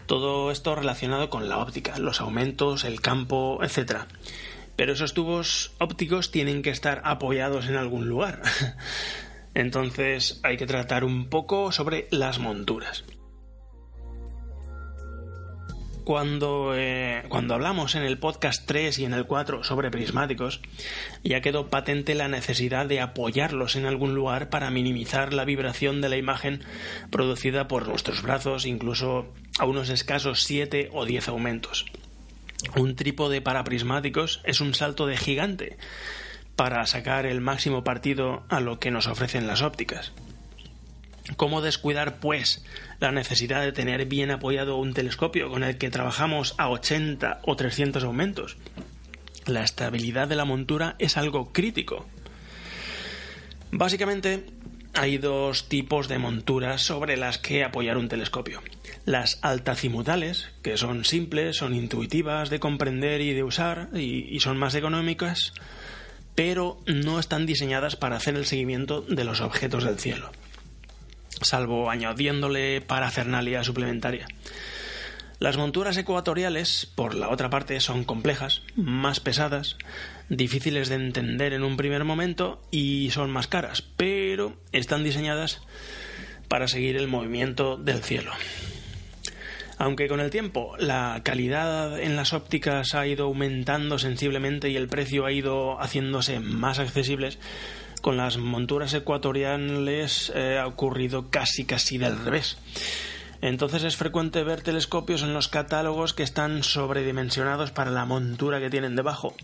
Todo 0.07 0.51
esto 0.51 0.74
relacionado 0.74 1.30
con 1.30 1.49
la 1.49 1.59
óptica, 1.59 1.99
los 1.99 2.20
aumentos, 2.20 2.84
el 2.84 3.01
campo, 3.01 3.61
etc. 3.62 4.03
Pero 4.76 4.92
esos 4.92 5.14
tubos 5.14 5.72
ópticos 5.78 6.30
tienen 6.30 6.62
que 6.62 6.70
estar 6.70 7.03
apoyados 7.05 7.66
en 7.66 7.76
algún 7.76 8.09
lugar. 8.09 8.42
Entonces 9.55 10.40
hay 10.42 10.57
que 10.57 10.66
tratar 10.66 11.05
un 11.05 11.28
poco 11.28 11.72
sobre 11.72 12.09
las 12.11 12.38
monturas. 12.38 13.05
Cuando, 16.09 16.72
eh, 16.74 17.22
cuando 17.28 17.52
hablamos 17.52 17.94
en 17.94 18.02
el 18.02 18.16
podcast 18.16 18.64
3 18.64 18.98
y 18.98 19.04
en 19.04 19.12
el 19.12 19.26
4 19.26 19.62
sobre 19.62 19.90
prismáticos, 19.90 20.62
ya 21.22 21.42
quedó 21.42 21.68
patente 21.68 22.14
la 22.14 22.28
necesidad 22.28 22.86
de 22.86 23.02
apoyarlos 23.02 23.76
en 23.76 23.84
algún 23.84 24.14
lugar 24.14 24.48
para 24.48 24.70
minimizar 24.70 25.34
la 25.34 25.44
vibración 25.44 26.00
de 26.00 26.09
la 26.09 26.16
imagen 26.16 26.62
producida 27.11 27.68
por 27.68 27.86
nuestros 27.86 28.22
brazos, 28.22 28.64
incluso 28.64 29.26
a 29.59 29.66
unos 29.66 29.90
escasos 29.90 30.44
7 30.44 30.88
o 30.94 31.04
10 31.04 31.28
aumentos. 31.28 31.84
Un 32.74 32.96
trípode 32.96 33.42
para 33.42 33.62
prismáticos 33.62 34.40
es 34.44 34.62
un 34.62 34.72
salto 34.72 35.06
de 35.06 35.18
gigante 35.18 35.76
para 36.56 36.86
sacar 36.86 37.26
el 37.26 37.42
máximo 37.42 37.84
partido 37.84 38.44
a 38.48 38.61
lo 38.61 38.78
que 38.78 38.90
nos 38.90 39.09
ofrecen 39.09 39.46
las 39.46 39.61
ópticas. 39.61 40.14
¿Cómo 41.36 41.60
descuidar, 41.60 42.20
pues, 42.20 42.64
la 43.00 43.12
necesidad 43.12 43.60
de 43.62 43.72
tener 43.72 44.06
bien 44.06 44.30
apoyado 44.30 44.76
un 44.76 44.94
telescopio 44.94 45.50
con 45.50 45.62
el 45.62 45.76
que 45.76 45.90
trabajamos 45.90 46.54
a 46.56 46.70
80 46.70 47.42
o 47.44 47.54
300 47.54 48.02
aumentos? 48.04 48.56
La 49.46 49.62
estabilidad 49.62 50.28
de 50.28 50.36
la 50.36 50.46
montura 50.46 50.96
es 50.98 51.16
algo 51.16 51.52
crítico. 51.52 52.06
Básicamente, 53.70 54.46
hay 54.94 55.18
dos 55.18 55.68
tipos 55.68 56.08
de 56.08 56.18
monturas 56.18 56.82
sobre 56.82 57.18
las 57.18 57.38
que 57.38 57.62
apoyar 57.62 57.98
un 57.98 58.08
telescopio. 58.08 58.62
Las 59.04 59.38
altacimutales, 59.42 60.48
que 60.62 60.78
son 60.78 61.04
simples, 61.04 61.56
son 61.56 61.74
intuitivas 61.74 62.48
de 62.48 62.58
comprender 62.58 63.20
y 63.20 63.34
de 63.34 63.42
usar, 63.42 63.90
y, 63.94 64.34
y 64.34 64.40
son 64.40 64.56
más 64.56 64.74
económicas, 64.74 65.52
pero 66.34 66.80
no 66.86 67.20
están 67.20 67.44
diseñadas 67.44 67.96
para 67.96 68.16
hacer 68.16 68.34
el 68.34 68.46
seguimiento 68.46 69.02
de 69.02 69.24
los 69.24 69.42
objetos 69.42 69.84
del 69.84 69.98
cielo 69.98 70.30
salvo 71.43 71.91
añadiéndole 71.91 72.80
parafernalia 72.80 73.64
suplementaria. 73.64 74.26
Las 75.41 75.57
monturas 75.57 75.97
ecuatoriales, 75.97 76.91
por 76.97 77.14
la 77.14 77.28
otra 77.28 77.49
parte, 77.49 77.78
son 77.80 78.03
complejas, 78.03 78.62
más 78.74 79.20
pesadas, 79.20 79.76
difíciles 80.28 80.89
de 80.89 80.97
entender 80.97 81.53
en 81.53 81.62
un 81.62 81.76
primer 81.76 82.03
momento 82.03 82.61
y 82.72 83.11
son 83.12 83.30
más 83.30 83.47
caras, 83.47 83.82
pero 83.97 84.57
están 84.72 85.05
diseñadas 85.05 85.61
para 86.49 86.66
seguir 86.66 86.97
el 86.97 87.07
movimiento 87.07 87.76
del 87.76 88.03
cielo. 88.03 88.32
Aunque 89.76 90.09
con 90.09 90.18
el 90.18 90.30
tiempo 90.30 90.74
la 90.76 91.20
calidad 91.22 92.01
en 92.01 92.16
las 92.16 92.32
ópticas 92.32 92.97
ha 92.97 93.07
ido 93.07 93.26
aumentando 93.26 94.01
sensiblemente 94.01 94.70
y 94.70 94.76
el 94.76 94.89
precio 94.89 95.24
ha 95.24 95.30
ido 95.30 95.80
haciéndose 95.80 96.41
más 96.41 96.80
accesibles, 96.80 97.39
con 98.01 98.16
las 98.16 98.38
monturas 98.38 98.94
ecuatoriales 98.94 100.32
eh, 100.34 100.59
ha 100.59 100.66
ocurrido 100.66 101.30
casi 101.30 101.64
casi 101.64 101.99
del 101.99 102.18
revés. 102.18 102.59
Entonces 103.40 103.84
es 103.84 103.96
frecuente 103.96 104.42
ver 104.42 104.62
telescopios 104.62 105.22
en 105.22 105.32
los 105.32 105.49
catálogos 105.49 106.12
que 106.12 106.22
están 106.22 106.62
sobredimensionados 106.62 107.70
para 107.70 107.90
la 107.90 108.05
montura 108.05 108.61
que 108.61 108.70
tienen 108.70 108.96
debajo. 108.96 109.34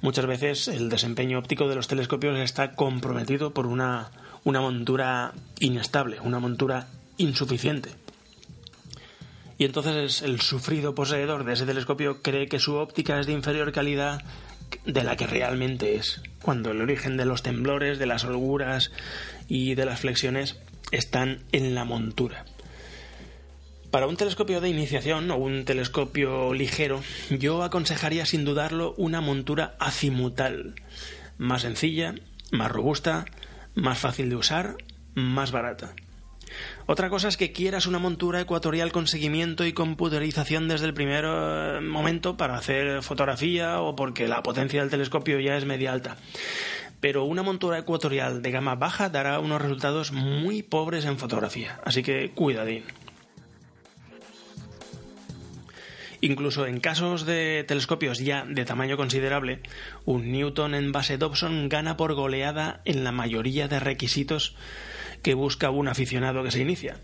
Muchas 0.00 0.26
veces 0.26 0.66
el 0.66 0.88
desempeño 0.88 1.38
óptico 1.38 1.68
de 1.68 1.76
los 1.76 1.86
telescopios 1.86 2.36
está 2.38 2.74
comprometido 2.74 3.54
por 3.54 3.66
una, 3.66 4.10
una 4.42 4.60
montura 4.60 5.32
inestable, 5.60 6.18
una 6.20 6.40
montura 6.40 6.88
insuficiente. 7.18 7.90
Y 9.58 9.64
entonces 9.64 10.22
el 10.22 10.40
sufrido 10.40 10.96
poseedor 10.96 11.44
de 11.44 11.52
ese 11.52 11.66
telescopio 11.66 12.20
cree 12.20 12.48
que 12.48 12.58
su 12.58 12.74
óptica 12.74 13.20
es 13.20 13.26
de 13.26 13.32
inferior 13.32 13.70
calidad 13.70 14.22
de 14.84 15.04
la 15.04 15.16
que 15.16 15.26
realmente 15.26 15.96
es, 15.96 16.22
cuando 16.42 16.70
el 16.70 16.80
origen 16.80 17.16
de 17.16 17.24
los 17.24 17.42
temblores, 17.42 17.98
de 17.98 18.06
las 18.06 18.24
holguras 18.24 18.90
y 19.48 19.74
de 19.74 19.86
las 19.86 20.00
flexiones 20.00 20.58
están 20.90 21.40
en 21.52 21.74
la 21.74 21.84
montura. 21.84 22.44
Para 23.90 24.06
un 24.06 24.16
telescopio 24.16 24.60
de 24.60 24.70
iniciación 24.70 25.30
o 25.30 25.36
un 25.36 25.64
telescopio 25.64 26.54
ligero, 26.54 27.02
yo 27.30 27.62
aconsejaría 27.62 28.24
sin 28.24 28.44
dudarlo 28.44 28.94
una 28.96 29.20
montura 29.20 29.76
azimutal, 29.78 30.74
más 31.36 31.62
sencilla, 31.62 32.14
más 32.50 32.70
robusta, 32.72 33.26
más 33.74 33.98
fácil 33.98 34.30
de 34.30 34.36
usar, 34.36 34.76
más 35.14 35.52
barata. 35.52 35.94
Otra 36.86 37.08
cosa 37.10 37.28
es 37.28 37.36
que 37.36 37.52
quieras 37.52 37.86
una 37.86 37.98
montura 37.98 38.40
ecuatorial 38.40 38.90
con 38.92 39.06
seguimiento 39.06 39.64
y 39.64 39.72
computerización 39.72 40.68
desde 40.68 40.86
el 40.86 40.94
primer 40.94 41.24
eh, 41.26 41.80
momento 41.80 42.36
para 42.36 42.56
hacer 42.56 43.02
fotografía 43.02 43.80
o 43.80 43.94
porque 43.94 44.26
la 44.26 44.42
potencia 44.42 44.80
del 44.80 44.90
telescopio 44.90 45.38
ya 45.38 45.56
es 45.56 45.64
media 45.64 45.92
alta. 45.92 46.16
Pero 47.00 47.24
una 47.24 47.42
montura 47.42 47.78
ecuatorial 47.78 48.42
de 48.42 48.50
gama 48.50 48.74
baja 48.74 49.08
dará 49.08 49.38
unos 49.40 49.62
resultados 49.62 50.12
muy 50.12 50.62
pobres 50.62 51.04
en 51.04 51.18
fotografía, 51.18 51.80
así 51.84 52.02
que 52.02 52.30
cuidadín. 52.30 52.84
Incluso 56.20 56.66
en 56.66 56.78
casos 56.78 57.26
de 57.26 57.64
telescopios 57.66 58.20
ya 58.20 58.44
de 58.44 58.64
tamaño 58.64 58.96
considerable, 58.96 59.58
un 60.04 60.30
Newton 60.30 60.76
en 60.76 60.92
base 60.92 61.18
Dobson 61.18 61.68
gana 61.68 61.96
por 61.96 62.14
goleada 62.14 62.80
en 62.84 63.02
la 63.02 63.10
mayoría 63.10 63.66
de 63.66 63.80
requisitos 63.80 64.54
que 65.22 65.34
busca 65.34 65.70
un 65.70 65.88
aficionado 65.88 66.42
que 66.42 66.50
se 66.50 66.60
inicia. 66.60 66.98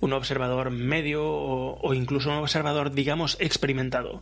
Un 0.00 0.12
observador 0.12 0.70
medio 0.70 1.24
o, 1.26 1.94
incluso 1.94 2.30
un 2.30 2.36
observador, 2.36 2.92
digamos, 2.92 3.36
experimentado. 3.40 4.20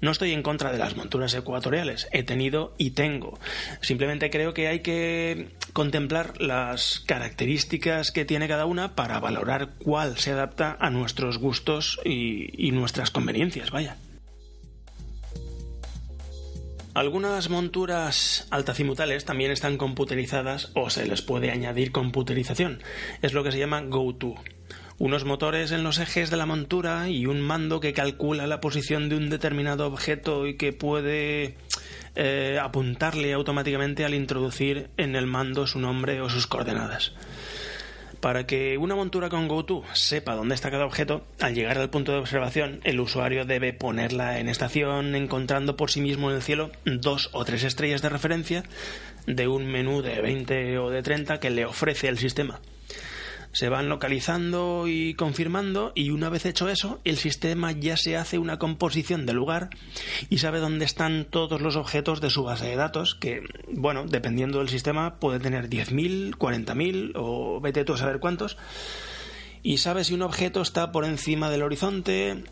No 0.00 0.10
estoy 0.10 0.32
en 0.32 0.42
contra 0.42 0.72
de 0.72 0.78
las 0.78 0.96
monturas 0.96 1.32
ecuatoriales, 1.34 2.08
he 2.10 2.24
tenido 2.24 2.74
y 2.76 2.90
tengo. 2.90 3.38
Simplemente 3.82 4.30
creo 4.30 4.52
que 4.52 4.66
hay 4.66 4.80
que 4.80 5.50
contemplar 5.72 6.40
las 6.40 7.04
características 7.06 8.10
que 8.10 8.24
tiene 8.24 8.48
cada 8.48 8.66
una 8.66 8.96
para 8.96 9.20
valorar 9.20 9.74
cuál 9.78 10.18
se 10.18 10.32
adapta 10.32 10.76
a 10.80 10.90
nuestros 10.90 11.38
gustos 11.38 12.00
y, 12.04 12.72
nuestras 12.72 13.12
conveniencias, 13.12 13.70
vaya. 13.70 13.96
Algunas 16.94 17.48
monturas 17.48 18.46
altacimutales 18.50 19.24
también 19.24 19.50
están 19.50 19.78
computerizadas 19.78 20.70
o 20.74 20.90
se 20.90 21.06
les 21.06 21.22
puede 21.22 21.50
añadir 21.50 21.90
computerización. 21.90 22.82
Es 23.22 23.32
lo 23.32 23.42
que 23.42 23.50
se 23.50 23.58
llama 23.58 23.80
go-to. 23.80 24.34
Unos 24.98 25.24
motores 25.24 25.72
en 25.72 25.84
los 25.84 25.98
ejes 25.98 26.28
de 26.30 26.36
la 26.36 26.44
montura 26.44 27.08
y 27.08 27.24
un 27.24 27.40
mando 27.40 27.80
que 27.80 27.94
calcula 27.94 28.46
la 28.46 28.60
posición 28.60 29.08
de 29.08 29.16
un 29.16 29.30
determinado 29.30 29.86
objeto 29.86 30.46
y 30.46 30.58
que 30.58 30.74
puede 30.74 31.56
eh, 32.14 32.58
apuntarle 32.62 33.32
automáticamente 33.32 34.04
al 34.04 34.12
introducir 34.12 34.90
en 34.98 35.16
el 35.16 35.26
mando 35.26 35.66
su 35.66 35.78
nombre 35.78 36.20
o 36.20 36.28
sus 36.28 36.46
coordenadas. 36.46 37.14
Para 38.22 38.46
que 38.46 38.78
una 38.78 38.94
montura 38.94 39.28
con 39.28 39.48
GoTo 39.48 39.82
sepa 39.94 40.36
dónde 40.36 40.54
está 40.54 40.70
cada 40.70 40.86
objeto, 40.86 41.24
al 41.40 41.56
llegar 41.56 41.76
al 41.78 41.90
punto 41.90 42.12
de 42.12 42.18
observación, 42.18 42.80
el 42.84 43.00
usuario 43.00 43.44
debe 43.44 43.72
ponerla 43.72 44.38
en 44.38 44.48
estación, 44.48 45.16
encontrando 45.16 45.76
por 45.76 45.90
sí 45.90 46.00
mismo 46.00 46.30
en 46.30 46.36
el 46.36 46.42
cielo 46.42 46.70
dos 46.84 47.30
o 47.32 47.44
tres 47.44 47.64
estrellas 47.64 48.00
de 48.00 48.10
referencia 48.10 48.62
de 49.26 49.48
un 49.48 49.66
menú 49.66 50.02
de 50.02 50.20
20 50.20 50.78
o 50.78 50.90
de 50.90 51.02
30 51.02 51.40
que 51.40 51.50
le 51.50 51.64
ofrece 51.64 52.06
el 52.06 52.16
sistema 52.16 52.60
se 53.52 53.68
van 53.68 53.88
localizando 53.88 54.86
y 54.88 55.14
confirmando 55.14 55.92
y 55.94 56.10
una 56.10 56.30
vez 56.30 56.46
hecho 56.46 56.68
eso, 56.68 57.00
el 57.04 57.18
sistema 57.18 57.72
ya 57.72 57.96
se 57.96 58.16
hace 58.16 58.38
una 58.38 58.58
composición 58.58 59.26
del 59.26 59.36
lugar 59.36 59.70
y 60.30 60.38
sabe 60.38 60.58
dónde 60.58 60.86
están 60.86 61.26
todos 61.28 61.60
los 61.60 61.76
objetos 61.76 62.20
de 62.20 62.30
su 62.30 62.44
base 62.44 62.66
de 62.66 62.76
datos, 62.76 63.14
que, 63.14 63.42
bueno, 63.70 64.04
dependiendo 64.06 64.58
del 64.58 64.70
sistema 64.70 65.16
puede 65.16 65.38
tener 65.38 65.68
10.000, 65.68 66.36
40.000 66.36 67.12
o 67.14 67.60
vete 67.60 67.84
tú 67.84 67.92
a 67.92 67.98
saber 67.98 68.20
cuántos, 68.20 68.56
y 69.62 69.78
sabe 69.78 70.04
si 70.04 70.14
un 70.14 70.22
objeto 70.22 70.62
está 70.62 70.90
por 70.90 71.04
encima 71.04 71.50
del 71.50 71.62
horizonte 71.62 72.42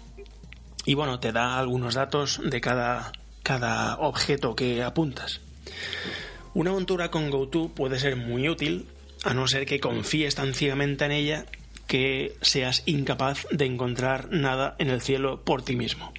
y, 0.84 0.94
bueno, 0.94 1.18
te 1.18 1.32
da 1.32 1.58
algunos 1.58 1.94
datos 1.94 2.40
de 2.44 2.60
cada, 2.60 3.12
cada 3.42 3.96
objeto 3.96 4.54
que 4.54 4.82
apuntas. 4.82 5.40
Una 6.52 6.72
montura 6.72 7.10
con 7.10 7.30
GoTo 7.30 7.68
puede 7.68 7.98
ser 7.98 8.16
muy 8.16 8.48
útil 8.48 8.86
a 9.24 9.34
no 9.34 9.46
ser 9.46 9.66
que 9.66 9.80
confíes 9.80 10.34
tan 10.34 10.54
ciegamente 10.54 11.04
en 11.04 11.12
ella 11.12 11.46
que 11.86 12.36
seas 12.40 12.82
incapaz 12.86 13.46
de 13.50 13.64
encontrar 13.64 14.30
nada 14.30 14.76
en 14.78 14.90
el 14.90 15.00
cielo 15.00 15.42
por 15.44 15.62
ti 15.62 15.74
mismo. 15.74 16.12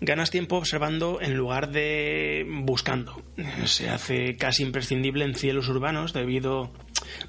Ganas 0.00 0.30
tiempo 0.30 0.56
observando 0.56 1.20
en 1.20 1.36
lugar 1.36 1.70
de 1.70 2.44
buscando. 2.48 3.22
Se 3.66 3.88
hace 3.90 4.36
casi 4.36 4.64
imprescindible 4.64 5.24
en 5.24 5.36
cielos 5.36 5.68
urbanos 5.68 6.12
debido, 6.12 6.72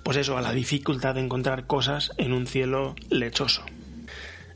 pues 0.03 0.17
eso, 0.17 0.38
a 0.38 0.41
la 0.41 0.53
dificultad 0.53 1.15
de 1.15 1.21
encontrar 1.21 1.67
cosas 1.67 2.11
en 2.17 2.34
un 2.34 2.47
cielo 2.47 2.95
lechoso. 3.09 3.63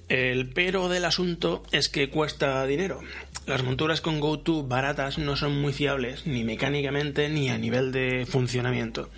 El 0.08 0.50
pero 0.50 0.88
del 0.88 1.06
asunto 1.06 1.62
es 1.72 1.90
que 1.90 2.10
cuesta 2.10 2.66
dinero. 2.66 3.02
Las 3.46 3.64
monturas 3.64 4.02
con 4.02 4.20
GoTo 4.20 4.64
baratas 4.64 5.18
no 5.18 5.36
son 5.36 5.62
muy 5.62 5.74
fiables, 5.74 6.26
ni 6.26 6.44
mecánicamente 6.44 7.30
ni 7.30 7.50
a 7.50 7.58
nivel 7.58 7.92
de 7.92 8.26
funcionamiento 8.26 9.10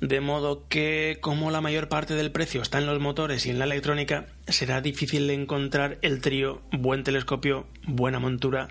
de 0.00 0.20
modo 0.20 0.66
que 0.68 1.18
como 1.20 1.50
la 1.50 1.60
mayor 1.60 1.88
parte 1.88 2.14
del 2.14 2.30
precio 2.30 2.62
está 2.62 2.78
en 2.78 2.86
los 2.86 3.00
motores 3.00 3.46
y 3.46 3.50
en 3.50 3.58
la 3.58 3.64
electrónica, 3.64 4.26
será 4.46 4.80
difícil 4.80 5.28
encontrar 5.30 5.98
el 6.02 6.20
trío 6.20 6.62
buen 6.72 7.04
telescopio, 7.04 7.66
buena 7.86 8.18
montura, 8.18 8.68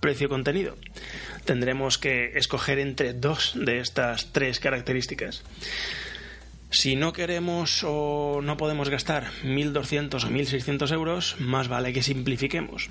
precio 0.00 0.28
contenido. 0.28 0.76
Tendremos 1.44 1.98
que 1.98 2.32
escoger 2.36 2.78
entre 2.78 3.12
dos 3.12 3.52
de 3.54 3.80
estas 3.80 4.32
tres 4.32 4.60
características. 4.60 5.44
Si 6.70 6.96
no 6.96 7.12
queremos 7.12 7.84
o 7.86 8.40
no 8.42 8.56
podemos 8.56 8.88
gastar 8.88 9.30
1.200 9.44 10.24
o 10.24 10.28
1.600 10.28 10.92
euros, 10.92 11.36
más 11.38 11.68
vale 11.68 11.92
que 11.92 12.02
simplifiquemos. 12.02 12.90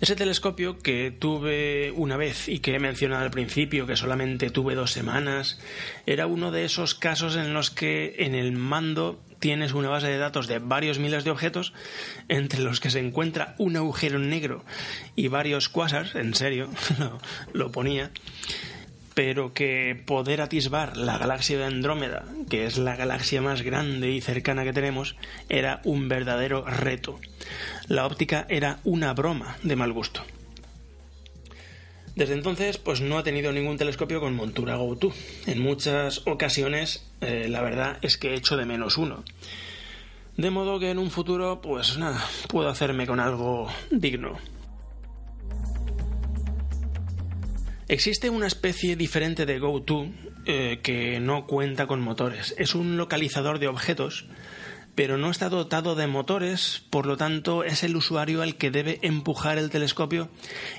Ese 0.00 0.16
telescopio 0.16 0.78
que 0.78 1.10
tuve 1.10 1.92
una 1.96 2.16
vez 2.16 2.48
y 2.48 2.58
que 2.58 2.74
he 2.74 2.78
mencionado 2.78 3.22
al 3.22 3.30
principio, 3.30 3.86
que 3.86 3.96
solamente 3.96 4.50
tuve 4.50 4.74
dos 4.74 4.92
semanas, 4.92 5.58
era 6.04 6.26
uno 6.26 6.50
de 6.50 6.64
esos 6.64 6.94
casos 6.94 7.36
en 7.36 7.54
los 7.54 7.70
que 7.70 8.16
en 8.18 8.34
el 8.34 8.52
mando 8.52 9.20
tienes 9.38 9.72
una 9.72 9.88
base 9.88 10.08
de 10.08 10.18
datos 10.18 10.48
de 10.48 10.58
varios 10.58 10.98
miles 10.98 11.24
de 11.24 11.30
objetos, 11.30 11.72
entre 12.28 12.60
los 12.60 12.80
que 12.80 12.90
se 12.90 12.98
encuentra 12.98 13.54
un 13.58 13.76
agujero 13.76 14.18
negro 14.18 14.64
y 15.14 15.28
varios 15.28 15.68
quasars, 15.68 16.14
en 16.14 16.34
serio, 16.34 16.68
lo, 17.52 17.70
ponía, 17.72 18.10
pero 19.16 19.54
que 19.54 19.98
poder 20.04 20.42
atisbar 20.42 20.98
la 20.98 21.16
galaxia 21.16 21.56
de 21.56 21.64
Andrómeda, 21.64 22.26
que 22.50 22.66
es 22.66 22.76
la 22.76 22.96
galaxia 22.96 23.40
más 23.40 23.62
grande 23.62 24.10
y 24.10 24.20
cercana 24.20 24.62
que 24.62 24.74
tenemos, 24.74 25.16
era 25.48 25.80
un 25.84 26.06
verdadero 26.06 26.66
reto. 26.66 27.18
La 27.88 28.04
óptica 28.04 28.44
era 28.50 28.78
una 28.84 29.14
broma 29.14 29.56
de 29.62 29.74
mal 29.74 29.94
gusto. 29.94 30.20
Desde 32.14 32.34
entonces, 32.34 32.76
pues 32.76 33.00
no 33.00 33.16
ha 33.16 33.22
tenido 33.22 33.52
ningún 33.52 33.78
telescopio 33.78 34.20
con 34.20 34.36
montura 34.36 34.76
GoTo. 34.76 35.14
En 35.46 35.62
muchas 35.62 36.20
ocasiones, 36.26 37.08
eh, 37.22 37.46
la 37.48 37.62
verdad 37.62 37.96
es 38.02 38.18
que 38.18 38.32
he 38.32 38.34
hecho 38.34 38.58
de 38.58 38.66
menos 38.66 38.98
uno. 38.98 39.24
De 40.36 40.50
modo 40.50 40.78
que 40.78 40.90
en 40.90 40.98
un 40.98 41.10
futuro, 41.10 41.62
pues 41.62 41.96
nada, 41.96 42.22
puedo 42.48 42.68
hacerme 42.68 43.06
con 43.06 43.20
algo 43.20 43.72
digno. 43.90 44.36
Existe 47.88 48.30
una 48.30 48.48
especie 48.48 48.96
diferente 48.96 49.46
de 49.46 49.60
GoTo 49.60 50.08
eh, 50.44 50.80
que 50.82 51.20
no 51.20 51.46
cuenta 51.46 51.86
con 51.86 52.00
motores. 52.00 52.52
Es 52.58 52.74
un 52.74 52.96
localizador 52.96 53.60
de 53.60 53.68
objetos, 53.68 54.26
pero 54.96 55.18
no 55.18 55.30
está 55.30 55.48
dotado 55.48 55.94
de 55.94 56.08
motores, 56.08 56.82
por 56.90 57.06
lo 57.06 57.16
tanto 57.16 57.62
es 57.62 57.84
el 57.84 57.94
usuario 57.94 58.42
el 58.42 58.56
que 58.56 58.72
debe 58.72 58.98
empujar 59.02 59.58
el 59.58 59.70
telescopio 59.70 60.28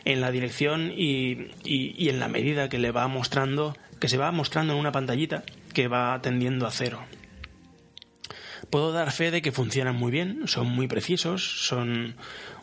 en 0.04 0.20
la 0.20 0.32
dirección 0.32 0.92
y, 0.92 1.52
y 1.64 2.10
en 2.10 2.20
la 2.20 2.28
medida 2.28 2.68
que 2.68 2.78
le 2.78 2.92
va 2.92 3.08
mostrando, 3.08 3.78
que 4.02 4.10
se 4.10 4.18
va 4.18 4.32
mostrando 4.32 4.74
en 4.74 4.80
una 4.80 4.92
pantallita 4.92 5.44
que 5.74 5.88
va 5.88 6.22
tendiendo 6.22 6.68
a 6.68 6.72
cero. 6.72 7.06
Puedo 8.70 8.92
dar 8.92 9.14
fe 9.14 9.32
de 9.32 9.42
que 9.42 9.54
funcionan 9.54 9.96
muy 9.96 10.12
bien, 10.12 10.42
son 10.48 10.68
muy 10.68 10.88
precisos, 10.88 11.66
son 11.66 12.18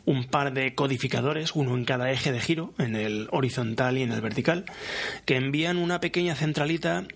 un 0.05 0.25
par 0.25 0.53
de 0.53 0.75
codificadores, 0.75 1.55
uno 1.55 1.77
en 1.77 1.85
cada 1.85 2.11
eje 2.11 2.33
de 2.33 2.41
giro, 2.41 2.75
en 2.79 2.97
el 2.97 3.29
horizontal 3.31 3.99
y 3.99 4.03
en 4.03 4.13
el 4.13 4.21
vertical, 4.21 4.65
que 5.25 5.37
envían 5.37 5.77
una 5.77 6.01
pequeña 6.01 6.35
centralita 6.35 7.07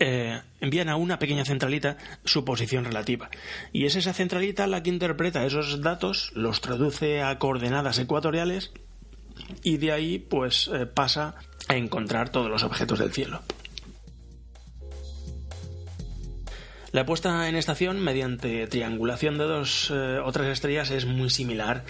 eh, 0.00 0.40
envían 0.60 0.88
a 0.88 0.96
una 0.96 1.20
pequeña 1.20 1.44
centralita 1.44 1.96
su 2.24 2.44
posición 2.44 2.84
relativa. 2.84 3.30
Y 3.72 3.86
es 3.86 3.94
esa 3.94 4.12
centralita 4.12 4.66
la 4.66 4.82
que 4.82 4.90
interpreta 4.90 5.46
esos 5.46 5.80
datos, 5.82 6.32
los 6.34 6.60
traduce 6.60 7.22
a 7.22 7.38
coordenadas 7.38 7.98
ecuatoriales 7.98 8.72
y 9.62 9.76
de 9.76 9.92
ahí 9.92 10.18
pues 10.18 10.68
eh, 10.72 10.86
pasa 10.86 11.36
a 11.68 11.76
encontrar 11.76 12.30
todos 12.30 12.50
los 12.50 12.64
objetos 12.64 12.98
del 12.98 13.12
cielo. 13.12 13.42
La 16.92 17.06
puesta 17.06 17.48
en 17.48 17.56
estación 17.56 17.98
mediante 17.98 18.66
triangulación 18.68 19.36
de 19.36 19.44
dos 19.44 19.92
eh, 19.92 20.20
estrellas 20.50 20.90
es 20.90 21.06
muy 21.06 21.28
similar 21.28 21.84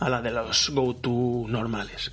a 0.00 0.08
la 0.08 0.20
de 0.20 0.32
los 0.32 0.70
GoTo 0.70 1.46
normales. 1.46 2.12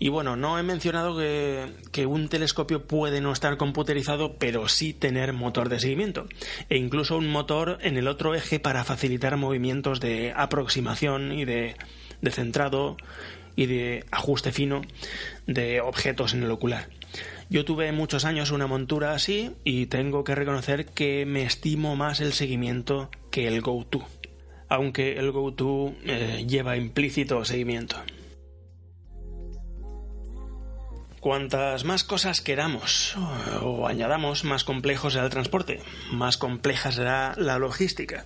Y 0.00 0.10
bueno, 0.10 0.36
no 0.36 0.58
he 0.58 0.62
mencionado 0.62 1.16
que, 1.16 1.66
que, 1.90 2.06
un 2.06 2.28
telescopio 2.28 2.86
puede 2.86 3.20
no 3.20 3.32
estar 3.32 3.56
computerizado, 3.56 4.36
pero 4.36 4.68
sí 4.68 4.92
tener 4.92 5.32
motor 5.32 5.68
de 5.68 5.80
seguimiento. 5.80 6.26
E 6.68 6.76
incluso 6.76 7.16
un 7.16 7.28
motor 7.28 7.78
en 7.80 7.96
el 7.96 8.06
otro 8.06 8.34
eje 8.36 8.60
para 8.60 8.84
facilitar 8.84 9.36
movimientos 9.36 9.98
de 9.98 10.32
aproximación 10.36 11.32
y 11.32 11.44
de, 11.44 11.74
de 12.20 12.30
centrado 12.30 12.96
y 13.56 13.66
de 13.66 14.04
ajuste 14.12 14.52
fino 14.52 14.82
de 15.48 15.80
objetos 15.80 16.32
en 16.32 16.44
el 16.44 16.50
ocular. 16.52 16.88
Yo 17.50 17.64
tuve 17.64 17.90
muchos 17.90 18.24
años 18.24 18.52
una 18.52 18.66
montura 18.66 19.14
así 19.14 19.52
y 19.64 19.86
tengo 19.86 20.22
que 20.22 20.34
reconocer 20.34 20.86
que 20.86 21.26
me 21.26 21.42
estimo 21.42 21.96
más 21.96 22.20
el 22.20 22.34
seguimiento 22.34 23.10
que 23.30 23.48
el 23.48 23.62
GoTo, 23.62 24.06
aunque 24.68 25.18
el 25.18 25.32
GoTo 25.32 25.94
eh, 26.04 26.44
lleva 26.46 26.76
implícito 26.76 27.44
seguimiento. 27.44 27.96
Cuantas 31.20 31.84
más 31.84 32.04
cosas 32.04 32.40
queramos 32.40 33.16
o 33.60 33.88
añadamos, 33.88 34.44
más 34.44 34.62
complejo 34.62 35.10
será 35.10 35.24
el 35.24 35.30
transporte, 35.30 35.80
más 36.12 36.36
compleja 36.36 36.92
será 36.92 37.34
la 37.36 37.58
logística. 37.58 38.24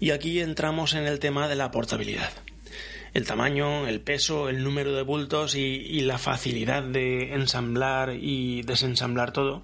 Y 0.00 0.10
aquí 0.10 0.40
entramos 0.40 0.94
en 0.94 1.04
el 1.04 1.18
tema 1.18 1.46
de 1.46 1.56
la 1.56 1.70
portabilidad 1.70 2.30
el 3.14 3.26
tamaño, 3.26 3.86
el 3.86 4.00
peso, 4.00 4.48
el 4.48 4.64
número 4.64 4.94
de 4.94 5.02
bultos 5.02 5.54
y, 5.54 6.00
la 6.00 6.18
facilidad 6.18 6.82
de 6.82 7.34
ensamblar 7.34 8.14
y 8.14 8.62
desensamblar 8.62 9.32
todo 9.32 9.62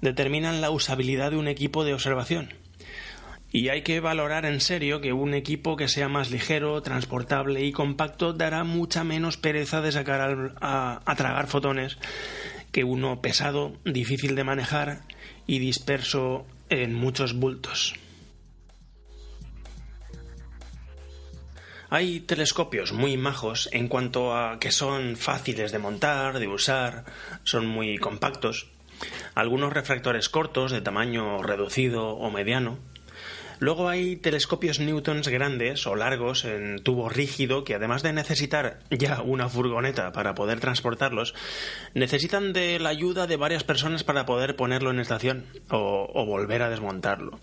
determinan 0.00 0.60
la 0.60 0.70
usabilidad 0.70 1.30
de 1.30 1.38
un 1.38 1.48
equipo 1.48 1.84
de 1.84 1.94
observación. 1.94 2.52
Y 3.56 3.70
hay 3.70 3.80
que 3.80 4.00
valorar 4.00 4.44
en 4.44 4.60
serio 4.60 5.00
que 5.00 5.14
un 5.14 5.32
equipo 5.32 5.76
que 5.76 5.88
sea 5.88 6.10
más 6.10 6.30
ligero, 6.30 6.82
transportable 6.82 7.64
y 7.64 7.72
compacto 7.72 8.34
dará 8.34 8.64
mucha 8.64 9.02
menos 9.02 9.38
pereza 9.38 9.80
de 9.80 9.92
sacar 9.92 10.52
a 10.60 11.14
tragar 11.16 11.46
fotones 11.46 11.96
que 12.70 12.84
uno 12.84 13.22
pesado, 13.22 13.72
difícil 13.82 14.34
de 14.34 14.44
manejar 14.44 15.04
y 15.46 15.58
disperso 15.58 16.44
en 16.68 16.92
muchos 16.92 17.32
bultos. 17.32 17.94
Hay 21.88 22.20
telescopios 22.20 22.92
muy 22.92 23.16
majos 23.16 23.70
en 23.72 23.88
cuanto 23.88 24.36
a 24.36 24.58
que 24.58 24.70
son 24.70 25.16
fáciles 25.16 25.72
de 25.72 25.78
montar, 25.78 26.40
de 26.40 26.48
usar, 26.48 27.06
son 27.42 27.66
muy 27.66 27.96
compactos. 27.96 28.68
Algunos 29.34 29.72
refractores 29.72 30.28
cortos 30.28 30.72
de 30.72 30.82
tamaño 30.82 31.42
reducido 31.42 32.08
o 32.08 32.30
mediano. 32.30 32.78
Luego 33.58 33.88
hay 33.88 34.16
telescopios 34.16 34.80
Newtons 34.80 35.28
grandes 35.28 35.86
o 35.86 35.96
largos 35.96 36.44
en 36.44 36.78
tubo 36.82 37.08
rígido 37.08 37.64
que 37.64 37.74
además 37.74 38.02
de 38.02 38.12
necesitar 38.12 38.80
ya 38.90 39.22
una 39.22 39.48
furgoneta 39.48 40.12
para 40.12 40.34
poder 40.34 40.60
transportarlos, 40.60 41.34
necesitan 41.94 42.52
de 42.52 42.78
la 42.78 42.90
ayuda 42.90 43.26
de 43.26 43.36
varias 43.36 43.64
personas 43.64 44.04
para 44.04 44.26
poder 44.26 44.56
ponerlo 44.56 44.90
en 44.90 45.00
estación 45.00 45.44
o, 45.70 46.24
volver 46.26 46.62
a 46.62 46.70
desmontarlo. 46.70 47.38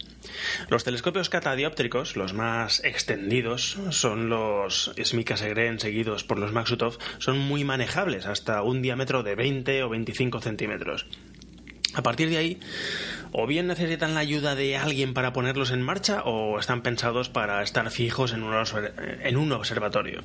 Los 0.70 0.84
telescopios 0.84 1.30
catadióptricos, 1.30 2.16
los 2.16 2.34
más 2.34 2.84
extendidos, 2.84 3.78
son 3.90 4.30
los 4.30 4.92
Smika 5.04 5.38
Segren 5.38 5.80
seguidos 5.80 6.24
por 6.24 6.38
los 6.38 6.52
Maxutov, 6.52 6.98
son 7.18 7.40
muy 7.40 7.64
manejables 7.64 8.26
hasta 8.26 8.62
un 8.62 8.82
diámetro 8.82 9.24
de 9.24 9.36
20 9.36 9.84
o 9.84 9.90
25 9.90 10.42
centímetros. 10.42 11.06
A 11.94 12.02
partir 12.02 12.30
de 12.30 12.38
ahí, 12.38 12.60
o 13.32 13.46
bien 13.48 13.68
necesitan 13.68 14.14
la 14.14 14.22
ayuda 14.22 14.56
de 14.56 14.78
alguien 14.78 15.14
para 15.14 15.34
ponerlos 15.34 15.72
en 15.72 15.82
marcha 15.82 16.24
o 16.24 16.60
están 16.60 16.82
pensados 16.82 17.30
para 17.30 17.62
estar 17.64 17.90
fijos 17.92 18.34
en 18.34 18.44
un, 18.44 19.52
observatorio. 19.52 20.22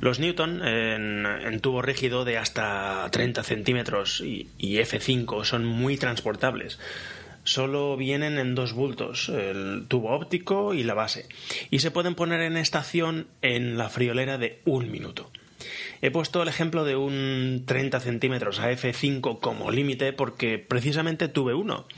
Los 0.00 0.18
Newton 0.18 0.66
en, 0.66 1.60
tubo 1.60 1.82
rígido 1.82 2.24
de 2.24 2.38
hasta 2.38 3.08
30 3.10 3.42
centímetros 3.42 4.20
y, 4.20 4.48
y 4.58 4.76
F5 4.76 5.44
son 5.44 5.64
muy 5.64 5.96
transportables 5.96 6.78
solo 7.46 7.96
vienen 7.96 8.38
en 8.38 8.56
dos 8.56 8.72
bultos, 8.72 9.28
el 9.28 9.84
tubo 9.86 10.10
óptico 10.10 10.74
y 10.74 10.82
la 10.82 10.94
base, 10.94 11.28
y 11.70 11.78
se 11.78 11.92
pueden 11.92 12.16
poner 12.16 12.40
en 12.40 12.56
estación 12.56 13.28
en 13.40 13.78
la 13.78 13.88
friolera 13.88 14.36
de 14.36 14.60
un 14.64 14.90
minuto. 14.90 15.30
He 16.06 16.12
puesto 16.12 16.40
el 16.40 16.46
ejemplo 16.46 16.84
de 16.84 16.94
un 16.94 17.64
30 17.66 17.98
centímetros 17.98 18.60
a 18.60 18.70
F5 18.70 19.40
como 19.40 19.72
límite 19.72 20.12
porque 20.12 20.56
precisamente 20.56 21.26
tuve 21.26 21.52
uno 21.52 21.88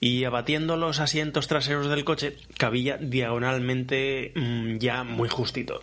y 0.00 0.24
abatiendo 0.24 0.78
los 0.78 1.00
asientos 1.00 1.48
traseros 1.48 1.90
del 1.90 2.02
coche 2.02 2.38
cabía 2.56 2.96
diagonalmente 2.96 4.32
mm, 4.34 4.78
ya 4.78 5.04
muy 5.04 5.28
justito. 5.28 5.82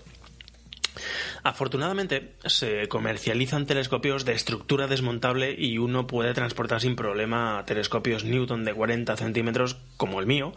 Afortunadamente 1.43 2.31
se 2.43 2.87
comercializan 2.87 3.67
telescopios 3.67 4.25
de 4.25 4.33
estructura 4.33 4.87
desmontable 4.87 5.53
y 5.55 5.77
uno 5.77 6.07
puede 6.07 6.33
transportar 6.33 6.81
sin 6.81 6.95
problema 6.95 7.63
telescopios 7.67 8.23
Newton 8.23 8.65
de 8.65 8.73
40 8.73 9.15
centímetros 9.15 9.77
como 9.95 10.19
el 10.19 10.25
mío, 10.25 10.53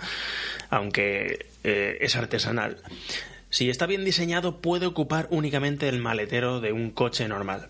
aunque 0.71 1.51
eh, 1.63 1.99
es 2.01 2.17
artesanal. 2.17 2.79
Si 3.53 3.68
está 3.68 3.84
bien 3.84 4.03
diseñado, 4.03 4.62
puede 4.62 4.86
ocupar 4.86 5.26
únicamente 5.28 5.86
el 5.86 5.98
maletero 5.98 6.62
de 6.62 6.72
un 6.72 6.90
coche 6.90 7.28
normal. 7.28 7.68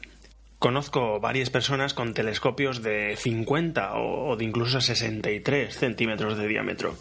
Conozco 0.60 1.18
varias 1.18 1.50
personas 1.50 1.92
con 1.92 2.14
telescopios 2.14 2.84
de 2.84 3.16
50 3.16 3.96
o 3.96 4.36
de 4.36 4.44
incluso 4.44 4.80
63 4.80 5.74
centímetros 5.74 6.38
de 6.38 6.46
diámetro. 6.46 6.96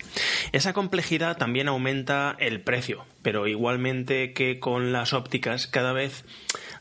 Esa 0.52 0.74
complejidad 0.74 1.38
también 1.38 1.68
aumenta 1.68 2.36
el 2.40 2.62
precio, 2.62 3.06
pero 3.22 3.46
igualmente 3.46 4.34
que 4.34 4.60
con 4.60 4.92
las 4.92 5.14
ópticas 5.14 5.68
cada 5.68 5.94
vez 5.94 6.26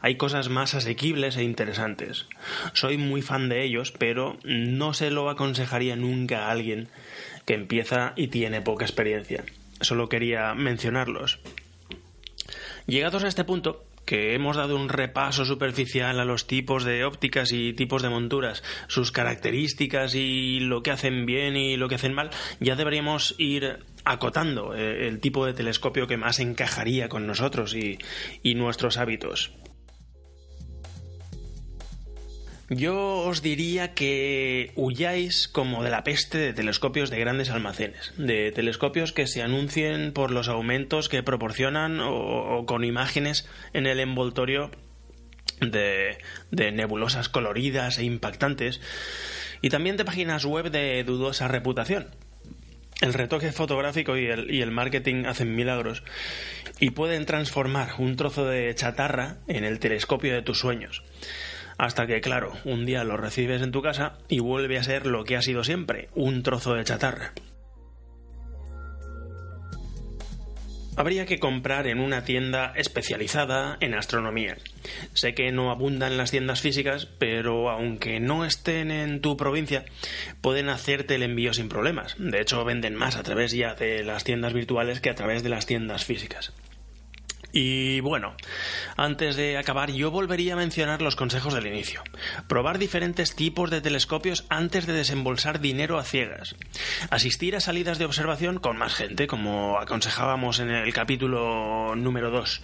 hay 0.01 0.17
cosas 0.17 0.49
más 0.49 0.75
asequibles 0.75 1.37
e 1.37 1.43
interesantes. 1.43 2.29
Soy 2.73 2.97
muy 2.97 3.21
fan 3.21 3.51
de 3.51 3.63
ellos, 3.63 3.93
pero 3.93 4.39
no 4.45 4.95
se 4.95 5.11
lo 5.11 5.29
aconsejaría 5.29 5.97
nunca 5.97 6.47
a 6.47 6.51
alguien 6.51 6.89
que 7.45 7.53
empieza 7.53 8.15
y 8.17 8.29
tiene 8.29 8.63
poca 8.63 8.87
experiencia. 8.87 9.45
Solo 9.83 10.09
quería 10.09 10.55
mencionarlos. 10.55 11.41
Llegados 12.91 13.23
a 13.23 13.29
este 13.29 13.45
punto, 13.45 13.85
que 14.05 14.35
hemos 14.35 14.57
dado 14.57 14.75
un 14.75 14.89
repaso 14.89 15.45
superficial 15.45 16.19
a 16.19 16.25
los 16.25 16.49
tipos 16.49 16.83
de 16.83 17.05
ópticas 17.05 17.53
y 17.53 17.73
tipos 17.73 18.03
de 18.03 18.09
monturas, 18.09 18.65
sus 18.89 19.13
características 19.13 20.17
y 20.17 20.59
lo 20.59 20.83
que 20.83 20.91
hacen 20.91 21.25
bien 21.25 21.57
y 21.57 21.77
lo 21.77 21.89
que 21.89 21.95
hacen 21.95 22.15
mal, 22.15 22.31
ya 22.59 22.75
deberíamos 22.75 23.37
ir 23.39 23.79
acotando 24.05 24.75
eh, 24.75 25.07
el 25.07 25.21
tipo 25.21 25.47
de 25.47 25.53
telescopio 25.53 26.09
que 26.09 26.17
más 26.17 26.41
encajaría 26.41 27.09
con 27.09 27.29
nosotros 27.29 27.77
y, 27.77 27.99
y 28.43 28.57
nuestros 28.57 28.97
hábitos. 28.97 29.53
Yo 32.73 33.19
os 33.27 33.43
diría 33.43 33.95
que 33.95 34.71
huyáis 34.77 35.49
como 35.49 35.83
de 35.83 35.91
la 35.91 36.05
peste 36.05 36.39
de 36.39 36.53
telescopios 36.53 37.11
de 37.11 37.19
grandes 37.19 37.51
almacenes, 37.51 38.13
de 38.17 38.53
telescopios 38.53 39.13
que 39.13 39.27
se 39.27 39.43
anuncien 39.43 40.13
por 40.13 40.31
los 40.31 40.47
aumentos 40.47 41.09
que 41.09 41.25
proporcionan 41.25 41.99
o, 42.01 42.65
con 42.67 42.85
imágenes 42.85 43.49
en 43.73 43.87
el 43.87 43.99
envoltorio 43.99 44.71
de, 45.61 46.19
nebulosas 46.53 47.29
coloridas 47.29 47.99
e 47.99 48.05
impactantes, 48.05 48.81
y 49.63 49.69
también 49.71 49.97
de 49.97 50.05
páginas 50.05 50.45
web 50.45 50.71
de 50.71 51.03
dudosa 51.03 51.49
reputación. 51.49 52.15
El 53.01 53.15
retoque 53.15 53.51
fotográfico 53.51 54.17
y 54.17 54.27
el, 54.27 54.49
y 54.49 54.63
el, 54.63 54.71
marketing 54.71 55.25
hacen 55.25 55.57
milagros 55.57 56.05
y 56.79 56.91
pueden 56.91 57.27
transformar 57.27 57.95
un 57.99 58.15
trozo 58.15 58.47
de 58.47 58.73
chatarra 58.77 59.39
en 59.49 59.65
el 59.65 59.81
telescopio 59.81 60.33
de 60.35 60.43
tus 60.43 60.61
sueños. 60.61 61.03
Hasta 61.81 62.07
que, 62.07 62.21
claro, 62.21 62.53
un 62.67 62.85
día 62.85 63.05
lo 63.05 63.17
recibes 63.17 63.63
en 63.63 63.73
tu 63.73 63.81
casa 63.81 64.19
y 64.29 64.41
vuelve 64.41 64.77
a 64.77 64.85
ser 64.85 65.07
lo 65.07 65.25
que 65.25 65.39
ha 65.39 65.41
sido 65.41 65.65
siempre, 65.65 66.11
un 66.15 66.43
trozo 66.43 66.75
de 66.75 66.85
chatarra. 66.85 67.33
Habría 70.95 71.25
que 71.25 71.39
comprar 71.39 71.87
en 71.87 72.01
una 72.01 72.23
tienda 72.23 72.75
especializada 72.77 73.79
en 73.81 73.95
astronomía. 73.95 74.59
Sé 75.15 75.33
que 75.33 75.53
no 75.53 75.71
abundan 75.71 76.19
las 76.19 76.31
tiendas 76.31 76.61
físicas, 76.61 77.07
pero 77.07 77.71
aunque 77.71 78.21
no 78.21 78.45
estén 78.45 78.91
en 78.91 79.23
tu 79.23 79.39
provincia, 79.39 79.87
pueden 80.43 80.69
hacerte 80.69 81.15
el 81.15 81.23
envío 81.23 81.55
sin 81.55 81.71
problemas. 81.71 82.15
De 82.19 82.43
hecho, 82.43 82.63
venden 82.63 82.95
más 82.95 83.17
a 83.17 83.23
través 83.23 83.53
ya 83.53 83.75
de 83.75 84.05
las 84.05 84.25
tiendas 84.25 84.53
virtuales 84.53 85.01
que 85.01 85.09
a 85.09 85.15
través 85.15 85.43
de 85.43 85.49
las 85.49 85.65
tiendas 85.65 86.05
físicas. 86.05 86.53
Y 87.53 88.01
bueno, 88.01 88.35
antes 88.97 89.37
de 89.37 89.59
acabar 89.59 89.91
yo 89.91 90.11
volvería 90.11 90.55
a 90.55 90.57
mencionar 90.57 91.03
los 91.03 91.17
consejos 91.17 91.55
del 91.55 91.67
inicio. 91.67 92.03
Probar 92.49 92.79
diferentes 92.79 93.35
tipos 93.35 93.71
de 93.71 93.81
telescopios 93.81 94.45
antes 94.49 94.87
de 94.87 94.93
desembolsar 94.93 95.61
dinero 95.61 95.99
a 95.99 96.05
ciegas. 96.05 96.55
Asistir 97.11 97.57
a 97.57 97.61
salidas 97.61 97.99
de 97.99 98.05
observación 98.05 98.59
con 98.59 98.77
más 98.77 98.95
gente, 98.95 99.27
como 99.27 99.79
aconsejábamos 99.79 100.61
en 100.61 100.71
el 100.71 100.93
capítulo 100.93 101.95
número 101.97 102.31
2 102.31 102.63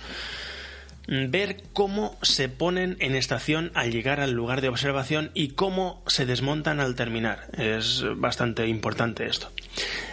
ver 1.07 1.63
cómo 1.73 2.17
se 2.23 2.49
ponen 2.49 2.97
en 3.01 3.15
estación 3.15 3.71
al 3.75 3.91
llegar 3.91 4.21
al 4.21 4.33
lugar 4.33 4.61
de 4.61 4.69
observación 4.69 5.31
y 5.35 5.49
cómo 5.49 6.03
se 6.07 6.27
desmontan 6.27 6.81
al 6.81 6.95
terminar. 6.95 7.49
Es 7.57 8.05
bastante 8.17 8.67
importante 8.67 9.27
esto. 9.27 9.51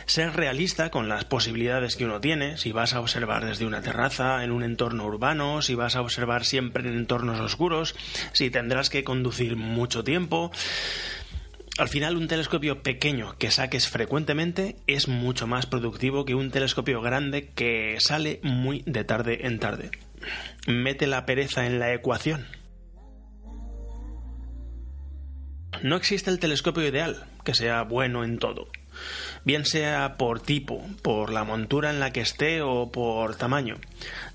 Ser 0.06 0.36
realista 0.36 0.90
con 0.92 1.10
las 1.10 1.26
posibilidades 1.26 1.96
que 1.96 2.06
uno 2.06 2.20
tiene, 2.20 2.58
si 2.58 2.72
vas 2.72 2.94
a 2.94 3.00
observar 3.00 3.46
desde 3.46 3.66
una 3.66 3.82
terraza, 3.82 4.44
en 4.44 4.52
un 4.52 4.64
entorno 4.64 5.06
urbano, 5.06 5.62
si 5.62 5.76
vas 5.76 5.96
a 5.96 6.02
observar 6.02 6.46
siempre 6.46 6.88
en 6.88 6.96
entornos 6.96 7.40
oscuros, 7.40 7.96
si 8.34 8.50
tendrás 8.50 8.90
que 8.90 9.04
conducir 9.04 9.56
mucho 9.56 10.04
tiempo. 10.04 10.52
Al 11.80 11.90
final, 11.90 12.18
un 12.18 12.28
telescopio 12.28 12.84
pequeño 12.84 13.36
que 13.40 13.50
saques 13.50 13.88
frecuentemente 13.88 14.76
es 14.86 15.08
mucho 15.08 15.48
más 15.48 15.66
productivo 15.66 16.24
que 16.24 16.36
un 16.36 16.52
telescopio 16.52 17.02
grande 17.02 17.50
que 17.56 17.96
sale 18.00 18.40
muy 18.44 18.84
de 18.86 19.04
tarde 19.04 19.48
en 19.48 19.58
tarde. 19.58 19.90
Mete 20.68 21.08
la 21.08 21.26
pereza 21.26 21.66
en 21.66 21.80
la 21.80 21.94
ecuación. 21.94 22.46
No 25.82 25.96
existe 25.96 26.30
el 26.30 26.40
telescopio 26.40 26.88
ideal, 26.88 27.26
que 27.44 27.54
sea 27.54 27.84
bueno 27.84 28.24
en 28.24 28.40
todo. 28.40 28.70
Bien 29.44 29.66
sea 29.66 30.16
por 30.18 30.40
tipo, 30.40 30.86
por 31.02 31.32
la 31.32 31.44
montura 31.44 31.90
en 31.90 32.00
la 32.00 32.14
que 32.14 32.22
esté 32.22 32.62
o 32.62 32.92
por 32.92 33.36
tamaño. 33.36 33.76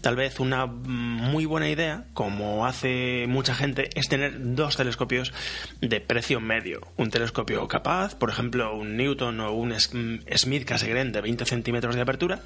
Tal 0.00 0.16
vez 0.16 0.40
una 0.40 0.66
muy 0.66 1.46
buena 1.46 1.70
idea, 1.70 2.04
como 2.12 2.66
hace 2.66 3.24
mucha 3.28 3.54
gente, 3.54 3.88
es 3.94 4.08
tener 4.08 4.54
dos 4.54 4.76
telescopios 4.76 5.32
de 5.80 6.00
precio 6.00 6.40
medio. 6.40 6.80
Un 6.96 7.10
telescopio 7.10 7.66
capaz, 7.68 8.14
por 8.14 8.30
ejemplo, 8.30 8.74
un 8.74 8.96
Newton 8.96 9.40
o 9.40 9.52
un 9.52 9.74
Smith 9.78 10.64
Cassegrain 10.64 11.12
de 11.12 11.22
20 11.22 11.46
centímetros 11.46 11.94
de 11.94 12.02
apertura 12.02 12.40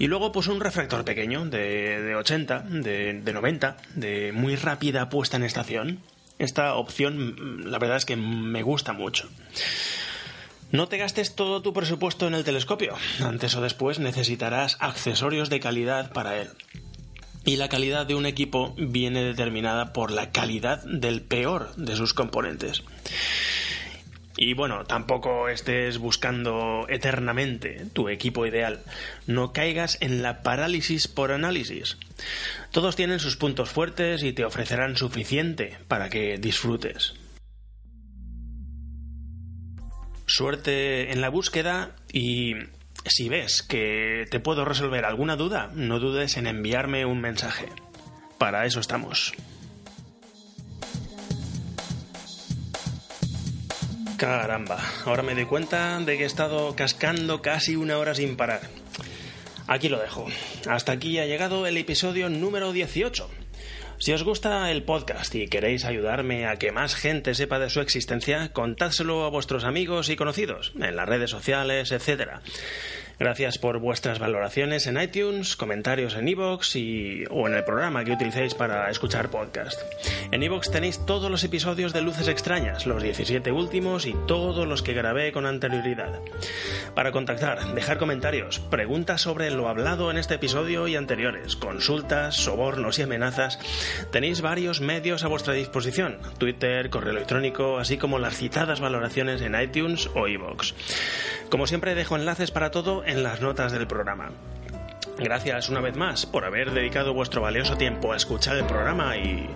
y 0.00 0.06
luego, 0.06 0.32
pues 0.32 0.46
un 0.46 0.60
refractor 0.60 1.04
pequeño, 1.04 1.44
de, 1.44 2.00
de 2.00 2.16
80, 2.16 2.60
de, 2.60 3.20
de 3.22 3.32
90, 3.34 3.76
de 3.96 4.32
muy 4.32 4.56
rápida 4.56 5.10
puesta 5.10 5.36
en 5.36 5.42
estación. 5.42 6.00
Esta 6.38 6.74
opción, 6.74 7.70
la 7.70 7.78
verdad 7.78 7.98
es 7.98 8.06
que 8.06 8.16
me 8.16 8.62
gusta 8.62 8.94
mucho. 8.94 9.28
No 10.72 10.88
te 10.88 10.96
gastes 10.96 11.34
todo 11.34 11.60
tu 11.60 11.74
presupuesto 11.74 12.26
en 12.26 12.32
el 12.32 12.44
telescopio. 12.44 12.96
Antes 13.22 13.54
o 13.56 13.60
después 13.60 13.98
necesitarás 13.98 14.78
accesorios 14.80 15.50
de 15.50 15.60
calidad 15.60 16.12
para 16.14 16.38
él. 16.38 16.48
Y 17.44 17.56
la 17.56 17.68
calidad 17.68 18.06
de 18.06 18.14
un 18.14 18.24
equipo 18.24 18.74
viene 18.78 19.22
determinada 19.22 19.92
por 19.92 20.12
la 20.12 20.30
calidad 20.30 20.82
del 20.82 21.20
peor 21.20 21.74
de 21.76 21.94
sus 21.94 22.14
componentes. 22.14 22.84
Y 24.36 24.54
bueno, 24.54 24.84
tampoco 24.84 25.48
estés 25.48 25.98
buscando 25.98 26.86
eternamente 26.88 27.86
tu 27.92 28.08
equipo 28.08 28.46
ideal. 28.46 28.80
No 29.26 29.52
caigas 29.52 29.98
en 30.00 30.22
la 30.22 30.42
parálisis 30.42 31.08
por 31.08 31.32
análisis. 31.32 31.98
Todos 32.70 32.96
tienen 32.96 33.18
sus 33.18 33.36
puntos 33.36 33.70
fuertes 33.70 34.22
y 34.22 34.32
te 34.32 34.44
ofrecerán 34.44 34.96
suficiente 34.96 35.78
para 35.88 36.08
que 36.08 36.38
disfrutes. 36.38 37.14
Suerte 40.26 41.12
en 41.12 41.20
la 41.20 41.28
búsqueda 41.28 41.96
y 42.12 42.54
Si 43.04 43.30
ves 43.30 43.62
que 43.62 44.26
te 44.30 44.40
puedo 44.40 44.66
resolver 44.66 45.06
alguna 45.06 45.34
duda, 45.34 45.70
no 45.74 45.98
dudes 45.98 46.36
en 46.36 46.46
enviarme 46.46 47.06
un 47.06 47.20
mensaje. 47.20 47.66
Para 48.36 48.66
eso 48.66 48.78
estamos. 48.78 49.32
Caramba, 54.20 54.78
ahora 55.06 55.22
me 55.22 55.34
doy 55.34 55.46
cuenta 55.46 55.98
de 55.98 56.18
que 56.18 56.24
he 56.24 56.26
estado 56.26 56.76
cascando 56.76 57.40
casi 57.40 57.74
una 57.74 57.96
hora 57.96 58.14
sin 58.14 58.36
parar. 58.36 58.60
Aquí 59.66 59.88
lo 59.88 59.98
dejo. 59.98 60.26
Hasta 60.68 60.92
aquí 60.92 61.18
ha 61.18 61.24
llegado 61.24 61.66
el 61.66 61.78
episodio 61.78 62.28
número 62.28 62.74
18. 62.74 63.30
Si 63.96 64.12
os 64.12 64.22
gusta 64.22 64.70
el 64.70 64.82
podcast 64.82 65.34
y 65.34 65.48
queréis 65.48 65.86
ayudarme 65.86 66.46
a 66.46 66.56
que 66.56 66.70
más 66.70 66.96
gente 66.96 67.34
sepa 67.34 67.58
de 67.58 67.70
su 67.70 67.80
existencia, 67.80 68.52
contádselo 68.52 69.24
a 69.24 69.30
vuestros 69.30 69.64
amigos 69.64 70.10
y 70.10 70.16
conocidos, 70.16 70.74
en 70.78 70.96
las 70.96 71.08
redes 71.08 71.30
sociales, 71.30 71.90
etc. 71.90 72.40
Gracias 73.20 73.58
por 73.58 73.80
vuestras 73.80 74.18
valoraciones 74.18 74.86
en 74.86 74.98
iTunes, 74.98 75.54
comentarios 75.54 76.14
en 76.14 76.26
iVoox 76.26 76.76
y 76.76 77.24
o 77.28 77.46
en 77.46 77.54
el 77.54 77.64
programa 77.64 78.02
que 78.02 78.12
utilicéis 78.12 78.54
para 78.54 78.90
escuchar 78.90 79.28
podcast. 79.28 79.78
En 80.30 80.42
iVoox 80.42 80.70
tenéis 80.70 81.04
todos 81.04 81.30
los 81.30 81.44
episodios 81.44 81.92
de 81.92 82.00
Luces 82.00 82.28
Extrañas, 82.28 82.86
los 82.86 83.02
17 83.02 83.52
últimos 83.52 84.06
y 84.06 84.16
todos 84.26 84.66
los 84.66 84.82
que 84.82 84.94
grabé 84.94 85.32
con 85.32 85.44
anterioridad. 85.44 86.18
Para 86.94 87.12
contactar, 87.12 87.74
dejar 87.74 87.98
comentarios, 87.98 88.58
preguntas 88.58 89.20
sobre 89.20 89.50
lo 89.50 89.68
hablado 89.68 90.10
en 90.10 90.16
este 90.16 90.36
episodio 90.36 90.88
y 90.88 90.96
anteriores, 90.96 91.56
consultas, 91.56 92.36
sobornos 92.36 92.98
y 92.98 93.02
amenazas, 93.02 93.58
tenéis 94.10 94.40
varios 94.40 94.80
medios 94.80 95.24
a 95.24 95.28
vuestra 95.28 95.52
disposición, 95.52 96.16
Twitter, 96.38 96.88
correo 96.88 97.12
electrónico, 97.12 97.78
así 97.78 97.98
como 97.98 98.18
las 98.18 98.38
citadas 98.38 98.80
valoraciones 98.80 99.42
en 99.42 99.60
iTunes 99.60 100.08
o 100.14 100.26
iVoox. 100.26 100.72
Como 101.50 101.66
siempre 101.66 101.96
dejo 101.96 102.14
enlaces 102.14 102.52
para 102.52 102.70
todo 102.70 103.04
en 103.10 103.24
las 103.24 103.40
notas 103.40 103.72
del 103.72 103.86
programa. 103.86 104.30
Gracias 105.18 105.68
una 105.68 105.80
vez 105.80 105.96
más 105.96 106.26
por 106.26 106.44
haber 106.44 106.70
dedicado 106.70 107.12
vuestro 107.12 107.42
valioso 107.42 107.76
tiempo 107.76 108.12
a 108.12 108.16
escuchar 108.16 108.56
el 108.56 108.64
programa 108.64 109.16
y... 109.16 109.50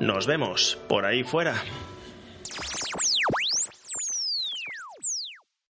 Nos 0.00 0.26
vemos 0.26 0.78
por 0.88 1.06
ahí 1.06 1.22
fuera. 1.22 1.54